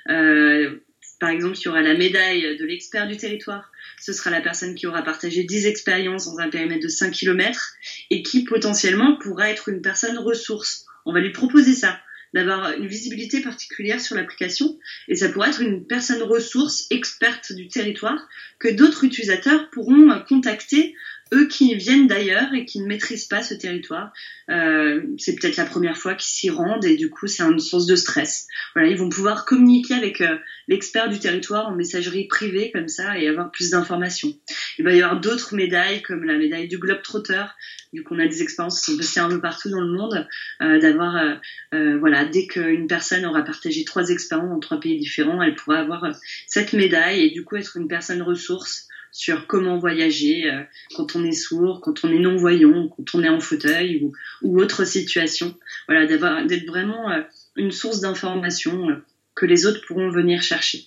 Euh, 0.08 0.78
par 1.20 1.30
exemple, 1.30 1.56
il 1.58 1.64
y 1.64 1.68
aura 1.68 1.82
la 1.82 1.94
médaille 1.94 2.56
de 2.56 2.64
l'expert 2.64 3.06
du 3.06 3.16
territoire. 3.16 3.70
Ce 4.00 4.12
sera 4.12 4.30
la 4.30 4.40
personne 4.40 4.74
qui 4.74 4.86
aura 4.86 5.02
partagé 5.02 5.44
10 5.44 5.66
expériences 5.66 6.26
dans 6.26 6.38
un 6.38 6.48
périmètre 6.48 6.84
de 6.84 6.88
5 6.88 7.10
km 7.10 7.72
et 8.10 8.22
qui 8.22 8.44
potentiellement 8.44 9.16
pourra 9.18 9.50
être 9.50 9.68
une 9.68 9.82
personne 9.82 10.18
ressource. 10.18 10.86
On 11.06 11.12
va 11.12 11.20
lui 11.20 11.32
proposer 11.32 11.74
ça, 11.74 11.98
d'avoir 12.34 12.72
une 12.72 12.86
visibilité 12.86 13.40
particulière 13.40 14.00
sur 14.00 14.14
l'application 14.14 14.78
et 15.08 15.14
ça 15.14 15.28
pourrait 15.28 15.48
être 15.48 15.62
une 15.62 15.86
personne 15.86 16.22
ressource 16.22 16.86
experte 16.90 17.52
du 17.52 17.68
territoire 17.68 18.20
que 18.58 18.68
d'autres 18.68 19.04
utilisateurs 19.04 19.70
pourront 19.70 20.10
contacter 20.28 20.94
eux 21.32 21.46
qui 21.46 21.74
viennent 21.74 22.06
d'ailleurs 22.06 22.54
et 22.54 22.64
qui 22.64 22.80
ne 22.80 22.86
maîtrisent 22.86 23.26
pas 23.26 23.42
ce 23.42 23.54
territoire. 23.54 24.12
Euh, 24.50 25.02
c'est 25.18 25.34
peut-être 25.34 25.56
la 25.56 25.64
première 25.64 25.96
fois 25.96 26.14
qu'ils 26.14 26.30
s'y 26.30 26.50
rendent 26.50 26.84
et 26.84 26.96
du 26.96 27.10
coup 27.10 27.26
c'est 27.26 27.42
une 27.42 27.58
source 27.58 27.86
de 27.86 27.96
stress. 27.96 28.46
Voilà, 28.74 28.88
ils 28.88 28.96
vont 28.96 29.08
pouvoir 29.08 29.44
communiquer 29.44 29.94
avec 29.94 30.20
euh, 30.20 30.36
l'expert 30.68 31.08
du 31.08 31.18
territoire 31.18 31.68
en 31.68 31.74
messagerie 31.74 32.26
privée 32.26 32.70
comme 32.72 32.88
ça 32.88 33.18
et 33.18 33.26
avoir 33.26 33.50
plus 33.50 33.70
d'informations. 33.70 34.32
Il 34.78 34.84
va 34.84 34.92
y 34.92 35.02
avoir 35.02 35.20
d'autres 35.20 35.54
médailles 35.54 36.02
comme 36.02 36.24
la 36.24 36.36
médaille 36.36 36.68
du 36.68 36.78
Globetrotter, 36.78 37.44
vu 37.92 38.02
qu'on 38.02 38.18
a 38.18 38.26
des 38.26 38.42
expériences 38.42 38.80
qui 38.80 38.92
sont 38.92 38.98
passées 38.98 39.20
un 39.20 39.28
peu 39.28 39.40
partout 39.40 39.70
dans 39.70 39.80
le 39.80 39.92
monde, 39.92 40.26
euh, 40.62 40.78
d'avoir 40.78 41.16
euh, 41.16 41.34
euh, 41.74 41.98
voilà 41.98 42.24
dès 42.26 42.46
qu'une 42.46 42.86
personne 42.86 43.24
aura 43.24 43.42
partagé 43.42 43.84
trois 43.84 44.10
expériences 44.10 44.50
dans 44.50 44.60
trois 44.60 44.80
pays 44.80 44.98
différents, 44.98 45.42
elle 45.42 45.54
pourra 45.54 45.78
avoir 45.78 46.06
cette 46.46 46.74
médaille 46.74 47.22
et 47.22 47.30
du 47.30 47.44
coup 47.44 47.56
être 47.56 47.76
une 47.76 47.88
personne 47.88 48.22
ressource 48.22 48.88
sur 49.12 49.46
comment 49.46 49.78
voyager 49.78 50.50
euh, 50.50 50.62
quand 50.96 51.16
on 51.16 51.24
est 51.24 51.32
sourd, 51.32 51.80
quand 51.82 52.04
on 52.04 52.12
est 52.12 52.18
non-voyant, 52.18 52.88
quand 52.88 53.14
on 53.14 53.22
est 53.22 53.28
en 53.28 53.40
fauteuil 53.40 54.02
ou, 54.02 54.12
ou 54.42 54.60
autre 54.60 54.84
situation. 54.84 55.56
Voilà, 55.86 56.06
d'avoir 56.06 56.44
d'être 56.46 56.66
vraiment 56.66 57.10
euh, 57.10 57.22
une 57.56 57.72
source 57.72 58.00
d'information 58.00 58.90
euh, 58.90 59.04
que 59.34 59.46
les 59.46 59.66
autres 59.66 59.80
pourront 59.86 60.10
venir 60.10 60.42
chercher. 60.42 60.86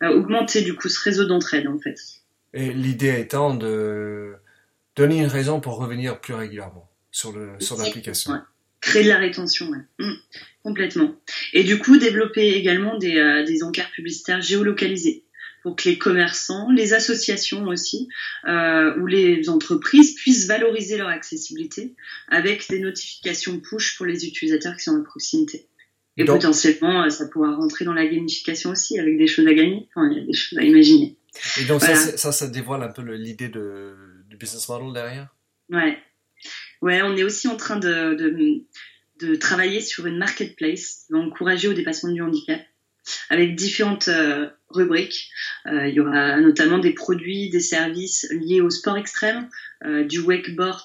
augmenter 0.00 0.62
du 0.62 0.74
coup 0.74 0.88
ce 0.88 1.00
réseau 1.00 1.24
d'entraide 1.24 1.68
en 1.68 1.78
fait. 1.78 1.96
Et 2.54 2.72
l'idée 2.72 3.20
étant 3.20 3.54
de 3.54 4.34
donner 4.96 5.18
une 5.18 5.26
raison 5.26 5.60
pour 5.60 5.76
revenir 5.76 6.20
plus 6.20 6.34
régulièrement 6.34 6.90
sur 7.10 7.32
le 7.32 7.52
sur 7.60 7.76
l'application. 7.76 8.32
Ouais. 8.32 8.38
Créer 8.80 9.04
de 9.04 9.08
la 9.10 9.18
rétention, 9.18 9.68
ouais. 9.68 9.78
Mmh, 9.98 10.14
complètement. 10.62 11.14
Et 11.52 11.64
du 11.64 11.78
coup, 11.78 11.98
développer 11.98 12.54
également 12.54 12.96
des, 12.96 13.44
des 13.46 13.62
encarts 13.62 13.90
publicitaires 13.90 14.40
géolocalisés 14.40 15.24
pour 15.62 15.76
que 15.76 15.88
les 15.88 15.98
commerçants, 15.98 16.70
les 16.70 16.94
associations 16.94 17.64
aussi, 17.66 18.08
euh, 18.46 18.96
ou 18.98 19.06
les 19.06 19.48
entreprises 19.48 20.14
puissent 20.14 20.46
valoriser 20.46 20.96
leur 20.96 21.08
accessibilité 21.08 21.94
avec 22.28 22.68
des 22.68 22.80
notifications 22.80 23.60
push 23.60 23.96
pour 23.96 24.06
les 24.06 24.26
utilisateurs 24.26 24.76
qui 24.76 24.84
sont 24.84 24.96
à 24.96 25.04
proximité. 25.04 25.66
Et 26.16 26.24
Donc, 26.24 26.36
potentiellement, 26.36 27.04
euh, 27.04 27.10
ça 27.10 27.26
pourra 27.28 27.54
rentrer 27.54 27.84
dans 27.84 27.94
la 27.94 28.06
gamification 28.06 28.70
aussi, 28.70 28.98
avec 28.98 29.16
des 29.16 29.26
choses 29.26 29.46
à 29.46 29.54
gagner. 29.54 29.88
Enfin, 29.94 30.10
il 30.10 30.18
y 30.18 30.20
a 30.20 30.24
des 30.24 30.32
choses 30.32 30.58
à 30.58 30.62
imaginer. 30.62 31.16
Et 31.60 31.64
donc 31.64 31.80
voilà. 31.80 31.94
ça, 31.94 32.16
ça, 32.16 32.32
ça, 32.32 32.48
dévoile 32.48 32.82
un 32.82 32.88
peu 32.88 33.02
l'idée 33.02 33.48
de, 33.48 33.94
du 34.28 34.36
business 34.36 34.68
model 34.68 34.92
derrière? 34.92 35.28
Ouais. 35.70 35.98
Ouais, 36.82 37.02
on 37.02 37.16
est 37.16 37.22
aussi 37.22 37.46
en 37.46 37.56
train 37.56 37.76
de, 37.76 38.14
de, 38.14 38.64
de 39.20 39.34
travailler 39.36 39.80
sur 39.80 40.06
une 40.06 40.18
marketplace 40.18 41.04
qui 41.06 41.12
va 41.12 41.18
encourager 41.20 41.68
au 41.68 41.72
dépassement 41.72 42.10
du 42.10 42.22
handicap 42.22 42.60
avec 43.28 43.54
différentes 43.54 44.08
euh, 44.08 44.48
rubriques. 44.70 45.30
Euh, 45.66 45.88
il 45.88 45.94
y 45.94 46.00
aura 46.00 46.40
notamment 46.40 46.78
des 46.78 46.92
produits, 46.92 47.50
des 47.50 47.60
services 47.60 48.26
liés 48.30 48.60
au 48.60 48.70
sport 48.70 48.96
extrême, 48.96 49.48
euh, 49.84 50.04
du 50.04 50.20
wakeboard, 50.20 50.84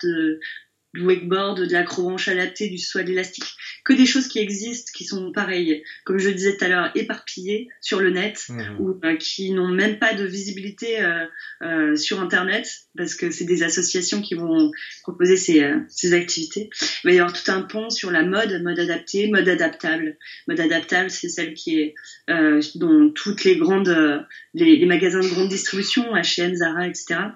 du 0.96 1.02
wakeboard, 1.02 1.60
de 1.60 1.72
l'acrobranche 1.72 2.28
adaptée, 2.28 2.70
du 2.70 2.78
saut 2.78 3.00
élastique, 3.00 3.46
que 3.84 3.94
des 3.94 4.06
choses 4.06 4.28
qui 4.28 4.40
existent, 4.40 4.92
qui 4.96 5.06
sont 5.06 5.32
pareilles, 5.32 5.84
comme 6.06 6.18
je 6.18 6.30
le 6.30 6.34
disais 6.34 6.58
tout 6.58 6.66
à 6.66 6.68
l'heure, 6.70 6.92
éparpillées 6.96 7.68
sur 7.82 8.00
le 8.00 8.10
net 8.10 8.46
mmh. 8.50 8.62
ou 8.80 9.00
euh, 9.04 9.16
qui 9.18 9.52
n'ont 9.52 9.68
même 9.68 10.00
pas 10.00 10.14
de 10.14 10.26
visibilité 10.26 11.02
euh, 11.02 11.26
euh, 11.62 11.96
sur 11.96 12.20
Internet 12.22 12.68
parce 12.98 13.16
que 13.16 13.30
c'est 13.32 13.46
des 13.46 13.64
associations 13.64 14.22
qui 14.22 14.36
vont 14.36 14.72
proposer 15.04 15.38
ces, 15.38 15.64
euh, 15.64 15.80
ces, 15.90 16.14
activités. 16.14 16.70
Il 17.04 17.08
va 17.08 17.14
y 17.14 17.20
avoir 17.20 17.34
tout 17.34 17.52
un 17.52 17.62
pont 17.62 17.90
sur 17.90 18.12
la 18.12 18.24
mode, 18.24 18.62
mode 18.64 18.80
adapté, 18.80 19.30
mode 19.30 19.48
adaptable. 19.48 20.18
Mode 20.48 20.60
adaptable, 20.60 21.10
c'est 21.10 21.30
celle 21.30 21.54
qui 21.54 21.80
est 21.80 21.96
euh, 22.30 22.62
dont 22.76 23.12
toutes 23.12 23.44
les 23.44 23.58
grandes, 23.58 24.26
les, 24.54 24.78
les 24.78 24.86
magasins 24.86 25.20
de 25.20 25.28
grande 25.28 25.50
distribution, 25.50 26.14
H&M, 26.14 26.56
Zara, 26.56 26.88
etc 26.88 27.32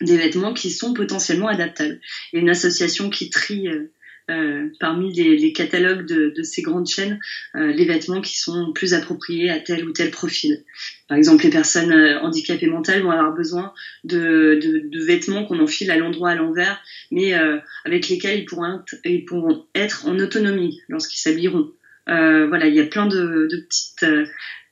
des 0.00 0.16
vêtements 0.16 0.54
qui 0.54 0.70
sont 0.70 0.94
potentiellement 0.94 1.48
adaptables. 1.48 2.00
Il 2.32 2.40
une 2.40 2.50
association 2.50 3.10
qui 3.10 3.30
trie 3.30 3.68
euh, 3.68 3.90
euh, 4.30 4.68
parmi 4.78 5.10
les, 5.14 5.52
catalogues 5.54 6.04
de, 6.04 6.34
de, 6.36 6.42
ces 6.42 6.60
grandes 6.60 6.86
chaînes 6.86 7.18
euh, 7.54 7.72
les 7.72 7.86
vêtements 7.86 8.20
qui 8.20 8.38
sont 8.38 8.74
plus 8.74 8.92
appropriés 8.92 9.48
à 9.48 9.58
tel 9.58 9.88
ou 9.88 9.92
tel 9.92 10.10
profil. 10.10 10.64
Par 11.08 11.16
exemple, 11.16 11.44
les 11.44 11.50
personnes 11.50 11.94
handicapées 12.20 12.66
mentales 12.66 13.00
vont 13.02 13.10
avoir 13.10 13.34
besoin 13.34 13.72
de, 14.04 14.60
vêtements 15.06 15.46
qu'on 15.46 15.60
enfile 15.60 15.90
à 15.90 15.96
l'endroit 15.96 16.28
à 16.28 16.34
l'envers, 16.34 16.78
mais 17.10 17.32
euh, 17.32 17.56
avec 17.86 18.10
lesquels 18.10 18.40
ils 18.40 18.44
pourront, 18.44 18.82
ils 19.06 19.24
pourront 19.24 19.64
être 19.74 20.06
en 20.06 20.18
autonomie 20.18 20.82
lorsqu'ils 20.88 21.20
s'habilleront. 21.20 21.72
Voilà, 22.08 22.66
il 22.66 22.74
y 22.74 22.80
a 22.80 22.86
plein 22.86 23.06
de, 23.06 23.48
de 23.50 23.56
petites 23.68 24.04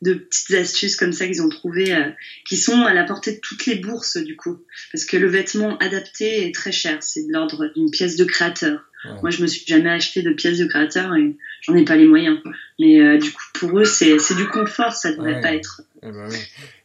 de 0.03 0.15
petites 0.15 0.57
astuces 0.57 0.97
comme 0.97 1.13
ça 1.13 1.27
qu'ils 1.27 1.43
ont 1.43 1.49
trouvées, 1.49 1.95
euh, 1.95 2.11
qui 2.47 2.57
sont 2.57 2.83
à 2.83 2.93
la 2.93 3.05
portée 3.05 3.33
de 3.33 3.41
toutes 3.41 3.67
les 3.67 3.77
bourses 3.77 4.19
du 4.19 4.37
coup, 4.37 4.59
parce 4.93 5.05
que 5.05 5.17
le 5.17 5.29
vêtement 5.29 5.79
adapté 5.79 6.47
est 6.47 6.55
très 6.55 6.73
cher, 6.73 6.99
c'est 7.01 7.27
de 7.27 7.33
l'ordre 7.33 7.73
d'une 7.75 7.91
pièce 7.91 8.17
de 8.17 8.25
créateur. 8.25 8.81
Ouais. 9.05 9.13
Moi, 9.23 9.31
je 9.31 9.41
me 9.41 9.47
suis 9.47 9.65
jamais 9.67 9.91
acheté 9.91 10.23
de 10.23 10.33
pièce 10.33 10.59
de 10.59 10.67
créateur 10.67 11.15
et 11.15 11.37
j'en 11.63 11.77
ai 11.77 11.85
pas 11.85 11.97
les 11.97 12.07
moyens. 12.07 12.39
Mais 12.81 13.01
euh, 13.01 13.19
du 13.19 13.31
coup, 13.31 13.43
pour 13.55 13.79
eux, 13.79 13.85
c'est 13.85 14.17
du 14.35 14.49
confort, 14.49 14.93
ça 14.93 15.13
devrait 15.13 15.35
ouais. 15.35 15.41
pas 15.41 15.55
être. 15.55 15.83
Eh 16.03 16.11
ben 16.11 16.29
oui. 16.29 16.39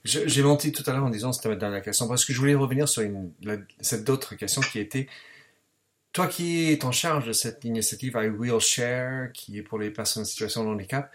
J'ai 0.04 0.44
menti 0.44 0.72
tout 0.72 0.84
à 0.86 0.94
l'heure 0.94 1.04
en 1.04 1.10
disant 1.10 1.32
c'était 1.32 1.50
ma 1.50 1.56
dernière 1.56 1.82
question 1.82 2.08
parce 2.08 2.26
que 2.26 2.34
je 2.34 2.40
voulais 2.40 2.56
revenir 2.56 2.88
sur 2.88 3.02
une, 3.02 3.32
la, 3.44 3.58
cette 3.80 4.10
autre 4.10 4.36
question 4.36 4.62
qui 4.62 4.80
était 4.80 5.08
toi 6.14 6.28
qui 6.28 6.72
es 6.72 6.84
en 6.86 6.92
charge 6.92 7.26
de 7.26 7.34
cette 7.34 7.64
initiative 7.64 8.18
I 8.22 8.28
Will 8.28 8.60
Share 8.60 9.32
qui 9.34 9.58
est 9.58 9.62
pour 9.62 9.80
les 9.80 9.92
personnes 9.92 10.24
en 10.24 10.26
situation 10.26 10.64
de 10.64 10.70
handicap. 10.70 11.12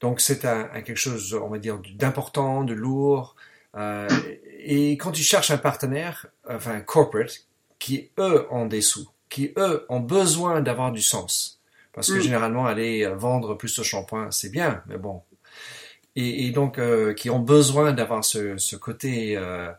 Donc 0.00 0.20
c'est 0.20 0.44
un, 0.44 0.68
un, 0.72 0.82
quelque 0.82 0.98
chose, 0.98 1.34
on 1.34 1.48
va 1.48 1.58
dire, 1.58 1.80
d'important, 1.94 2.64
de 2.64 2.74
lourd. 2.74 3.36
Euh, 3.76 4.08
et 4.58 4.92
quand 4.92 5.12
tu 5.12 5.22
cherches 5.22 5.50
un 5.50 5.58
partenaire, 5.58 6.26
enfin 6.48 6.80
corporate, 6.80 7.46
qui 7.78 8.10
eux 8.18 8.46
ont 8.50 8.66
des 8.66 8.82
sous, 8.82 9.08
qui 9.28 9.52
eux 9.56 9.84
ont 9.88 10.00
besoin 10.00 10.60
d'avoir 10.60 10.92
du 10.92 11.02
sens, 11.02 11.60
parce 11.92 12.08
que 12.08 12.18
mm. 12.18 12.20
généralement 12.20 12.66
aller 12.66 13.06
vendre 13.06 13.54
plus 13.54 13.74
de 13.76 13.82
shampoing, 13.82 14.30
c'est 14.30 14.50
bien, 14.50 14.82
mais 14.86 14.96
bon. 14.96 15.22
Et, 16.16 16.46
et 16.46 16.50
donc 16.50 16.78
euh, 16.78 17.14
qui 17.14 17.30
ont 17.30 17.40
besoin 17.40 17.92
d'avoir 17.92 18.24
ce, 18.24 18.56
ce 18.58 18.76
côté 18.76 19.36
euh, 19.36 19.72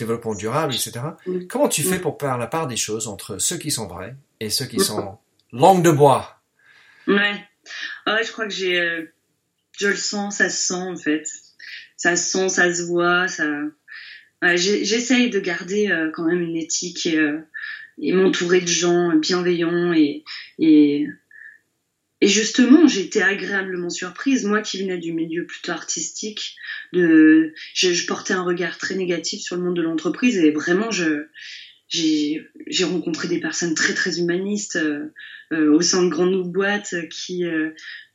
développement 0.00 0.34
durable, 0.34 0.74
etc. 0.74 1.00
Mm. 1.26 1.46
Comment 1.46 1.68
tu 1.68 1.82
fais 1.82 1.98
pour 1.98 2.18
faire 2.18 2.38
la 2.38 2.46
part 2.46 2.66
des 2.66 2.76
choses 2.76 3.06
entre 3.06 3.38
ceux 3.38 3.56
qui 3.56 3.70
sont 3.70 3.86
vrais 3.86 4.16
et 4.40 4.50
ceux 4.50 4.66
qui 4.66 4.80
sont 4.80 5.18
langue 5.52 5.82
de 5.82 5.90
bois? 5.90 6.40
Ouais. 7.06 7.34
Ah 8.06 8.14
ouais, 8.14 8.24
je 8.24 8.32
crois 8.32 8.46
que 8.46 8.52
j'ai 8.52 8.80
euh, 8.80 9.12
je 9.78 9.88
le 9.88 9.96
sens, 9.96 10.36
ça 10.36 10.50
se 10.50 10.68
sent 10.68 10.74
en 10.74 10.96
fait. 10.96 11.24
Ça 11.96 12.16
se 12.16 12.30
sent, 12.30 12.48
ça 12.48 12.72
se 12.72 12.82
voit, 12.82 13.28
ça. 13.28 13.46
Ouais, 14.42 14.56
J'essaye 14.56 15.30
de 15.30 15.40
garder 15.40 15.90
euh, 15.90 16.10
quand 16.12 16.24
même 16.24 16.40
une 16.40 16.56
éthique 16.56 17.06
et, 17.06 17.18
euh, 17.18 17.40
et 17.98 18.12
m'entourer 18.12 18.60
de 18.60 18.66
gens 18.66 19.14
bienveillants 19.16 19.92
et, 19.92 20.24
et, 20.58 21.06
et 22.20 22.28
justement, 22.28 22.86
j'ai 22.86 23.02
été 23.02 23.22
agréablement 23.22 23.88
surprise, 23.88 24.44
moi 24.44 24.60
qui 24.60 24.82
venais 24.82 24.98
du 24.98 25.12
milieu 25.12 25.46
plutôt 25.46 25.72
artistique, 25.72 26.56
de, 26.92 27.54
je, 27.74 27.92
je 27.92 28.06
portais 28.06 28.34
un 28.34 28.42
regard 28.42 28.76
très 28.76 28.94
négatif 28.94 29.40
sur 29.40 29.56
le 29.56 29.62
monde 29.62 29.76
de 29.76 29.82
l'entreprise 29.82 30.36
et 30.36 30.50
vraiment 30.50 30.90
je, 30.90 31.26
j'ai 31.88 32.84
rencontré 32.84 33.28
des 33.28 33.40
personnes 33.40 33.74
très 33.74 33.94
très 33.94 34.18
humanistes 34.18 34.76
euh, 34.76 35.12
euh, 35.52 35.72
au 35.72 35.80
sein 35.80 36.02
de 36.04 36.08
grandes 36.08 36.50
boîtes 36.52 36.94
qui 37.10 37.44
euh, 37.44 37.70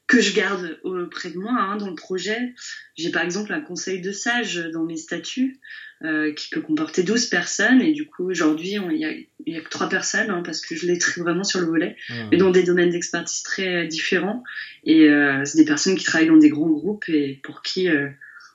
que 0.07 0.21
je 0.21 0.35
garde 0.35 0.79
auprès 0.83 1.31
de 1.31 1.37
moi 1.37 1.53
hein, 1.57 1.77
dans 1.77 1.89
le 1.89 1.95
projet. 1.95 2.53
J'ai 2.95 3.11
par 3.11 3.23
exemple 3.23 3.51
un 3.53 3.61
conseil 3.61 4.01
de 4.01 4.11
sage 4.11 4.57
dans 4.71 4.83
mes 4.83 4.97
statuts 4.97 5.59
euh, 6.03 6.33
qui 6.33 6.49
peut 6.49 6.61
comporter 6.61 7.03
12 7.03 7.27
personnes 7.27 7.81
et 7.81 7.93
du 7.93 8.05
coup 8.05 8.29
aujourd'hui 8.29 8.77
il 8.91 8.97
y 8.97 9.05
a, 9.05 9.13
y 9.47 9.57
a 9.57 9.61
que 9.61 9.69
3 9.69 9.87
personnes 9.87 10.29
hein, 10.29 10.43
parce 10.43 10.59
que 10.59 10.75
je 10.75 10.87
les 10.87 10.97
trie 10.97 11.21
vraiment 11.21 11.45
sur 11.45 11.61
le 11.61 11.67
volet 11.67 11.95
mmh. 12.09 12.13
mais 12.31 12.37
dans 12.37 12.51
des 12.51 12.63
domaines 12.63 12.89
d'expertise 12.89 13.43
très 13.43 13.87
différents 13.87 14.43
et 14.83 15.07
euh, 15.07 15.45
c'est 15.45 15.57
des 15.57 15.63
personnes 15.63 15.95
qui 15.95 16.03
travaillent 16.03 16.27
dans 16.27 16.35
des 16.35 16.49
grands 16.49 16.69
groupes 16.69 17.07
et 17.07 17.39
pour 17.43 17.61
qui 17.61 17.87
euh, 17.87 18.09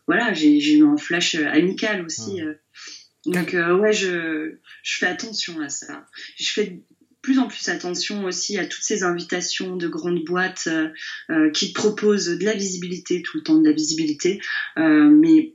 voilà 0.07 0.35
j'ai 0.35 0.77
eu 0.77 0.85
un 0.85 0.99
flash 0.99 1.35
amical 1.35 2.05
aussi 2.05 2.43
mmh. 2.43 3.33
donc 3.33 3.55
ouais 3.55 3.95
je, 3.95 4.57
je 4.83 4.99
fais 4.99 5.07
attention 5.07 5.61
à 5.61 5.71
ça 5.71 6.05
je 6.37 6.53
fais 6.53 6.83
plus 7.23 7.39
en 7.39 7.49
plus 7.49 7.69
attention 7.69 8.25
aussi 8.25 8.59
à 8.59 8.67
toutes 8.67 8.83
ces 8.83 9.03
invitations 9.03 9.77
de 9.77 9.89
grandes 9.89 10.25
boîtes 10.25 10.69
euh, 10.69 10.89
euh, 11.31 11.51
qui 11.51 11.73
te 11.73 11.79
proposent 11.79 12.29
de 12.29 12.45
la 12.45 12.55
visibilité, 12.55 13.23
tout 13.23 13.39
le 13.39 13.43
temps 13.43 13.59
de 13.59 13.67
la 13.67 13.75
visibilité, 13.75 14.41
euh, 14.79 15.09
mais 15.09 15.55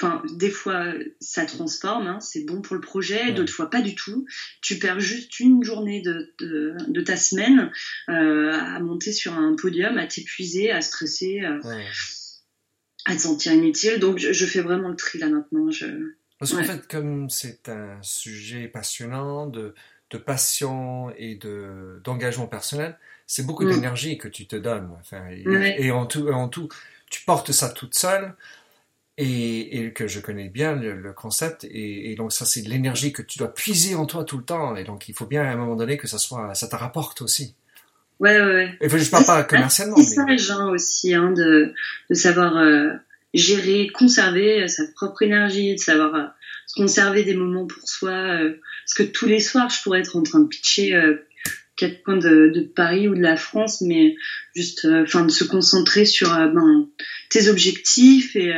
enfin 0.00 0.22
des 0.34 0.50
fois 0.50 0.92
ça 1.20 1.46
transforme, 1.46 2.06
hein, 2.06 2.20
c'est 2.20 2.44
bon 2.44 2.60
pour 2.60 2.74
le 2.74 2.80
projet, 2.80 3.24
ouais. 3.24 3.32
d'autres 3.32 3.52
fois 3.52 3.70
pas 3.70 3.82
du 3.82 3.94
tout. 3.94 4.26
Tu 4.62 4.78
perds 4.78 5.00
juste 5.00 5.40
une 5.40 5.62
journée 5.62 6.02
de, 6.02 6.34
de, 6.38 6.74
de 6.88 7.00
ta 7.00 7.16
semaine 7.16 7.70
euh, 8.08 8.52
à 8.52 8.78
monter 8.80 9.12
sur 9.12 9.34
un 9.34 9.54
podium, 9.54 9.98
à 9.98 10.06
t'épuiser, 10.06 10.70
à 10.70 10.80
stresser, 10.80 11.40
ouais. 11.64 11.84
à 13.06 13.16
te 13.16 13.20
sentir 13.20 13.52
inutile. 13.52 13.98
Donc 13.98 14.18
je, 14.18 14.32
je, 14.32 14.46
fais 14.46 14.60
vraiment 14.60 14.90
le 14.90 14.96
tri 14.96 15.18
là 15.18 15.28
maintenant. 15.28 15.70
Je... 15.70 15.86
Parce 16.38 16.52
qu'en 16.52 16.64
fait, 16.64 16.86
comme 16.88 17.30
c'est 17.30 17.70
un 17.70 18.02
sujet 18.02 18.68
passionnant 18.68 19.46
de 19.46 19.74
de 20.10 20.18
passion 20.18 21.10
et 21.16 21.34
de 21.34 22.00
d'engagement 22.04 22.46
personnel, 22.46 22.98
c'est 23.26 23.44
beaucoup 23.44 23.64
mm. 23.64 23.70
d'énergie 23.70 24.18
que 24.18 24.28
tu 24.28 24.46
te 24.46 24.56
donnes. 24.56 24.90
Enfin, 25.00 25.24
et, 25.30 25.90
en 25.90 26.06
tout, 26.06 26.28
en 26.28 26.48
tout, 26.48 26.68
tu 27.10 27.24
portes 27.24 27.52
ça 27.52 27.68
toute 27.70 27.94
seule. 27.94 28.34
et, 29.18 29.78
et 29.78 29.92
que 29.92 30.06
je 30.08 30.20
connais 30.20 30.48
bien 30.48 30.76
le, 30.76 30.94
le 31.00 31.12
concept 31.12 31.64
et, 31.64 32.12
et 32.12 32.16
donc 32.16 32.32
ça 32.32 32.44
c'est 32.44 32.62
de 32.62 32.68
l'énergie 32.68 33.12
que 33.12 33.22
tu 33.22 33.38
dois 33.38 33.52
puiser 33.52 33.94
en 33.94 34.04
toi 34.04 34.24
tout 34.24 34.36
le 34.36 34.44
temps 34.44 34.76
et 34.76 34.84
donc 34.84 35.08
il 35.08 35.14
faut 35.14 35.26
bien 35.26 35.42
à 35.42 35.50
un 35.50 35.56
moment 35.56 35.74
donné 35.76 35.96
que 35.96 36.06
ça 36.06 36.18
soit 36.18 36.54
ça 36.54 36.68
te 36.68 36.76
rapporte 36.76 37.22
aussi. 37.22 37.54
Ouais, 38.18 38.40
ouais, 38.40 38.54
ouais. 38.54 38.78
Et 38.80 38.88
je 38.88 39.10
parle 39.10 39.26
pas 39.26 39.42
commercialement. 39.44 39.96
C'est 39.96 40.14
sage 40.14 40.50
hein, 40.50 40.68
aussi 40.70 41.14
hein, 41.14 41.32
de, 41.32 41.74
de 42.08 42.14
savoir 42.14 42.56
euh, 42.56 42.92
gérer, 43.34 43.88
conserver 43.92 44.62
euh, 44.62 44.68
sa 44.68 44.84
propre 44.94 45.22
énergie, 45.22 45.74
de 45.74 45.80
savoir 45.80 46.14
euh, 46.14 46.24
conserver 46.74 47.24
des 47.24 47.34
moments 47.34 47.66
pour 47.66 47.88
soi. 47.88 48.10
Euh, 48.10 48.60
parce 48.84 48.94
que 48.94 49.02
tous 49.02 49.26
les 49.26 49.40
soirs, 49.40 49.70
je 49.70 49.82
pourrais 49.82 50.00
être 50.00 50.16
en 50.16 50.22
train 50.22 50.40
de 50.40 50.48
pitcher 50.48 50.94
euh, 50.94 51.16
quatre 51.76 52.02
coins 52.02 52.16
de, 52.16 52.50
de, 52.54 52.60
Paris 52.62 53.08
ou 53.08 53.14
de 53.14 53.22
la 53.22 53.36
France, 53.36 53.82
mais 53.82 54.16
juste, 54.54 54.86
enfin, 54.86 55.24
de 55.24 55.30
se 55.30 55.44
concentrer 55.44 56.06
sur 56.06 56.30
ben, 56.30 56.88
tes 57.28 57.48
objectifs 57.48 58.34
et 58.34 58.52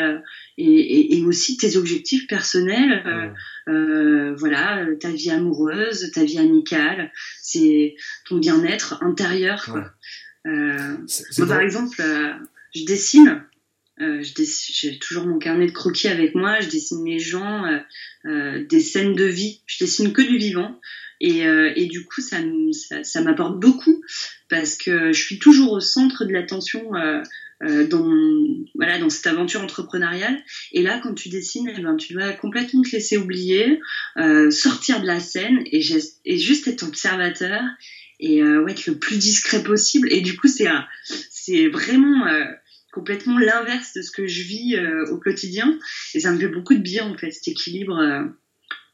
et, 0.59 1.19
et, 1.19 1.25
aussi 1.25 1.57
tes 1.57 1.77
objectifs 1.77 2.27
personnels, 2.27 3.03
euh, 3.07 3.73
euh, 3.73 4.35
voilà, 4.37 4.85
ta 4.99 5.11
vie 5.11 5.31
amoureuse, 5.31 6.11
ta 6.13 6.25
vie 6.25 6.39
amicale, 6.39 7.13
c'est 7.41 7.95
ton 8.27 8.39
bien-être 8.39 9.03
intérieur. 9.03 9.65
Quoi. 9.65 9.81
Ouais. 10.45 10.53
Euh, 10.53 10.97
moi, 11.39 11.47
par 11.47 11.61
exemple, 11.61 12.01
euh, 12.01 12.33
je 12.75 12.85
dessine. 12.85 13.43
Euh, 14.01 14.23
j'ai 14.23 14.99
toujours 14.99 15.27
mon 15.27 15.39
carnet 15.39 15.67
de 15.67 15.73
croquis 15.73 16.09
avec 16.09 16.35
moi. 16.35 16.61
Je 16.61 16.69
dessine 16.69 17.03
mes 17.03 17.19
gens, 17.19 17.65
des 18.25 18.81
scènes 18.81 19.15
de 19.15 19.25
vie. 19.25 19.61
Je 19.67 19.85
dessine 19.85 20.13
que 20.13 20.23
du 20.23 20.39
vivant. 20.39 20.81
Et, 21.21 21.41
et 21.41 21.87
du 21.87 22.05
coup, 22.05 22.21
ça, 22.21 22.37
ça, 22.73 23.03
ça 23.03 23.21
m'apporte 23.23 23.59
beaucoup 23.59 24.03
parce 24.49 24.77
que 24.77 25.13
je 25.13 25.21
suis 25.21 25.39
toujours 25.39 25.73
au 25.73 25.81
centre 25.81 26.25
de 26.25 26.33
l'attention 26.33 26.93
euh, 27.65 27.89
dans 27.89 28.09
voilà 28.77 28.99
dans 28.99 29.11
cette 29.11 29.27
aventure 29.27 29.61
entrepreneuriale. 29.61 30.39
Et 30.73 30.83
là, 30.83 31.01
quand 31.03 31.15
tu 31.15 31.29
dessines, 31.29 31.69
eh 31.77 31.81
ben, 31.81 31.97
tu 31.97 32.13
dois 32.13 32.33
complètement 32.33 32.83
te 32.83 32.91
laisser 32.91 33.17
oublier, 33.17 33.81
euh, 34.17 34.51
sortir 34.51 35.01
de 35.01 35.07
la 35.07 35.19
scène 35.19 35.63
et, 35.67 35.83
et, 36.25 36.39
juste 36.39 36.69
être 36.69 36.85
observateur 36.85 37.61
et 38.21 38.43
euh, 38.43 38.63
ouais, 38.63 38.73
être 38.73 38.87
le 38.87 38.99
plus 38.99 39.19
discret 39.19 39.63
possible. 39.65 40.13
Et 40.13 40.21
du 40.21 40.37
coup, 40.37 40.47
c'est 40.47 41.69
vraiment 41.69 42.29
euh, 42.29 42.45
complètement 42.93 43.39
l'inverse 43.39 43.95
de 43.95 44.03
ce 44.03 44.11
que 44.11 44.27
je 44.27 44.43
vis 44.43 44.77
euh, 44.77 45.07
au 45.11 45.19
quotidien. 45.19 45.79
Et 46.15 46.21
ça 46.21 46.33
me 46.33 46.39
fait 46.39 46.49
beaucoup 46.49 46.75
de 46.75 46.81
bien 46.81 47.05
en 47.07 47.17
fait, 47.17 47.31
cet 47.31 47.49
équilibre. 47.49 47.97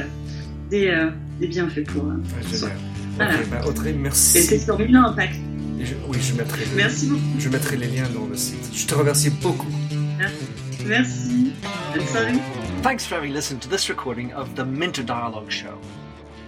des 0.70 1.10
des 1.40 1.48
bienfaits 1.48 1.84
pour. 1.84 2.04
Euh, 2.04 2.14
ouais, 2.14 2.72
voilà. 3.16 3.36
Bah, 3.50 3.62
Audrey, 3.66 3.92
merci. 3.92 4.42
Sur 4.58 4.78
Milan 4.78 5.06
Impact. 5.08 5.36
Je, 5.80 5.94
oui, 6.08 6.18
je 6.20 6.34
mettrai. 6.34 6.60
Les, 6.64 6.76
merci 6.76 7.06
beaucoup. 7.06 7.22
Je 7.38 7.48
mettrai 7.48 7.76
les 7.76 7.88
liens 7.88 8.08
dans 8.14 8.26
le 8.26 8.36
site. 8.36 8.70
Je 8.74 8.86
te 8.86 8.94
remercie 8.94 9.30
beaucoup. 9.30 9.70
Merci. 10.18 10.34
Merci. 10.86 11.52
Bonne 11.94 12.06
soirée. 12.06 12.63
Thanks 12.84 13.06
for 13.06 13.14
having 13.14 13.32
listened 13.32 13.62
to 13.62 13.68
this 13.70 13.88
recording 13.88 14.30
of 14.34 14.56
the 14.56 14.64
Minter 14.66 15.02
Dialogue 15.02 15.50
Show. 15.50 15.78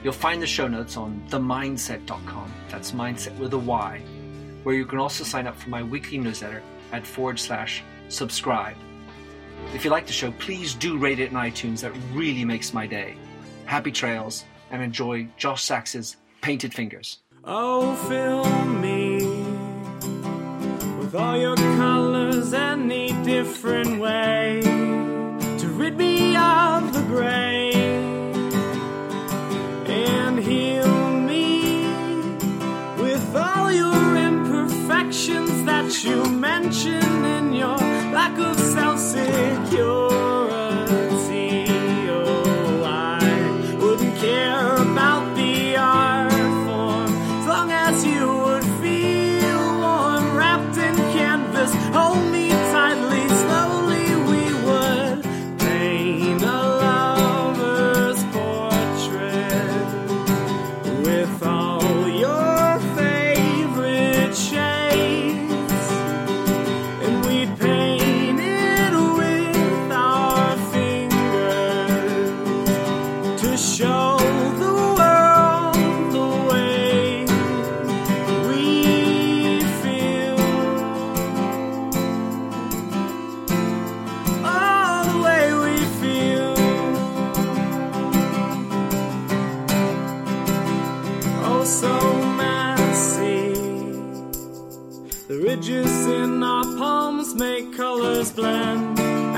You'll 0.05 0.13
find 0.13 0.43
the 0.43 0.47
show 0.47 0.69
notes 0.69 0.99
on 0.99 1.25
themindset.com. 1.31 2.53
That's 2.69 2.93
mindset 2.93 3.39
with 3.39 3.55
a 3.55 3.59
Y, 3.59 4.03
where 4.63 4.75
you 4.75 4.85
can 4.85 4.99
also 4.99 5.25
sign 5.25 5.47
up 5.47 5.57
for 5.57 5.71
my 5.71 5.83
weekly 5.83 6.19
newsletter 6.19 6.63
at 6.93 7.07
forward 7.07 7.39
slash 7.39 7.83
subscribe. 8.11 8.77
If 9.73 9.83
you 9.83 9.91
like 9.91 10.07
the 10.07 10.13
show, 10.13 10.31
please 10.33 10.75
do 10.75 10.99
rate 10.99 11.21
it 11.21 11.31
in 11.31 11.37
iTunes. 11.39 11.81
That 11.81 11.95
really 12.13 12.45
makes 12.45 12.75
my 12.75 12.87
day. 12.87 13.17
Happy 13.65 13.91
trails 13.91 14.45
and 14.71 14.83
enjoy 14.83 15.29
Josh 15.39 15.65
Sachs's 15.65 16.19
Painted 16.43 16.75
Fingers. 16.75 17.21
Oh, 17.45 17.97
fill 18.11 18.45
me 18.75 19.21
with 20.99 21.15
all 21.15 21.39
your 21.39 21.57
colors 21.57 22.53
any 22.53 23.13
different 23.25 23.99
way 23.99 24.86
me 25.97 26.37
of 26.37 26.93
the 26.93 27.03
gray 27.03 27.73
and 29.87 30.39
heal 30.39 31.21
me 31.21 31.87
with 33.03 33.35
all 33.35 33.73
your 33.73 34.17
imperfections 34.17 35.65
that 35.65 36.05
you 36.05 36.25
mention 36.31 37.25
in 37.25 37.55
your 37.55 37.79
lack 38.13 38.39
of 38.39 38.59
self 38.59 38.99
security. 38.99 40.16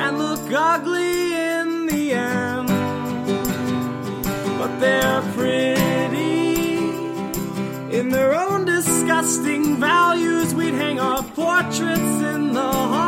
and 0.09 0.19
look 0.19 0.51
ugly 0.53 1.35
in 1.35 1.87
the 1.87 2.13
end. 2.13 2.69
But 4.59 4.81
they're 4.81 5.23
pretty 5.35 6.79
in 7.99 8.09
their 8.09 8.35
own 8.35 8.65
disgusting 8.65 9.77
values. 9.77 10.55
We'd 10.55 10.75
hang 10.75 10.99
our 10.99 11.23
portraits 11.23 12.23
in 12.33 12.55
the 12.55 12.73
hall. 12.93 13.08